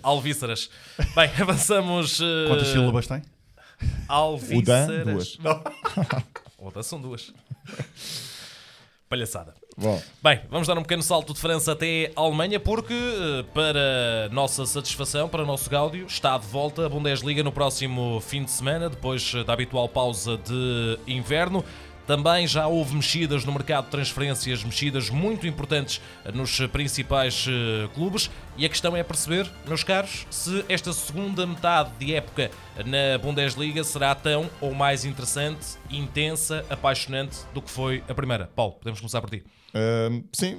Alvíceras. 0.03 0.71
Bem, 1.15 1.31
avançamos. 1.41 2.21
eh, 2.21 2.49
Quantas 2.49 2.69
sílabas 2.69 3.07
tem? 3.07 3.19
O 3.19 4.63
Dan, 4.63 4.83
Alvíceras. 4.87 5.05
duas. 5.07 5.39
O 6.59 6.71
Dan 6.71 6.83
são 6.83 7.01
duas. 7.01 7.33
Palhaçada. 9.09 9.55
Bom, 9.77 10.01
Bem, 10.23 10.41
vamos 10.51 10.69
dar 10.69 10.77
um 10.79 10.83
pequeno 10.83 11.03
salto 11.03 11.33
de 11.33 11.41
França 11.41 11.73
até 11.73 12.13
a 12.15 12.21
Alemanha, 12.21 12.61
porque, 12.61 12.93
eh, 12.95 13.45
para 13.55 14.29
nossa 14.31 14.67
satisfação, 14.67 15.29
para 15.29 15.43
o 15.43 15.47
nosso 15.47 15.69
gáudio, 15.71 16.07
está 16.07 16.37
de 16.39 16.47
volta 16.47 16.85
a 16.87 16.89
Bundesliga 16.89 17.43
no 17.43 17.51
próximo 17.51 18.21
fim 18.21 18.45
de 18.45 18.51
semana, 18.51 18.89
depois 18.91 19.33
da 19.47 19.53
habitual 19.55 19.89
pausa 19.89 20.37
de 20.37 20.99
inverno. 21.09 21.65
Também 22.11 22.45
já 22.45 22.67
houve 22.67 22.97
mexidas 22.97 23.45
no 23.45 23.53
mercado 23.53 23.85
de 23.85 23.93
transferências, 23.93 24.65
mexidas 24.65 25.09
muito 25.09 25.47
importantes 25.47 26.01
eh, 26.25 26.33
nos 26.33 26.59
principais 26.67 27.47
eh, 27.49 27.89
clubes. 27.95 28.29
E 28.57 28.67
a 28.67 28.69
questão 28.69 28.97
é 28.97 29.05
perceber, 29.05 29.49
meus 29.65 29.85
caros, 29.85 30.27
se 30.29 30.65
esta 30.69 30.93
segunda 30.93 31.47
metade 31.47 31.93
de 32.01 32.13
época 32.13 32.51
na 32.85 33.17
Bundesliga 33.17 33.85
será 33.85 34.13
tão 34.13 34.51
ou 34.61 34.75
mais 34.75 35.05
interessante, 35.05 35.79
intensa, 35.89 36.67
apaixonante 36.69 37.39
do 37.55 37.63
que 37.63 37.71
foi 37.71 38.03
a 38.09 38.13
primeira. 38.13 38.51
Paulo, 38.57 38.73
podemos 38.73 38.99
começar 38.99 39.21
por 39.21 39.31
ti. 39.31 39.45
Sim, 40.33 40.57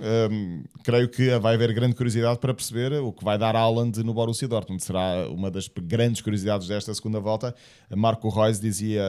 creio 0.84 1.10
que 1.10 1.38
vai 1.40 1.56
haver 1.56 1.74
grande 1.74 1.96
curiosidade 1.96 2.40
para 2.40 2.54
perceber 2.54 2.94
o 2.94 3.12
que 3.12 3.24
vai 3.24 3.38
dar 3.38 3.56
Haaland 3.56 4.02
no 4.04 4.14
Borussia 4.14 4.48
Dortmund. 4.48 4.84
Será 4.84 5.28
uma 5.30 5.52
das 5.52 5.68
grandes 5.68 6.22
curiosidades 6.22 6.68
desta 6.68 6.94
segunda 6.94 7.20
volta. 7.20 7.54
Marco 7.96 8.30
Reus 8.30 8.60
dizia 8.60 9.04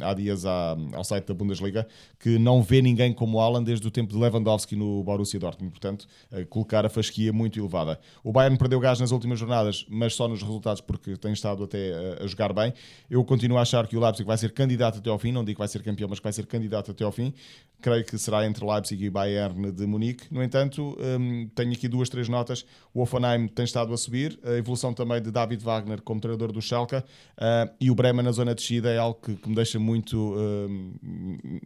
há 0.00 0.14
dias 0.14 0.46
à- 0.46 0.76
ao 0.94 1.04
site 1.04 1.26
da 1.26 1.34
Bundesliga 1.34 1.86
que 2.18 2.38
não 2.38 2.62
vê 2.62 2.80
ninguém 2.80 3.12
como 3.12 3.40
Haaland 3.40 3.66
desde 3.66 3.86
o 3.86 3.90
tempo 3.90 4.12
de 4.12 4.18
Lewandowski 4.18 4.74
no 4.76 5.02
Borussia 5.02 5.38
Dortmund. 5.38 5.70
Portanto, 5.72 6.06
colocar 6.48 6.86
a 6.86 6.88
fasquia 6.88 7.32
muito 7.32 7.58
elevada. 7.58 7.98
O 8.24 8.32
Bayern 8.32 8.56
perdeu 8.56 8.80
gás 8.80 9.00
nas 9.00 9.10
últimas 9.10 9.38
jornadas, 9.38 9.84
mas 9.88 10.14
só 10.14 10.26
nos 10.28 10.42
resultados 10.42 10.80
porque 10.80 11.16
tem 11.16 11.32
estado 11.32 11.64
até 11.64 12.18
a 12.22 12.26
jogar 12.26 12.52
bem. 12.52 12.72
Eu 13.10 13.22
continuo 13.24 13.58
a 13.58 13.62
achar 13.62 13.86
que 13.86 13.96
o 13.96 14.00
Leipzig 14.00 14.26
vai 14.26 14.38
ser 14.38 14.52
candidato 14.52 14.98
até 14.98 15.10
ao 15.10 15.18
fim. 15.18 15.32
Não 15.32 15.44
digo 15.44 15.56
que 15.56 15.58
vai 15.60 15.68
ser 15.68 15.82
campeão, 15.82 16.08
mas 16.08 16.18
que 16.18 16.24
vai 16.24 16.32
ser 16.32 16.46
candidato 16.46 16.90
até 16.90 17.04
ao 17.04 17.12
fim. 17.12 17.34
Creio 17.80 18.04
que 18.04 18.16
será 18.16 18.46
entre 18.46 18.64
Leipzig 18.64 19.04
e 19.04 19.10
Bayern 19.10 19.41
de 19.50 19.86
Munique. 19.86 20.24
No 20.30 20.42
entanto, 20.42 20.96
hum, 21.18 21.48
tenho 21.54 21.72
aqui 21.72 21.88
duas, 21.88 22.08
três 22.08 22.28
notas. 22.28 22.64
O 22.94 23.00
Offenheim 23.02 23.48
tem 23.48 23.64
estado 23.64 23.92
a 23.92 23.96
subir. 23.96 24.38
A 24.44 24.52
evolução 24.52 24.92
também 24.92 25.20
de 25.22 25.30
David 25.30 25.62
Wagner 25.64 26.00
como 26.02 26.20
treinador 26.20 26.52
do 26.52 26.60
Schalke. 26.60 27.02
ah, 27.38 27.68
e 27.80 27.90
o 27.90 27.94
Bremen 27.94 28.24
na 28.24 28.32
zona 28.32 28.54
de 28.54 28.60
descida 28.60 28.90
é 28.90 28.98
algo 28.98 29.18
que, 29.22 29.34
que 29.36 29.48
me 29.48 29.54
deixa 29.54 29.78
muito, 29.78 30.34
hum, 30.36 30.92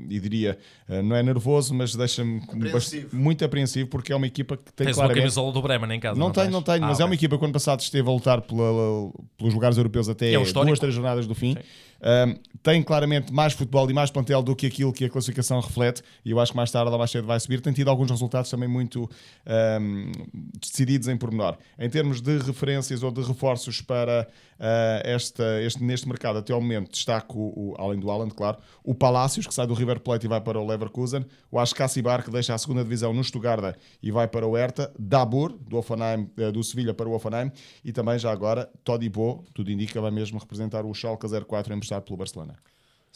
e 0.09 0.19
diria, 0.21 0.59
ah, 0.89 1.03
não 1.03 1.17
é 1.17 1.23
nervoso, 1.23 1.75
mas 1.75 1.95
deixa-me 1.95 2.41
muito 3.13 3.45
apreensivo 3.45 3.89
porque 3.89 4.13
é 4.13 4.17
uma 4.17 4.27
equipa 4.27 4.57
que 4.57 4.73
tem 4.73 4.87
Tens 4.87 4.97
uma 4.97 5.03
claramente... 5.05 5.23
camisola 5.23 5.53
do 5.53 5.63
Bremen 5.63 5.97
em 5.97 6.01
casa? 6.01 6.19
Não, 6.19 6.31
tenho, 6.31 6.47
tens? 6.47 6.53
não 6.53 6.63
tenho, 6.63 6.85
Ah, 6.85 6.89
mas 6.89 7.01
é 7.01 7.03
ok. 7.03 7.07
uma 7.07 7.15
equipa 7.15 7.39
que 7.39 7.45
ano 7.45 7.53
passado 7.53 7.81
esteve 7.81 8.09
a 8.09 8.13
lutar 8.13 8.41
pela- 8.43 9.11
pelos 9.37 9.53
lugares 9.55 9.77
europeus 9.77 10.09
até 10.09 10.33
É 10.33 10.39
um 10.39 10.45
duas, 10.45 10.79
três 10.79 10.95
jornadas 10.95 11.27
do 11.27 11.35
fim. 11.35 11.57
Um, 12.07 12.37
tem 12.63 12.83
claramente 12.85 13.33
mais 13.33 13.53
futebol 13.53 13.91
e 13.91 13.93
mais 13.93 14.13
plantel 14.13 14.41
do 14.41 14.55
que 14.55 14.67
aquilo 14.67 14.93
que 14.93 15.05
a 15.05 15.11
classificação 15.11 15.59
reflete, 15.59 16.03
e 16.25 16.31
eu 16.31 16.39
acho 16.39 16.53
que 16.53 16.57
mais 16.57 16.71
tarde 16.71 16.89
ou 16.89 16.99
mais 16.99 17.11
cedo 17.11 17.27
vai 17.27 17.39
subir. 17.41 17.61
Tem 17.61 17.73
tido 17.73 17.91
alguns 17.91 18.11
resultados 18.11 18.49
também 18.49 18.69
muito 18.69 19.11
um, 19.81 20.13
decididos 20.61 21.09
em 21.09 21.17
pormenor. 21.17 21.57
Em 21.77 21.91
termos 21.91 22.21
de 22.21 22.39
referências 22.39 23.03
ou 23.03 23.11
de 23.11 23.23
reforços 23.23 23.81
para 23.81 24.29
uh, 24.59 25.01
esta, 25.05 25.63
este, 25.63 25.83
neste 25.83 26.09
mercado, 26.09 26.39
até 26.39 26.53
ao 26.53 26.61
momento, 26.61 26.91
destaco, 26.91 27.39
o, 27.39 27.75
além 27.79 27.99
do 27.99 28.11
Haaland, 28.11 28.35
claro, 28.35 28.59
o 28.83 28.95
Palácios, 28.95 29.47
que 29.47 29.55
sai 29.55 29.67
do 29.67 29.75
River 29.75 30.01
Plate 30.01 30.27
e 30.27 30.29
vai 30.29 30.41
para 30.41 30.59
o 30.59 30.67
Leverkusen, 30.67 31.25
o 31.51 31.59
Ascacibar, 31.59 32.25
que 32.25 32.31
deixa 32.31 32.55
a 32.55 32.59
segunda 32.59 32.83
divisão 32.83 33.13
no 33.13 33.23
Stuttgart 33.23 33.77
e 34.03 34.11
vai 34.11 34.29
para 34.29 34.47
o 34.47 34.57
Hertha, 34.57 34.93
Dabur, 34.99 35.53
do, 35.53 35.77
Offenheim, 35.77 36.31
uh, 36.39 36.53
do 36.53 36.63
Sevilha 36.63 36.95
para 36.95 37.09
o 37.09 37.13
Offenheim, 37.13 37.51
e 37.85 37.93
também 37.93 38.19
já 38.19 38.31
agora 38.31 38.71
Todibo, 38.85 39.45
tudo 39.55 39.71
indica, 39.71 40.01
vai 40.01 40.11
mesmo 40.11 40.39
representar 40.39 40.85
o 40.85 40.95
Schalke 40.95 41.27
04 41.27 41.75
emprestado 41.75 42.03
pelo 42.03 42.17
Barcelona. 42.17 42.57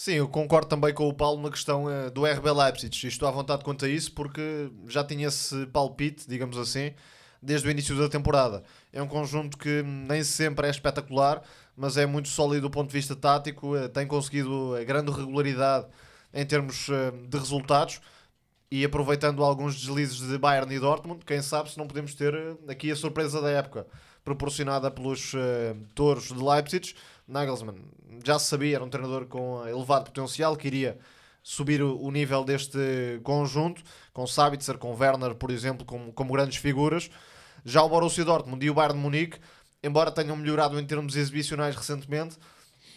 Sim, 0.01 0.13
eu 0.13 0.29
concordo 0.29 0.67
também 0.67 0.95
com 0.95 1.07
o 1.07 1.13
Paulo 1.13 1.43
na 1.43 1.51
questão 1.51 1.85
uh, 1.85 2.11
do 2.11 2.25
RB 2.25 2.51
Leipzig. 2.51 3.07
Estou 3.07 3.29
à 3.29 3.31
vontade 3.31 3.63
quanto 3.63 3.85
a 3.85 3.89
isso 3.89 4.11
porque 4.13 4.71
já 4.89 5.05
tinha 5.05 5.29
esse 5.29 5.67
palpite, 5.67 6.27
digamos 6.27 6.57
assim, 6.57 6.95
desde 7.43 7.69
o 7.69 7.71
início 7.71 7.97
da 7.97 8.09
temporada. 8.09 8.63
É 8.93 9.03
um 9.03 9.07
conjunto 9.07 9.57
que 9.57 9.83
nem 9.83 10.23
sempre 10.23 10.67
é 10.67 10.71
espetacular, 10.71 11.43
mas 11.77 11.97
é 11.97 12.07
muito 12.07 12.29
sólido 12.29 12.63
do 12.63 12.71
ponto 12.71 12.89
de 12.89 12.93
vista 12.93 13.17
tático, 13.17 13.77
uh, 13.77 13.89
tem 13.89 14.07
conseguido 14.07 14.75
a 14.75 14.85
grande 14.85 15.11
regularidade 15.11 15.87
em 16.33 16.45
termos 16.45 16.89
uh, 16.89 17.13
de 17.29 17.39
resultados 17.39 18.01
e 18.71 18.85
aproveitando 18.85 19.43
alguns 19.43 19.75
deslizes 19.81 20.21
de 20.21 20.39
Bayern 20.39 20.73
e 20.73 20.79
Dortmund, 20.79 21.25
quem 21.25 21.43
sabe 21.43 21.71
se 21.71 21.79
não 21.79 21.89
podemos 21.89 22.15
ter 22.15 22.35
aqui 22.69 22.91
a 22.91 22.97
surpresa 22.97 23.41
da 23.41 23.51
época 23.51 23.87
proporcionada 24.23 24.91
pelos 24.91 25.33
touros 25.93 26.29
de 26.29 26.35
Leipzig 26.35 26.95
Nagelsmann 27.27 27.75
já 28.25 28.39
se 28.39 28.47
sabia, 28.47 28.77
era 28.77 28.85
um 28.85 28.89
treinador 28.89 29.27
com 29.27 29.67
elevado 29.67 30.05
potencial, 30.05 30.57
que 30.57 30.67
iria 30.67 30.99
subir 31.43 31.83
o 31.83 32.11
nível 32.11 32.45
deste 32.45 33.21
conjunto, 33.23 33.83
com 34.13 34.27
Sabitzer, 34.27 34.79
com 34.79 34.95
Werner, 34.95 35.35
por 35.35 35.51
exemplo, 35.51 35.85
como, 35.85 36.13
como 36.13 36.33
grandes 36.33 36.59
figuras. 36.59 37.11
Já 37.65 37.83
o 37.83 37.89
Borussia 37.89 38.25
Dortmund 38.25 38.65
e 38.65 38.71
o 38.71 38.75
Bayern 38.75 38.97
de 38.97 39.03
Munique, 39.03 39.39
embora 39.83 40.11
tenham 40.11 40.37
melhorado 40.37 40.79
em 40.79 40.85
termos 40.85 41.17
exibicionais 41.17 41.75
recentemente, 41.75 42.37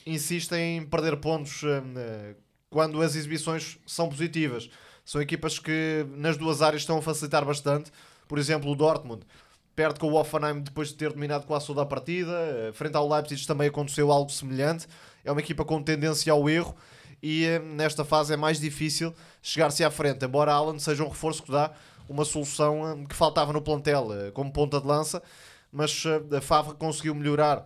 insistem 0.06 0.78
em 0.78 0.86
perder 0.86 1.18
pontos 1.18 1.64
uh, 1.64 2.36
quando 2.70 3.02
as 3.02 3.16
exibições 3.16 3.78
são 3.86 4.10
positivas. 4.10 4.70
São 5.06 5.22
equipas 5.22 5.60
que 5.60 6.06
nas 6.16 6.38
duas 6.38 6.62
áreas 6.62 6.82
estão 6.82 6.98
a 6.98 7.02
facilitar 7.02 7.44
bastante. 7.46 7.92
Por 8.28 8.40
exemplo, 8.40 8.72
o 8.72 8.76
Dortmund 8.76 9.26
perde 9.76 10.00
com 10.00 10.08
o 10.08 10.16
Offenheim 10.16 10.62
depois 10.62 10.90
de 10.90 10.96
ter 10.96 11.12
dominado 11.12 11.46
quase 11.46 11.68
toda 11.68 11.82
a 11.82 11.86
partida. 11.86 12.32
Eh, 12.32 12.72
frente 12.74 12.96
ao 12.96 13.10
Leipzig 13.10 13.46
também 13.46 13.68
aconteceu 13.68 14.12
algo 14.12 14.32
semelhante. 14.32 14.88
É 15.26 15.32
uma 15.32 15.42
equipa 15.42 15.66
com 15.66 15.82
tendência 15.82 16.32
ao 16.32 16.50
erro 16.50 16.76
e 17.24 17.46
eh, 17.46 17.60
nesta 17.60 18.04
fase 18.04 18.34
é 18.34 18.38
mais 18.38 18.60
difícil 18.60 19.14
chegar-se 19.42 19.82
à 19.82 19.90
frente. 19.90 20.26
Embora 20.26 20.52
Alan 20.52 20.78
seja 20.78 21.06
um 21.06 21.08
reforço 21.08 21.42
que 21.42 21.52
dá 21.52 21.72
uma 22.10 22.26
solução 22.26 22.92
eh, 22.92 23.06
que 23.08 23.16
faltava 23.16 23.54
no 23.54 23.62
plantel 23.62 24.10
como 24.34 24.52
ponta 24.52 24.82
de 24.82 24.86
lança, 24.86 25.24
mas 25.72 26.04
a 26.36 26.42
Favre 26.42 26.76
conseguiu 26.76 27.16
melhorar 27.16 27.66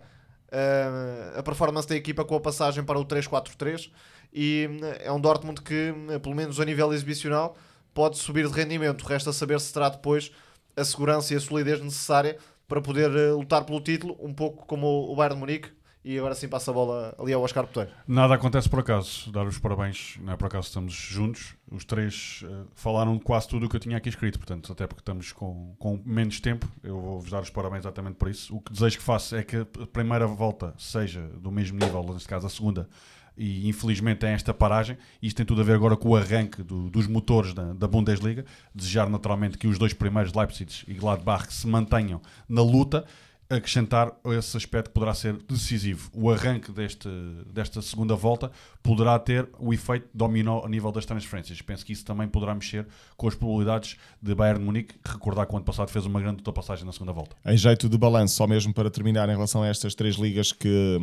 a 1.36 1.42
performance 1.42 1.86
da 1.86 1.94
equipa 1.94 2.24
com 2.24 2.34
a 2.34 2.40
passagem 2.40 2.82
para 2.82 2.98
o 2.98 3.04
3-4-3 3.04 3.90
e 4.32 4.66
é 5.00 5.12
um 5.12 5.20
Dortmund 5.20 5.60
que, 5.60 5.92
pelo 6.22 6.34
menos 6.34 6.58
a 6.58 6.64
nível 6.64 6.90
exibicional, 6.94 7.54
pode 7.92 8.16
subir 8.16 8.48
de 8.48 8.54
rendimento. 8.54 9.02
Resta 9.02 9.30
saber 9.30 9.60
se 9.60 9.70
terá 9.74 9.90
depois 9.90 10.32
a 10.74 10.84
segurança 10.84 11.34
e 11.34 11.36
a 11.36 11.40
solidez 11.40 11.82
necessária 11.82 12.38
para 12.66 12.80
poder 12.80 13.10
lutar 13.32 13.64
pelo 13.64 13.80
título, 13.80 14.16
um 14.20 14.32
pouco 14.32 14.64
como 14.66 14.86
o 15.10 15.16
Bayern 15.16 15.34
de 15.34 15.40
Munique. 15.40 15.77
E 16.04 16.16
agora 16.18 16.34
sim 16.34 16.48
passa 16.48 16.70
a 16.70 16.74
bola 16.74 17.14
ali 17.18 17.32
ao 17.32 17.42
Oscar 17.42 17.66
Poteiro. 17.66 17.90
Nada 18.06 18.34
acontece 18.34 18.68
por 18.68 18.78
acaso. 18.80 19.30
Dar 19.32 19.46
os 19.46 19.58
parabéns, 19.58 20.16
não 20.20 20.32
é 20.32 20.36
por 20.36 20.46
acaso 20.46 20.68
estamos 20.68 20.92
juntos. 20.92 21.54
Os 21.70 21.84
três 21.84 22.42
uh, 22.44 22.66
falaram 22.74 23.18
quase 23.18 23.48
tudo 23.48 23.66
o 23.66 23.68
que 23.68 23.76
eu 23.76 23.80
tinha 23.80 23.96
aqui 23.96 24.08
escrito, 24.08 24.38
portanto, 24.38 24.72
até 24.72 24.86
porque 24.86 25.02
estamos 25.02 25.32
com, 25.32 25.74
com 25.78 26.00
menos 26.04 26.40
tempo, 26.40 26.66
eu 26.82 27.00
vou-vos 27.00 27.30
dar 27.30 27.42
os 27.42 27.50
parabéns 27.50 27.80
exatamente 27.80 28.14
por 28.14 28.28
isso. 28.28 28.54
O 28.56 28.60
que 28.60 28.72
desejo 28.72 28.98
que 28.98 29.02
faça 29.02 29.38
é 29.38 29.42
que 29.42 29.56
a 29.56 29.86
primeira 29.92 30.26
volta 30.26 30.72
seja 30.78 31.20
do 31.20 31.50
mesmo 31.50 31.78
nível, 31.78 32.02
neste 32.14 32.28
caso 32.28 32.46
a 32.46 32.50
segunda, 32.50 32.88
e 33.38 33.68
infelizmente 33.68 34.18
tem 34.18 34.30
esta 34.30 34.52
paragem. 34.52 34.98
Isto 35.22 35.36
tem 35.36 35.46
tudo 35.46 35.60
a 35.60 35.64
ver 35.64 35.74
agora 35.74 35.96
com 35.96 36.08
o 36.08 36.16
arranque 36.16 36.62
do, 36.62 36.90
dos 36.90 37.06
motores 37.06 37.54
da, 37.54 37.72
da, 37.72 37.86
Bundesliga. 37.86 38.44
Desejar 38.74 39.08
naturalmente 39.08 39.56
que 39.56 39.68
os 39.68 39.78
dois 39.78 39.92
primeiros, 39.92 40.34
Leipzig 40.34 40.84
e 40.88 40.94
Gladbach, 40.94 41.52
se 41.52 41.66
mantenham 41.66 42.20
na 42.48 42.62
luta 42.62 43.06
acrescentar 43.50 44.12
esse 44.26 44.56
aspecto 44.56 44.88
que 44.88 44.94
poderá 44.94 45.14
ser 45.14 45.34
decisivo. 45.48 46.10
O 46.14 46.30
arranque 46.30 46.70
deste, 46.70 47.08
desta 47.50 47.80
segunda 47.80 48.14
volta 48.14 48.50
poderá 48.82 49.18
ter 49.18 49.48
o 49.58 49.72
efeito 49.72 50.06
dominó 50.12 50.62
a 50.64 50.68
nível 50.68 50.92
das 50.92 51.06
transferências. 51.06 51.62
Penso 51.62 51.84
que 51.84 51.92
isso 51.92 52.04
também 52.04 52.28
poderá 52.28 52.54
mexer 52.54 52.86
com 53.16 53.26
as 53.26 53.34
probabilidades 53.34 53.96
de 54.20 54.34
Bayern 54.34 54.60
de 54.60 54.66
Munique, 54.66 54.94
recordar 55.04 55.46
que 55.46 55.54
o 55.54 55.56
ano 55.56 55.64
passado 55.64 55.88
fez 55.88 56.04
uma 56.04 56.20
grande 56.20 56.38
ultrapassagem 56.38 56.84
na 56.84 56.92
segunda 56.92 57.12
volta. 57.12 57.36
Em 57.44 57.56
jeito 57.56 57.88
de 57.88 57.96
balanço, 57.96 58.34
só 58.34 58.46
mesmo 58.46 58.74
para 58.74 58.90
terminar 58.90 59.28
em 59.28 59.32
relação 59.32 59.62
a 59.62 59.68
estas 59.68 59.94
três 59.94 60.16
ligas 60.16 60.52
que, 60.52 60.98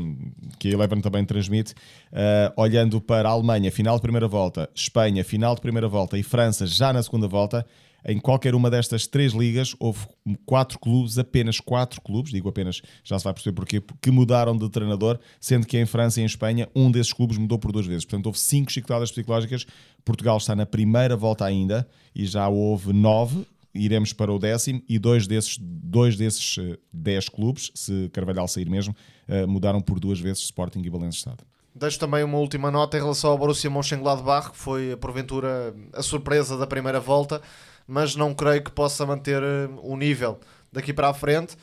que 0.59 0.69
a 0.69 0.71
Eleven 0.71 1.01
também 1.01 1.25
transmite, 1.25 1.73
uh, 1.73 2.61
olhando 2.61 3.01
para 3.01 3.27
a 3.27 3.31
Alemanha, 3.31 3.71
final 3.71 3.95
de 3.95 4.03
primeira 4.03 4.27
volta, 4.27 4.69
Espanha, 4.75 5.23
final 5.23 5.55
de 5.55 5.61
primeira 5.61 5.87
volta 5.87 6.17
e 6.17 6.21
França 6.21 6.67
já 6.67 6.93
na 6.93 7.01
segunda 7.01 7.27
volta, 7.27 7.65
em 8.07 8.19
qualquer 8.19 8.53
uma 8.53 8.69
destas 8.69 9.07
três 9.07 9.33
ligas 9.33 9.75
houve 9.79 10.07
quatro 10.45 10.79
clubes, 10.79 11.17
apenas 11.17 11.59
quatro 11.59 11.99
clubes, 12.01 12.31
digo 12.31 12.47
apenas, 12.47 12.81
já 13.03 13.17
se 13.17 13.23
vai 13.23 13.33
perceber 13.33 13.55
porquê, 13.55 13.83
que 14.01 14.11
mudaram 14.11 14.55
de 14.55 14.69
treinador, 14.69 15.19
sendo 15.39 15.65
que 15.65 15.77
em 15.77 15.85
França 15.85 16.19
e 16.19 16.23
em 16.23 16.25
Espanha 16.25 16.69
um 16.75 16.91
desses 16.91 17.11
clubes 17.11 17.37
mudou 17.37 17.57
por 17.57 17.71
duas 17.71 17.87
vezes. 17.87 18.05
Portanto, 18.05 18.27
houve 18.27 18.39
cinco 18.39 18.71
chicotadas 18.71 19.11
psicológicas. 19.11 19.65
Portugal 20.03 20.37
está 20.37 20.55
na 20.55 20.65
primeira 20.65 21.15
volta 21.15 21.45
ainda 21.45 21.87
e 22.13 22.25
já 22.25 22.47
houve 22.47 22.93
nove. 22.93 23.45
Iremos 23.73 24.13
para 24.13 24.31
o 24.31 24.39
décimo 24.39 24.81
e 24.87 24.97
dois 24.97 25.27
desses, 25.27 25.57
dois 25.59 26.15
desses 26.15 26.57
uh, 26.57 26.77
dez 26.93 27.27
clubes, 27.27 27.71
se 27.75 28.09
Carvalhal 28.13 28.47
sair 28.47 28.69
mesmo, 28.69 28.95
uh, 29.27 29.45
mudaram 29.47 29.81
por 29.81 29.99
duas 29.99 30.17
vezes 30.17 30.43
Sporting 30.43 30.79
e 30.81 30.89
Valência 30.89 31.17
Estado. 31.17 31.43
Deixo 31.77 31.99
também 31.99 32.23
uma 32.23 32.37
última 32.37 32.71
nota 32.71 32.95
em 32.95 33.01
relação 33.01 33.31
ao 33.31 33.37
Borussia 33.37 33.69
Mönchengladbach, 33.69 34.51
que 34.51 34.57
foi 34.57 34.95
porventura 34.95 35.75
a 35.91 36.01
surpresa 36.01 36.57
da 36.57 36.65
primeira 36.65 37.01
volta 37.01 37.41
mas 37.87 38.15
não 38.15 38.33
creio 38.33 38.63
que 38.63 38.71
possa 38.71 39.05
manter 39.05 39.41
eh, 39.41 39.69
o 39.81 39.95
nível 39.95 40.39
daqui 40.71 40.93
para 40.93 41.09
a 41.09 41.13
frente, 41.13 41.55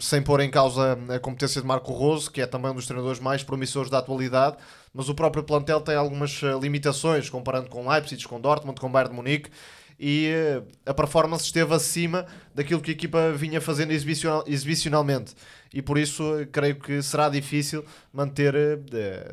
sem 0.00 0.22
pôr 0.22 0.40
em 0.40 0.50
causa 0.50 0.98
a 1.08 1.18
competência 1.18 1.60
de 1.60 1.66
Marco 1.66 1.92
Rose, 1.92 2.30
que 2.30 2.40
é 2.40 2.46
também 2.46 2.70
um 2.70 2.74
dos 2.74 2.86
treinadores 2.86 3.20
mais 3.20 3.42
promissores 3.42 3.90
da 3.90 3.98
atualidade, 3.98 4.56
mas 4.92 5.08
o 5.08 5.14
próprio 5.14 5.42
plantel 5.42 5.80
tem 5.80 5.94
algumas 5.94 6.42
eh, 6.42 6.58
limitações, 6.60 7.28
comparando 7.28 7.68
com 7.68 7.88
Leipzig, 7.88 8.26
com 8.26 8.40
Dortmund, 8.40 8.80
com 8.80 8.90
Bayern 8.90 9.10
de 9.10 9.16
Munique, 9.16 9.50
e 9.98 10.26
eh, 10.26 10.62
a 10.86 10.94
performance 10.94 11.44
esteve 11.44 11.74
acima 11.74 12.26
daquilo 12.54 12.80
que 12.80 12.90
a 12.90 12.94
equipa 12.94 13.32
vinha 13.32 13.60
fazendo 13.60 13.90
exibicional, 13.90 14.44
exibicionalmente. 14.46 15.34
E 15.72 15.82
por 15.82 15.98
isso 15.98 16.22
creio 16.50 16.76
que 16.76 17.02
será 17.02 17.28
difícil 17.28 17.84
manter 18.12 18.54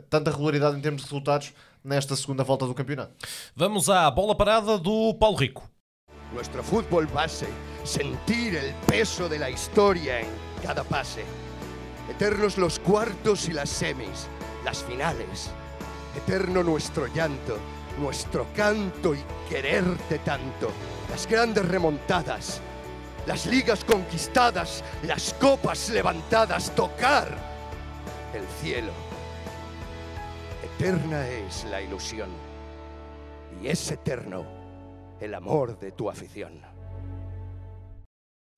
tanta 0.09 0.31
regularidade 0.31 0.77
em 0.77 0.81
termos 0.81 1.01
de 1.01 1.07
resultados 1.07 1.53
nesta 1.85 2.15
segunda 2.15 2.43
volta 2.43 2.65
do 2.65 2.73
campeonato. 2.73 3.13
Vamos 3.55 3.89
à 3.89 4.09
bola 4.09 4.35
parada 4.35 4.77
do 4.77 5.13
Paulo 5.13 5.37
Rico. 5.37 5.74
Nuestro 6.33 6.63
fútbol 6.63 7.07
base, 7.07 7.47
sentir 7.83 8.55
el 8.55 8.73
peso 8.87 9.29
de 9.29 9.39
la 9.39 9.49
historia 9.49 10.19
en 10.19 10.27
cada 10.63 10.83
pase. 10.83 11.23
Eternos 12.09 12.57
los 12.57 12.79
cuartos 12.79 13.47
y 13.47 13.53
las 13.53 13.69
semis, 13.69 14.27
las 14.63 14.83
finales. 14.83 15.51
Eterno 16.15 16.63
nuestro 16.63 17.07
llanto, 17.07 17.57
nuestro 17.99 18.47
canto 18.55 19.13
y 19.13 19.23
quererte 19.49 20.19
tanto. 20.19 20.71
Las 21.09 21.27
grandes 21.27 21.65
remontadas, 21.67 22.61
las 23.27 23.45
ligas 23.45 23.83
conquistadas, 23.83 24.83
las 25.03 25.33
copas 25.33 25.89
levantadas, 25.89 26.73
tocar 26.75 27.27
el 28.33 28.45
cielo. 28.61 28.91
Eterna 30.63 31.27
es 31.27 31.63
la 31.65 31.81
ilusión 31.81 32.29
y 33.61 33.67
es 33.67 33.91
eterno 33.91 34.54
el 35.19 35.33
amor 35.33 35.79
de 35.79 35.91
tu 35.91 36.09
afición. 36.09 36.53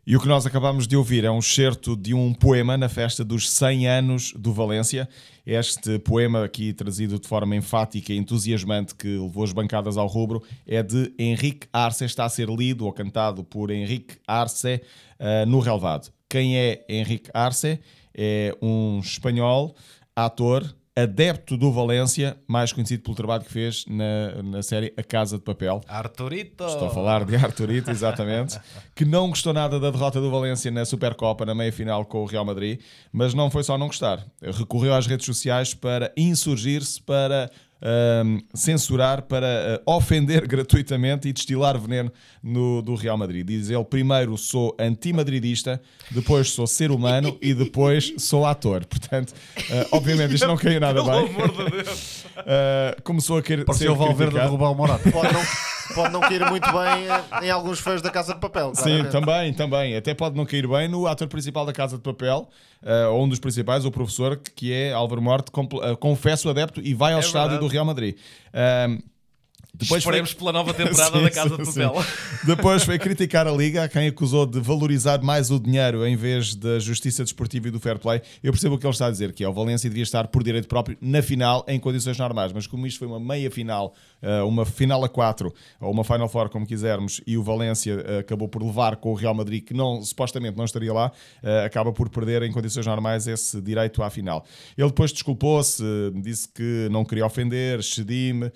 E 0.09 0.15
o 0.15 0.21
que 0.21 0.27
nós 0.29 0.45
acabamos 0.45 0.87
de 0.87 0.95
ouvir 0.95 1.25
é 1.25 1.29
um 1.29 1.39
excerto 1.39 1.93
de 1.93 2.13
um 2.13 2.33
poema 2.33 2.77
na 2.77 2.87
festa 2.87 3.25
dos 3.25 3.49
100 3.51 3.89
anos 3.89 4.33
do 4.37 4.53
Valência. 4.53 5.05
Este 5.45 5.99
poema, 5.99 6.45
aqui 6.45 6.71
trazido 6.71 7.19
de 7.19 7.27
forma 7.27 7.57
enfática 7.57 8.13
e 8.13 8.17
entusiasmante, 8.17 8.95
que 8.95 9.17
levou 9.17 9.43
as 9.43 9.51
bancadas 9.51 9.97
ao 9.97 10.07
rubro, 10.07 10.41
é 10.65 10.81
de 10.81 11.13
Henrique 11.19 11.67
Arce. 11.73 12.05
Está 12.05 12.23
a 12.23 12.29
ser 12.29 12.47
lido 12.47 12.85
ou 12.85 12.93
cantado 12.93 13.43
por 13.43 13.69
Henrique 13.69 14.15
Arce 14.25 14.81
uh, 15.19 15.45
no 15.45 15.59
relevado. 15.59 16.09
Quem 16.29 16.57
é 16.57 16.85
Henrique 16.87 17.29
Arce? 17.33 17.77
É 18.15 18.55
um 18.61 19.01
espanhol, 19.01 19.75
ator, 20.15 20.73
adepto 20.97 21.55
do 21.55 21.71
Valência, 21.71 22.35
mais 22.47 22.73
conhecido 22.73 23.03
pelo 23.03 23.15
trabalho 23.15 23.43
que 23.43 23.51
fez 23.51 23.85
na, 23.87 24.41
na 24.41 24.63
série 24.63 24.91
A 24.97 25.03
Casa 25.03 25.37
de 25.37 25.43
Papel. 25.43 25.79
Arturito! 25.87 26.65
Estou 26.65 26.87
a 26.87 26.89
falar 26.89 27.23
de 27.23 27.35
Arturito, 27.35 27.91
exatamente, 27.91 28.59
que 28.95 29.05
não 29.05 29.29
gostou 29.29 29.53
nada 29.53 29.79
da 29.79 29.91
derrota 29.91 30.19
do 30.19 30.31
Valência 30.31 30.71
na 30.71 30.83
Supercopa, 30.85 31.45
na 31.45 31.53
meia-final 31.53 32.03
com 32.03 32.23
o 32.23 32.25
Real 32.25 32.43
Madrid, 32.43 32.81
mas 33.11 33.35
não 33.35 33.51
foi 33.51 33.63
só 33.63 33.77
não 33.77 33.85
gostar. 33.85 34.25
Recorreu 34.41 34.95
às 34.95 35.05
redes 35.05 35.27
sociais 35.27 35.75
para 35.75 36.11
insurgir-se, 36.17 36.99
para 36.99 37.51
ahm, 37.81 38.39
censurar, 38.53 39.23
para 39.23 39.81
ah, 39.85 39.91
ofender 39.95 40.45
gratuitamente 40.47 41.27
e 41.27 41.33
destilar 41.33 41.79
veneno 41.79 42.11
no, 42.41 42.81
do 42.81 42.95
Real 42.95 43.17
Madrid. 43.17 43.45
Diz 43.45 43.69
ele, 43.69 43.83
primeiro 43.83 44.37
sou 44.37 44.75
anti-madridista, 44.79 45.81
depois 46.11 46.49
sou 46.51 46.67
ser 46.67 46.91
humano 46.91 47.37
e 47.41 47.53
depois 47.53 48.13
sou 48.17 48.45
ator. 48.45 48.85
Portanto, 48.85 49.33
ah, 49.71 49.87
obviamente 49.91 50.35
isto 50.35 50.47
não 50.47 50.57
caiu 50.57 50.79
nada 50.79 51.03
Pelo 51.03 51.11
bem. 51.11 51.35
amor 51.35 51.51
de 51.51 51.83
Deus! 51.83 52.26
Ah, 52.45 52.95
começou 53.03 53.37
a 53.37 53.41
querer 53.41 53.65
Pareceu 53.65 53.93
o 53.93 53.95
Valverde 53.95 54.33
criticado. 54.35 54.45
derrubar 54.49 54.71
o 54.71 54.75
Morata. 54.75 55.09
Pode 55.11 55.33
não, 55.33 55.41
pode 55.95 56.13
não 56.13 56.19
cair 56.21 56.45
muito 56.49 56.65
bem 56.71 57.07
eh, 57.41 57.45
em 57.45 57.49
alguns 57.49 57.79
fãs 57.79 58.01
da 58.01 58.09
Casa 58.09 58.33
de 58.33 58.39
Papel. 58.39 58.73
Sim, 58.75 59.03
também, 59.05 59.53
também. 59.53 59.95
Até 59.95 60.13
pode 60.13 60.35
não 60.35 60.45
cair 60.45 60.67
bem 60.67 60.87
no 60.87 61.07
ator 61.07 61.27
principal 61.27 61.65
da 61.65 61.73
Casa 61.73 61.95
de 61.97 62.03
Papel, 62.03 62.47
eh, 62.83 63.07
ou 63.07 63.23
um 63.23 63.29
dos 63.29 63.39
principais, 63.39 63.85
o 63.85 63.91
professor, 63.91 64.37
que- 64.55 64.71
é 64.73 64.91
Álvaro 64.93 65.21
Morte, 65.21 65.49
eh, 65.83 65.95
confesso 65.95 66.49
adepto 66.49 66.81
e 66.81 66.93
vai 66.93 67.13
ao 67.13 67.19
É 67.19 67.23
estádio 67.23 67.51
verdade. 67.51 67.67
do 67.67 67.71
Real 67.71 67.85
Madrid. 67.85 68.15
Ahm, 68.53 68.99
depois 69.79 70.03
foi- 70.03 70.13
Esperemos 70.13 70.33
pela 70.33 70.51
nova 70.51 70.73
temporada 70.75 71.17
Sim, 71.17 71.23
da 71.23 71.29
Casa 71.31 71.55
sim, 71.57 71.63
de. 71.63 71.87
Papel. 71.87 72.05
Depois 72.45 72.83
foi 72.83 72.97
criticar 72.99 73.47
a 73.47 73.51
Liga, 73.51 73.83
a 73.83 73.87
quem 73.89 74.07
acusou 74.07 74.45
de 74.45 74.59
valorizar 74.59 75.21
mais 75.21 75.51
o 75.51 75.59
dinheiro 75.59 76.05
em 76.05 76.15
vez 76.15 76.55
da 76.55 76.79
justiça 76.79 77.23
desportiva 77.23 77.67
e 77.67 77.71
do 77.71 77.79
fair 77.79 77.99
play. 77.99 78.21
Eu 78.43 78.51
percebo 78.51 78.75
o 78.75 78.77
que 78.79 78.85
ele 78.85 78.91
está 78.93 79.07
a 79.07 79.11
dizer, 79.11 79.33
que 79.33 79.43
é 79.43 79.47
o 79.49 79.53
Valência 79.53 79.89
devia 79.89 80.03
estar 80.03 80.27
por 80.27 80.43
direito 80.43 80.67
próprio 80.67 80.97
na 81.01 81.21
final, 81.21 81.63
em 81.67 81.79
condições 81.79 82.17
normais. 82.17 82.51
Mas 82.51 82.65
como 82.67 82.87
isto 82.87 82.99
foi 82.99 83.07
uma 83.07 83.19
meia 83.19 83.51
final, 83.51 83.93
eh, 84.21 84.41
uma 84.41 84.65
final 84.65 85.03
a 85.03 85.09
4, 85.09 85.53
ou 85.79 85.91
uma 85.91 86.03
Final 86.03 86.27
Four, 86.29 86.49
como 86.49 86.65
quisermos, 86.65 87.21
e 87.27 87.37
o 87.37 87.43
Valência 87.43 88.03
eh, 88.05 88.19
acabou 88.19 88.47
por 88.47 88.63
levar 88.63 88.95
com 88.95 89.11
o 89.11 89.13
Real 89.13 89.33
Madrid, 89.33 89.63
que 89.63 89.73
não, 89.73 90.01
supostamente 90.03 90.57
não 90.57 90.65
estaria 90.65 90.91
lá, 90.93 91.11
eh, 91.43 91.65
acaba 91.65 91.91
por 91.93 92.09
perder 92.09 92.41
em 92.43 92.51
condições 92.51 92.85
normais 92.85 93.27
esse 93.27 93.61
direito 93.61 94.01
à 94.01 94.09
final. 94.09 94.45
Ele 94.77 94.87
depois 94.87 95.11
desculpou-se, 95.11 95.83
disse 96.15 96.47
que 96.47 96.87
não 96.91 97.03
queria 97.05 97.25
ofender, 97.25 97.83
cedi-me, 97.83 98.51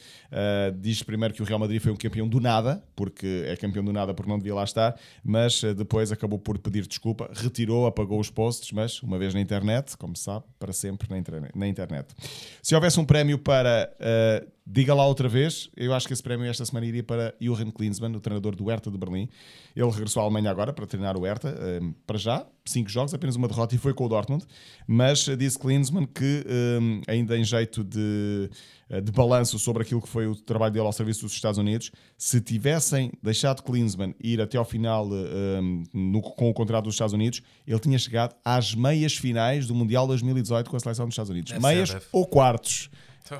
diz 0.79 1.03
primeiro 1.11 1.33
que 1.33 1.41
o 1.41 1.45
Real 1.45 1.59
Madrid 1.59 1.81
foi 1.81 1.91
um 1.91 1.95
campeão 1.97 2.25
do 2.25 2.39
nada, 2.39 2.81
porque 2.95 3.43
é 3.45 3.57
campeão 3.57 3.83
do 3.83 3.91
nada 3.91 4.13
porque 4.13 4.31
não 4.31 4.37
devia 4.37 4.55
lá 4.55 4.63
estar, 4.63 4.97
mas 5.21 5.61
eh, 5.61 5.73
depois 5.73 6.09
acabou 6.09 6.39
por 6.39 6.57
pedir 6.57 6.87
desculpa, 6.87 7.29
retirou, 7.33 7.85
apagou 7.85 8.17
os 8.17 8.29
posts, 8.29 8.71
mas 8.71 9.03
uma 9.03 9.17
vez 9.17 9.33
na 9.33 9.41
internet, 9.41 9.97
como 9.97 10.15
se 10.15 10.23
sabe, 10.23 10.45
para 10.57 10.71
sempre 10.71 11.09
na, 11.09 11.67
internet-. 11.67 12.15
Se 12.63 12.73
houvesse 12.73 12.97
um 12.97 13.03
prémio 13.03 13.37
para 13.37 13.93
eh, 13.99 14.47
diga 14.65 14.93
lá 14.93 15.05
outra 15.05 15.27
vez, 15.27 15.69
eu 15.75 15.93
acho 15.93 16.07
que 16.07 16.13
esse 16.13 16.21
prémio 16.23 16.45
esta 16.45 16.63
semana 16.65 16.85
iria 16.85 17.03
para 17.03 17.33
Johan 17.41 17.71
Klinsmann, 17.71 18.15
o 18.15 18.19
treinador 18.19 18.55
do 18.55 18.65
Hertha 18.69 18.91
de 18.91 18.97
Berlim. 18.97 19.27
Ele 19.75 19.89
regressou 19.89 20.21
à 20.21 20.25
Alemanha 20.25 20.51
agora 20.51 20.71
para 20.71 20.85
treinar 20.85 21.17
o 21.17 21.21
Hertha, 21.25 21.49
eh, 21.59 21.79
para 22.05 22.17
já, 22.17 22.45
cinco 22.65 22.89
jogos, 22.89 23.13
apenas 23.13 23.35
uma 23.35 23.47
derrota 23.47 23.73
e 23.73 23.77
foi 23.77 23.93
com 23.93 24.05
o 24.05 24.09
Dortmund, 24.09 24.45
mas 24.87 25.27
eh, 25.27 25.35
disse 25.35 25.57
Klinsmann 25.57 26.05
que 26.05 26.45
eh, 26.45 27.01
ainda 27.11 27.37
em 27.37 27.43
jeito 27.43 27.83
de, 27.83 28.49
eh, 28.89 29.01
de 29.01 29.11
balanço 29.11 29.57
sobre 29.57 29.81
aquilo 29.83 30.01
que 30.01 30.07
foi 30.07 30.27
o 30.27 30.35
trabalho 30.35 30.71
dele 30.73 30.85
ao 30.85 30.93
serviço 30.93 31.21
dos 31.21 31.33
Estados 31.33 31.57
Unidos, 31.57 31.91
se 32.17 32.39
tivessem 32.39 33.11
deixado 33.21 33.63
Klinsmann 33.63 34.13
ir 34.23 34.39
até 34.39 34.57
ao 34.57 34.65
final 34.65 35.09
eh, 35.11 35.59
no- 35.93 36.21
com 36.21 36.49
o 36.49 36.53
contrato 36.53 36.85
dos 36.85 36.93
Estados 36.93 37.13
Unidos, 37.13 37.41
ele 37.65 37.79
tinha 37.79 37.97
chegado 37.97 38.35
às 38.45 38.75
meias 38.75 39.17
finais 39.17 39.65
do 39.67 39.73
Mundial 39.73 40.05
2018 40.07 40.69
com 40.69 40.77
a 40.77 40.79
seleção 40.79 41.05
dos 41.07 41.13
Estados 41.13 41.31
Unidos. 41.31 41.51
Deve 41.51 41.63
meias 41.65 41.89
ser, 41.89 42.03
ou 42.11 42.25
quartos. 42.27 42.89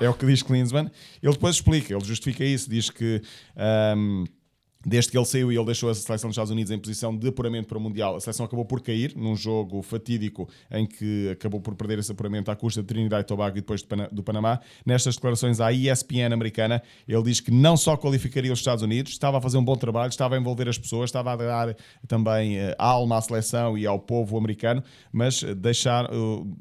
É 0.00 0.08
o 0.08 0.14
que 0.14 0.26
diz 0.26 0.42
Klinsmann. 0.42 0.90
Ele 1.22 1.32
depois 1.32 1.56
explica, 1.56 1.94
ele 1.94 2.04
justifica 2.04 2.44
isso, 2.44 2.68
diz 2.68 2.90
que 2.90 3.22
ahm, 3.56 4.24
desde 4.84 5.10
que 5.10 5.18
ele 5.18 5.24
saiu 5.24 5.52
e 5.52 5.56
ele 5.56 5.64
deixou 5.64 5.90
a 5.90 5.94
seleção 5.94 6.28
dos 6.28 6.34
Estados 6.34 6.50
Unidos 6.50 6.70
em 6.70 6.78
posição 6.78 7.16
de 7.16 7.28
apuramento 7.28 7.68
para 7.68 7.78
o 7.78 7.80
Mundial, 7.80 8.16
a 8.16 8.20
seleção 8.20 8.46
acabou 8.46 8.64
por 8.64 8.80
cair 8.80 9.14
num 9.16 9.36
jogo 9.36 9.82
fatídico 9.82 10.48
em 10.70 10.86
que 10.86 11.30
acabou 11.30 11.60
por 11.60 11.74
perder 11.74 11.98
esse 11.98 12.12
apuramento 12.12 12.50
à 12.50 12.56
custa 12.56 12.80
de 12.82 12.88
Trinidad 12.88 13.20
e 13.20 13.24
Tobago 13.24 13.58
e 13.58 13.60
depois 13.60 13.82
do 14.10 14.22
Panamá. 14.22 14.60
Nestas 14.84 15.16
declarações 15.16 15.60
à 15.60 15.72
ESPN 15.72 16.32
americana, 16.32 16.82
ele 17.06 17.22
diz 17.22 17.40
que 17.40 17.50
não 17.50 17.76
só 17.76 17.96
qualificaria 17.96 18.52
os 18.52 18.58
Estados 18.58 18.82
Unidos, 18.82 19.12
estava 19.12 19.38
a 19.38 19.40
fazer 19.40 19.58
um 19.58 19.64
bom 19.64 19.76
trabalho, 19.76 20.10
estava 20.10 20.34
a 20.34 20.38
envolver 20.38 20.68
as 20.68 20.78
pessoas, 20.78 21.08
estava 21.08 21.32
a 21.32 21.36
dar 21.36 21.76
também 22.06 22.58
eh, 22.58 22.74
alma 22.78 23.18
à 23.18 23.20
seleção 23.20 23.76
e 23.76 23.86
ao 23.86 23.98
povo 23.98 24.36
americano, 24.36 24.82
mas 25.12 25.42
eh, 25.42 25.54
deixar, 25.54 26.04
eh, 26.06 26.08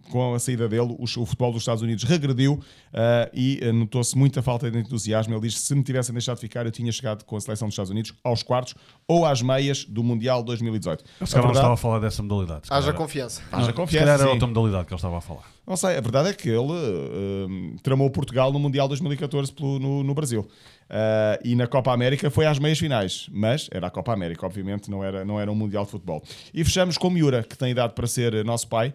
com 0.09 0.33
a 0.33 0.39
saída 0.39 0.67
dele, 0.67 0.95
o, 0.97 1.07
futebol 1.25 1.51
dos 1.51 1.61
Estados 1.61 1.81
Unidos 1.81 2.03
regrediu 2.03 2.59
eh, 2.93 3.31
e 3.33 3.59
eh, 3.61 3.71
notou-se 3.71 4.17
muita 4.17 4.41
falta 4.41 4.69
de 4.69 4.77
entusiasmo. 4.77 5.33
Ele 5.33 5.41
diz 5.41 5.55
que 5.55 5.61
se 5.61 5.75
me 5.75 5.83
tivessem 5.83 6.13
deixado 6.13 6.37
ficar, 6.37 6.65
eu 6.65 6.71
tinha 6.71 6.91
chegado 6.91 7.23
com 7.23 7.35
a 7.35 7.41
seleção 7.41 7.67
dos 7.67 7.73
Estados 7.73 7.91
Unidos 7.91 8.10
aos 8.23 8.43
quartos 8.43 8.75
ou 9.07 9.25
às 9.25 9.41
meias 9.41 9.83
do 9.85 10.03
Mundial 10.03 10.41
2018. 10.43 11.03
Se 11.03 11.05
A 11.05 11.17
calhar 11.17 11.27
não 11.27 11.41
verdade- 11.41 11.57
estava 11.57 11.73
a 11.73 11.77
falar 11.77 11.99
dessa 11.99 12.23
modalidade. 12.23 12.67
Se 12.67 12.73
Haja 12.73 12.81
calhar- 12.87 12.97
confiança. 12.97 13.41
Haja 13.51 13.65
Se 13.67 13.73
confiança, 13.73 14.05
calhar 14.05 14.19
era 14.19 14.23
sim. 14.27 14.33
outra 14.33 14.47
modalidade 14.47 14.85
que 14.85 14.93
ele 14.93 14.97
estava 14.97 15.17
a 15.17 15.21
falar. 15.21 15.43
Não 15.67 15.75
sei, 15.77 15.97
a 15.97 16.01
verdade 16.01 16.29
é 16.29 16.33
que 16.33 16.49
ele 16.49 16.71
eh, 16.73 17.77
tramou 17.83 18.09
Portugal 18.09 18.51
no 18.53 18.59
Mundial 18.59 18.87
2014 18.87 19.51
pelo- 19.51 19.79
no, 19.79 20.03
no 20.03 20.13
Brasil. 20.13 20.47
Eh, 20.89 21.39
e 21.45 21.55
na 21.55 21.67
Copa 21.67 21.91
América 21.93 22.29
foi 22.31 22.45
às 22.45 22.57
meias 22.59 22.79
finais, 22.79 23.27
mas 23.31 23.67
era 23.71 23.87
a 23.87 23.89
Copa 23.89 24.13
América, 24.13 24.45
obviamente, 24.45 24.89
não 24.89 25.03
era, 25.03 25.23
não 25.25 25.39
era 25.39 25.51
um 25.51 25.55
Mundial 25.55 25.83
de 25.85 25.91
Futebol. 25.91 26.23
E 26.53 26.63
fechamos 26.63 26.97
com 26.97 27.09
Miura, 27.09 27.43
que 27.43 27.57
tem 27.57 27.71
idade 27.71 27.93
para 27.93 28.07
ser 28.07 28.43
nosso 28.45 28.67
pai. 28.67 28.93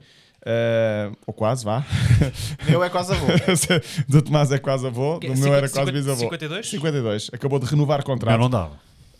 Eh, 0.48 1.10
ou 1.26 1.34
quase, 1.34 1.64
vá. 1.64 1.84
Eu 2.70 2.82
é 2.84 2.88
quase 2.88 3.12
avô. 3.12 3.26
do 4.08 4.22
Tomás 4.22 4.50
é 4.52 4.58
quase 4.58 4.86
avô, 4.86 5.18
do 5.18 5.34
meu 5.36 5.52
era 5.54 5.68
quase 5.68 5.90
50, 5.90 5.92
bisavô. 5.92 6.20
52? 6.20 6.68
52. 6.70 7.30
Acabou 7.32 7.58
de 7.58 7.66
renovar 7.66 7.96
O 7.98 7.98
meu 8.00 8.06
contrato. 8.06 8.38
não 8.40 8.48
dava. 8.50 8.78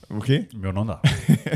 O 0.09 0.21
quê? 0.21 0.47
O 0.55 0.59
meu 0.59 0.73
não 0.73 0.87
dava. 0.87 1.01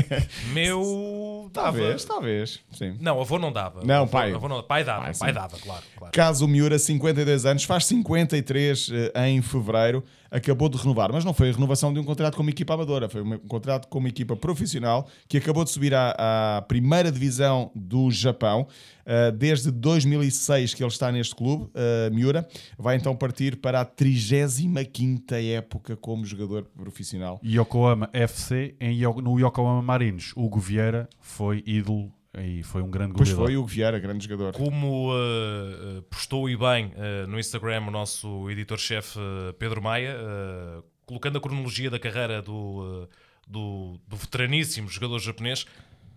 Meu. 0.53 1.49
dava. 1.53 1.77
Talvez, 1.77 2.03
talvez. 2.05 2.59
Sim. 2.71 2.97
Não, 2.99 3.19
avô 3.19 3.39
não 3.39 3.51
dava. 3.51 3.81
Não, 3.83 4.03
Avô- 4.03 4.11
pai. 4.11 4.33
Avô 4.33 4.47
não, 4.49 4.61
pai 4.61 4.83
dava, 4.83 5.03
Pai, 5.05 5.13
pai, 5.17 5.33
dava, 5.33 5.57
claro. 5.57 5.83
claro. 5.97 6.13
Caso 6.13 6.47
Miura, 6.47 6.77
52 6.77 7.45
anos, 7.45 7.63
faz 7.63 7.85
53 7.85 8.89
eh, 9.13 9.29
em 9.29 9.41
fevereiro, 9.41 10.03
acabou 10.31 10.69
de 10.69 10.77
renovar, 10.77 11.11
mas 11.11 11.25
não 11.25 11.33
foi 11.33 11.49
a 11.49 11.51
renovação 11.51 11.93
de 11.93 11.99
um 11.99 12.03
contrato 12.05 12.35
com 12.35 12.41
uma 12.41 12.49
equipa 12.49 12.73
amadora, 12.73 13.09
foi 13.09 13.21
um 13.21 13.37
contrato 13.39 13.87
com 13.89 13.99
uma 13.99 14.07
equipa 14.07 14.35
profissional 14.35 15.07
que 15.27 15.37
acabou 15.37 15.65
de 15.65 15.69
subir 15.69 15.93
à, 15.93 16.57
à 16.57 16.61
primeira 16.61 17.11
divisão 17.11 17.69
do 17.75 18.09
Japão. 18.09 18.65
Eh, 19.05 19.31
desde 19.31 19.71
2006 19.71 20.73
que 20.73 20.83
ele 20.83 20.89
está 20.89 21.11
neste 21.11 21.35
clube, 21.35 21.69
eh, 21.73 22.09
Miura, 22.11 22.47
vai 22.77 22.95
então 22.95 23.15
partir 23.15 23.57
para 23.57 23.81
a 23.81 23.85
35 23.85 25.35
época 25.35 25.97
como 25.97 26.25
jogador 26.25 26.63
profissional. 26.77 27.39
Yokohama 27.43 28.09
FC 28.13 28.75
em 28.79 29.01
no 29.01 29.39
Yokohama 29.39 29.81
Marinos. 29.81 30.31
Hugo 30.35 30.59
Vieira 30.59 31.09
foi 31.19 31.63
ídolo 31.65 32.11
e 32.39 32.63
foi 32.63 32.81
um 32.81 32.89
grande 32.89 33.13
Pois 33.13 33.29
goleador. 33.29 33.47
foi 33.47 33.57
o 33.57 33.65
Vieira, 33.65 33.99
grande 33.99 34.25
jogador. 34.27 34.53
Como 34.53 35.11
uh, 35.13 36.01
postou 36.03 36.49
e 36.49 36.55
bem 36.55 36.87
uh, 36.87 37.27
no 37.27 37.37
Instagram 37.39 37.81
o 37.87 37.91
nosso 37.91 38.49
editor-chefe 38.49 39.19
Pedro 39.59 39.81
Maia, 39.81 40.15
uh, 40.15 40.83
colocando 41.05 41.37
a 41.37 41.41
cronologia 41.41 41.89
da 41.89 41.99
carreira 41.99 42.41
do, 42.41 42.53
uh, 42.53 43.09
do, 43.45 43.99
do 44.07 44.15
veteraníssimo 44.15 44.87
jogador 44.87 45.19
japonês, 45.19 45.65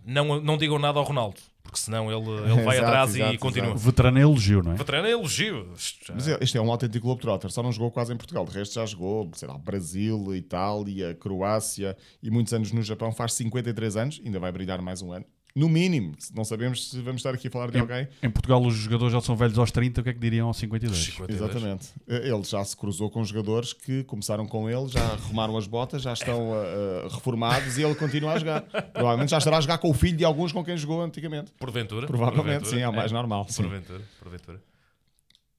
não, 0.05 0.39
não 0.39 0.57
digam 0.57 0.79
nada 0.79 0.99
ao 0.99 1.03
Ronaldo, 1.03 1.41
porque 1.61 1.79
senão 1.79 2.09
ele, 2.09 2.29
ele 2.49 2.63
vai 2.63 2.77
Exato, 2.77 2.87
atrás 2.87 3.15
exato, 3.15 3.33
e 3.33 3.37
continua. 3.37 3.67
exato. 3.71 3.79
Veterano 3.81 4.17
é 4.17 4.21
elogio, 4.21 4.63
não 4.63 4.71
é? 4.71 4.75
Veterano 4.75 5.07
é 5.07 5.11
elogio. 5.11 5.67
Mas 6.13 6.27
este 6.27 6.57
é 6.57 6.61
um 6.61 6.71
autêntico 6.71 7.07
Globetrotter, 7.07 7.51
só 7.51 7.61
não 7.61 7.73
jogou 7.73 7.91
quase 7.91 8.13
em 8.13 8.17
Portugal. 8.17 8.45
De 8.45 8.51
resto 8.57 8.75
já 8.75 8.85
jogou, 8.85 9.29
sei 9.33 9.49
lá, 9.49 9.57
Brasil, 9.57 10.33
Itália, 10.33 11.13
Croácia 11.15 11.97
e 12.23 12.31
muitos 12.31 12.53
anos 12.53 12.71
no 12.71 12.81
Japão. 12.81 13.11
Faz 13.11 13.33
53 13.33 13.97
anos, 13.97 14.21
ainda 14.23 14.39
vai 14.39 14.51
brilhar 14.51 14.81
mais 14.81 15.01
um 15.01 15.11
ano. 15.11 15.25
No 15.55 15.69
mínimo, 15.69 16.13
não 16.35 16.43
sabemos 16.43 16.89
se 16.89 17.01
vamos 17.01 17.19
estar 17.19 17.33
aqui 17.33 17.47
a 17.47 17.51
falar 17.51 17.71
de 17.71 17.79
alguém. 17.79 18.09
Em 18.21 18.29
Portugal 18.29 18.61
os 18.61 18.75
jogadores 18.75 19.13
já 19.13 19.21
são 19.21 19.37
velhos 19.37 19.57
aos 19.57 19.71
30, 19.71 20.01
o 20.01 20.03
que 20.03 20.09
é 20.09 20.13
que 20.13 20.19
diriam 20.19 20.47
aos 20.47 20.57
52? 20.57 21.01
52. 21.01 21.41
Exatamente. 21.41 21.93
Ele 22.05 22.43
já 22.43 22.61
se 22.65 22.75
cruzou 22.75 23.09
com 23.09 23.23
jogadores 23.23 23.71
que 23.71 24.03
começaram 24.03 24.45
com 24.45 24.69
ele, 24.69 24.89
já 24.89 25.01
arrumaram 25.01 25.57
as 25.57 25.65
botas, 25.65 26.01
já 26.01 26.11
estão 26.11 26.51
ah, 26.53 27.07
reformados 27.09 27.77
e 27.77 27.83
ele 27.83 27.95
continua 27.95 28.33
a 28.33 28.37
jogar. 28.37 28.61
Provavelmente 28.91 29.29
já 29.29 29.37
estará 29.37 29.57
a 29.57 29.61
jogar 29.61 29.77
com 29.77 29.89
o 29.89 29.93
filho 29.93 30.17
de 30.17 30.25
alguns 30.25 30.51
com 30.51 30.61
quem 30.61 30.75
jogou 30.75 31.01
antigamente. 31.01 31.53
Porventura. 31.57 32.05
Provavelmente, 32.05 32.43
porventura, 32.43 32.75
sim, 32.75 32.81
é 32.81 32.89
o 32.89 32.93
mais 32.93 33.13
normal, 33.13 33.45
sim. 33.47 33.63
Porventura, 33.63 34.01
porventura. 34.19 34.74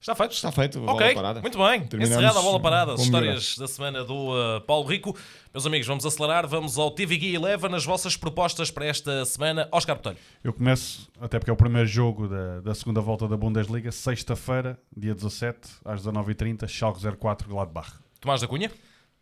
Está 0.01 0.15
feito? 0.15 0.33
Está 0.33 0.53
feito, 0.53 0.79
bola 0.79 0.93
Ok, 0.93 1.15
parada. 1.15 1.41
muito 1.41 1.59
bem. 1.59 1.87
Terminamos 1.87 2.17
Encerrada 2.17 2.39
a 2.39 2.43
bola 2.43 2.61
parada, 2.61 2.93
as 2.93 3.01
histórias 3.01 3.57
da 3.57 3.67
semana 3.67 4.05
do 4.05 4.15
uh, 4.33 4.61
Paulo 4.61 4.87
Rico. 4.87 5.17
Meus 5.53 5.67
amigos, 5.67 5.87
vamos 5.87 6.07
acelerar, 6.07 6.47
vamos 6.47 6.79
ao 6.79 6.91
TV 6.91 7.17
Guia 7.17 7.37
Eleven, 7.37 7.75
as 7.75 7.85
vossas 7.85 8.17
propostas 8.17 8.71
para 8.71 8.85
esta 8.87 9.25
semana. 9.25 9.69
Oscar 9.73 9.97
Botelho. 9.97 10.19
Eu 10.45 10.53
começo, 10.53 11.11
até 11.21 11.39
porque 11.39 11.51
é 11.51 11.53
o 11.53 11.57
primeiro 11.57 11.89
jogo 11.89 12.29
da, 12.29 12.61
da 12.61 12.75
segunda 12.75 13.01
volta 13.01 13.27
da 13.27 13.37
Bundesliga, 13.37 13.91
sexta-feira, 13.91 14.79
dia 14.97 15.15
17, 15.15 15.59
às 15.85 16.03
19h30, 16.03 16.69
Schalke 16.69 17.01
04 17.19 17.49
Gladbach. 17.49 17.93
Tomás 18.21 18.41
da 18.41 18.47
Cunha. 18.47 18.71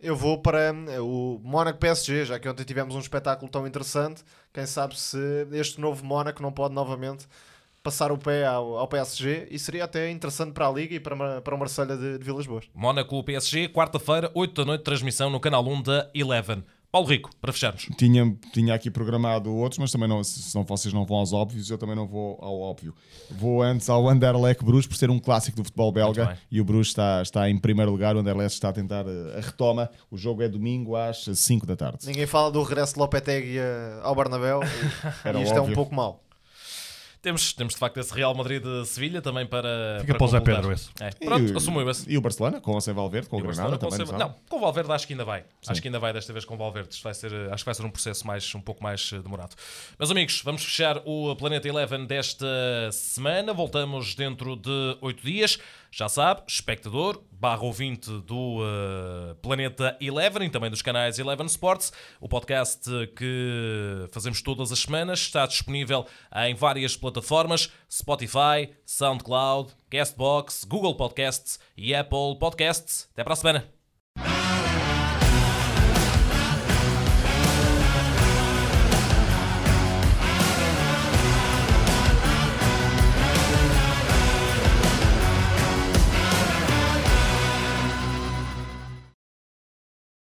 Eu 0.01 0.17
vou 0.17 0.43
para 0.43 0.73
hum, 0.73 0.87
o 1.01 1.41
Mónaco 1.43 1.79
PSG, 1.79 2.27
já 2.27 2.39
que 2.39 2.47
ontem 2.47 2.65
tivemos 2.65 2.95
um 2.95 2.99
espetáculo 2.99 3.51
tão 3.51 3.67
interessante. 3.67 4.23
Quem 4.53 4.67
sabe 4.67 4.99
se 4.99 5.19
este 5.53 5.81
novo 5.81 6.05
Mónaco 6.05 6.43
não 6.43 6.53
pode 6.53 6.75
novamente 6.75 7.27
passar 7.85 8.11
o 8.11 8.17
pé 8.17 8.47
ao, 8.47 8.79
ao 8.79 8.89
PSG 8.89 9.47
e 9.51 9.59
seria 9.59 9.85
até 9.85 10.11
interessante 10.11 10.53
para 10.53 10.67
a 10.67 10.73
Liga 10.73 10.95
e 10.95 10.99
para, 11.01 11.43
para 11.43 11.55
o 11.55 11.59
Marselha 11.59 11.95
de, 11.97 12.19
de 12.19 12.25
Vilas 12.25 12.47
Boas. 12.47 12.65
Mónaco 12.75 13.23
PSG, 13.23 13.69
quarta-feira, 13.69 14.31
8 14.35 14.55
da 14.55 14.65
noite, 14.65 14.83
transmissão 14.83 15.29
no 15.29 15.39
canal 15.39 15.63
1 15.65 15.83
da 15.83 16.11
Eleven. 16.15 16.65
Paulo 16.91 17.09
Rico, 17.09 17.31
para 17.41 17.53
fecharmos. 17.53 17.89
Tinha, 17.99 18.37
tinha 18.53 18.73
aqui 18.73 18.89
programado 18.89 19.53
outros, 19.53 19.81
mas 19.81 19.91
também 19.91 20.09
não, 20.09 20.23
se 20.23 20.55
não, 20.55 20.63
vocês 20.63 20.95
não 20.95 21.05
vão 21.05 21.19
aos 21.19 21.33
óbvios, 21.33 21.69
eu 21.69 21.77
também 21.77 21.97
não 21.97 22.07
vou 22.07 22.39
ao 22.41 22.59
óbvio. 22.59 22.95
Vou 23.29 23.63
antes 23.63 23.91
ao 23.91 24.09
Anderlecht 24.09 24.65
Bruges 24.65 24.87
por 24.87 24.97
ser 24.97 25.11
um 25.11 25.19
clássico 25.19 25.57
do 25.57 25.65
futebol 25.65 25.91
belga 25.91 26.39
e 26.51 26.61
o 26.61 26.65
Bruges 26.65 26.89
está, 26.89 27.21
está 27.21 27.51
em 27.51 27.59
primeiro 27.59 27.91
lugar, 27.91 28.15
o 28.15 28.21
Anderlecht 28.21 28.55
está 28.55 28.69
a 28.69 28.73
tentar 28.73 29.05
eh, 29.09 29.39
a 29.39 29.41
retoma. 29.41 29.91
O 30.09 30.17
jogo 30.17 30.41
é 30.41 30.49
domingo 30.49 30.95
às 30.95 31.25
5 31.25 31.67
da 31.67 31.75
tarde. 31.75 32.07
Ninguém 32.07 32.27
fala 32.27 32.51
do 32.53 32.63
regresso 32.63 32.95
de 32.95 33.01
Lopetegui 33.01 33.59
eh, 33.59 33.99
ao 34.01 34.15
Bernabéu 34.15 34.61
e, 34.63 35.37
e 35.37 35.43
isto 35.43 35.59
óbvio. 35.59 35.59
é 35.59 35.73
um 35.73 35.75
pouco 35.75 35.93
mal. 35.93 36.24
Temos, 37.25 37.55
temos 37.55 37.73
de 37.73 37.81
facto 37.81 37.99
esse 37.99 38.13
Real 38.13 38.35
Madrid 38.35 38.63
de 38.63 38.85
Sevilha 38.85 39.23
também 39.23 39.47
para. 39.47 39.97
Fica 40.01 40.13
para, 40.13 40.19
para 40.19 40.25
o 40.27 40.29
Zé 40.29 40.41
Pedro 40.41 40.71
esse. 40.71 40.91
É. 41.01 41.09
Pronto, 41.09 41.57
assumiu 41.57 41.89
esse. 41.89 42.05
E 42.13 42.19
o 42.19 42.21
Barcelona, 42.21 42.61
com 42.61 42.77
o 42.77 42.81
Sem 42.83 42.93
Valverde, 42.93 43.31
com 43.31 43.37
o, 43.37 43.41
o 43.41 43.43
Granada 43.43 43.79
com 43.79 43.89
também. 43.89 44.07
Sem... 44.07 44.19
Não, 44.19 44.35
com 44.47 44.59
o 44.59 44.61
Valverde 44.61 44.93
acho 44.93 45.07
que 45.07 45.15
ainda 45.15 45.25
vai. 45.25 45.41
Sim. 45.41 45.73
Acho 45.73 45.81
que 45.81 45.89
ainda 45.89 45.99
vai 45.99 46.13
desta 46.13 46.35
vez 46.35 46.45
com 46.45 46.55
o 46.55 46.59
Valverde. 46.59 47.01
vai 47.03 47.15
ser, 47.15 47.33
acho 47.51 47.65
que 47.65 47.67
vai 47.67 47.75
ser 47.75 47.83
um 47.83 47.91
processo 47.91 48.27
mais, 48.27 48.55
um 48.55 48.61
pouco 48.61 48.83
mais 48.83 49.11
eh, 49.15 49.21
demorado. 49.21 49.57
Meus 49.99 50.11
amigos, 50.11 50.43
vamos 50.45 50.63
fechar 50.63 51.01
o 51.07 51.35
Planeta 51.35 51.67
Eleven 51.67 52.05
desta 52.05 52.47
semana. 52.93 53.55
Voltamos 53.55 54.15
dentro 54.15 54.55
de 54.55 54.99
oito 55.01 55.25
dias. 55.25 55.59
Já 55.97 56.09
sabe, 56.09 56.43
espectador, 56.49 57.23
barra 57.31 57.63
ouvinte 57.63 58.11
do 58.23 58.59
uh, 58.59 59.37
Planeta 59.37 59.97
Eleven 60.01 60.49
e 60.49 60.51
também 60.51 60.69
dos 60.69 60.83
canais 60.83 61.21
Eleven 61.21 61.47
Sports. 61.47 61.93
O 62.21 62.29
podcast 62.29 62.91
que 63.15 64.09
fazemos 64.11 64.43
todas 64.43 64.73
as 64.73 64.81
semanas 64.81 65.21
está 65.21 65.47
disponível 65.47 66.05
em 66.35 66.53
várias 66.57 66.97
plataformas: 66.97 67.71
Spotify, 67.89 68.75
SoundCloud, 68.85 69.73
Castbox, 69.89 70.65
Google 70.65 70.97
Podcasts 70.97 71.61
e 71.77 71.95
Apple 71.95 72.41
Podcasts. 72.41 73.09
Até 73.13 73.23
para 73.23 73.35
a 73.35 73.37
semana. 73.37 73.74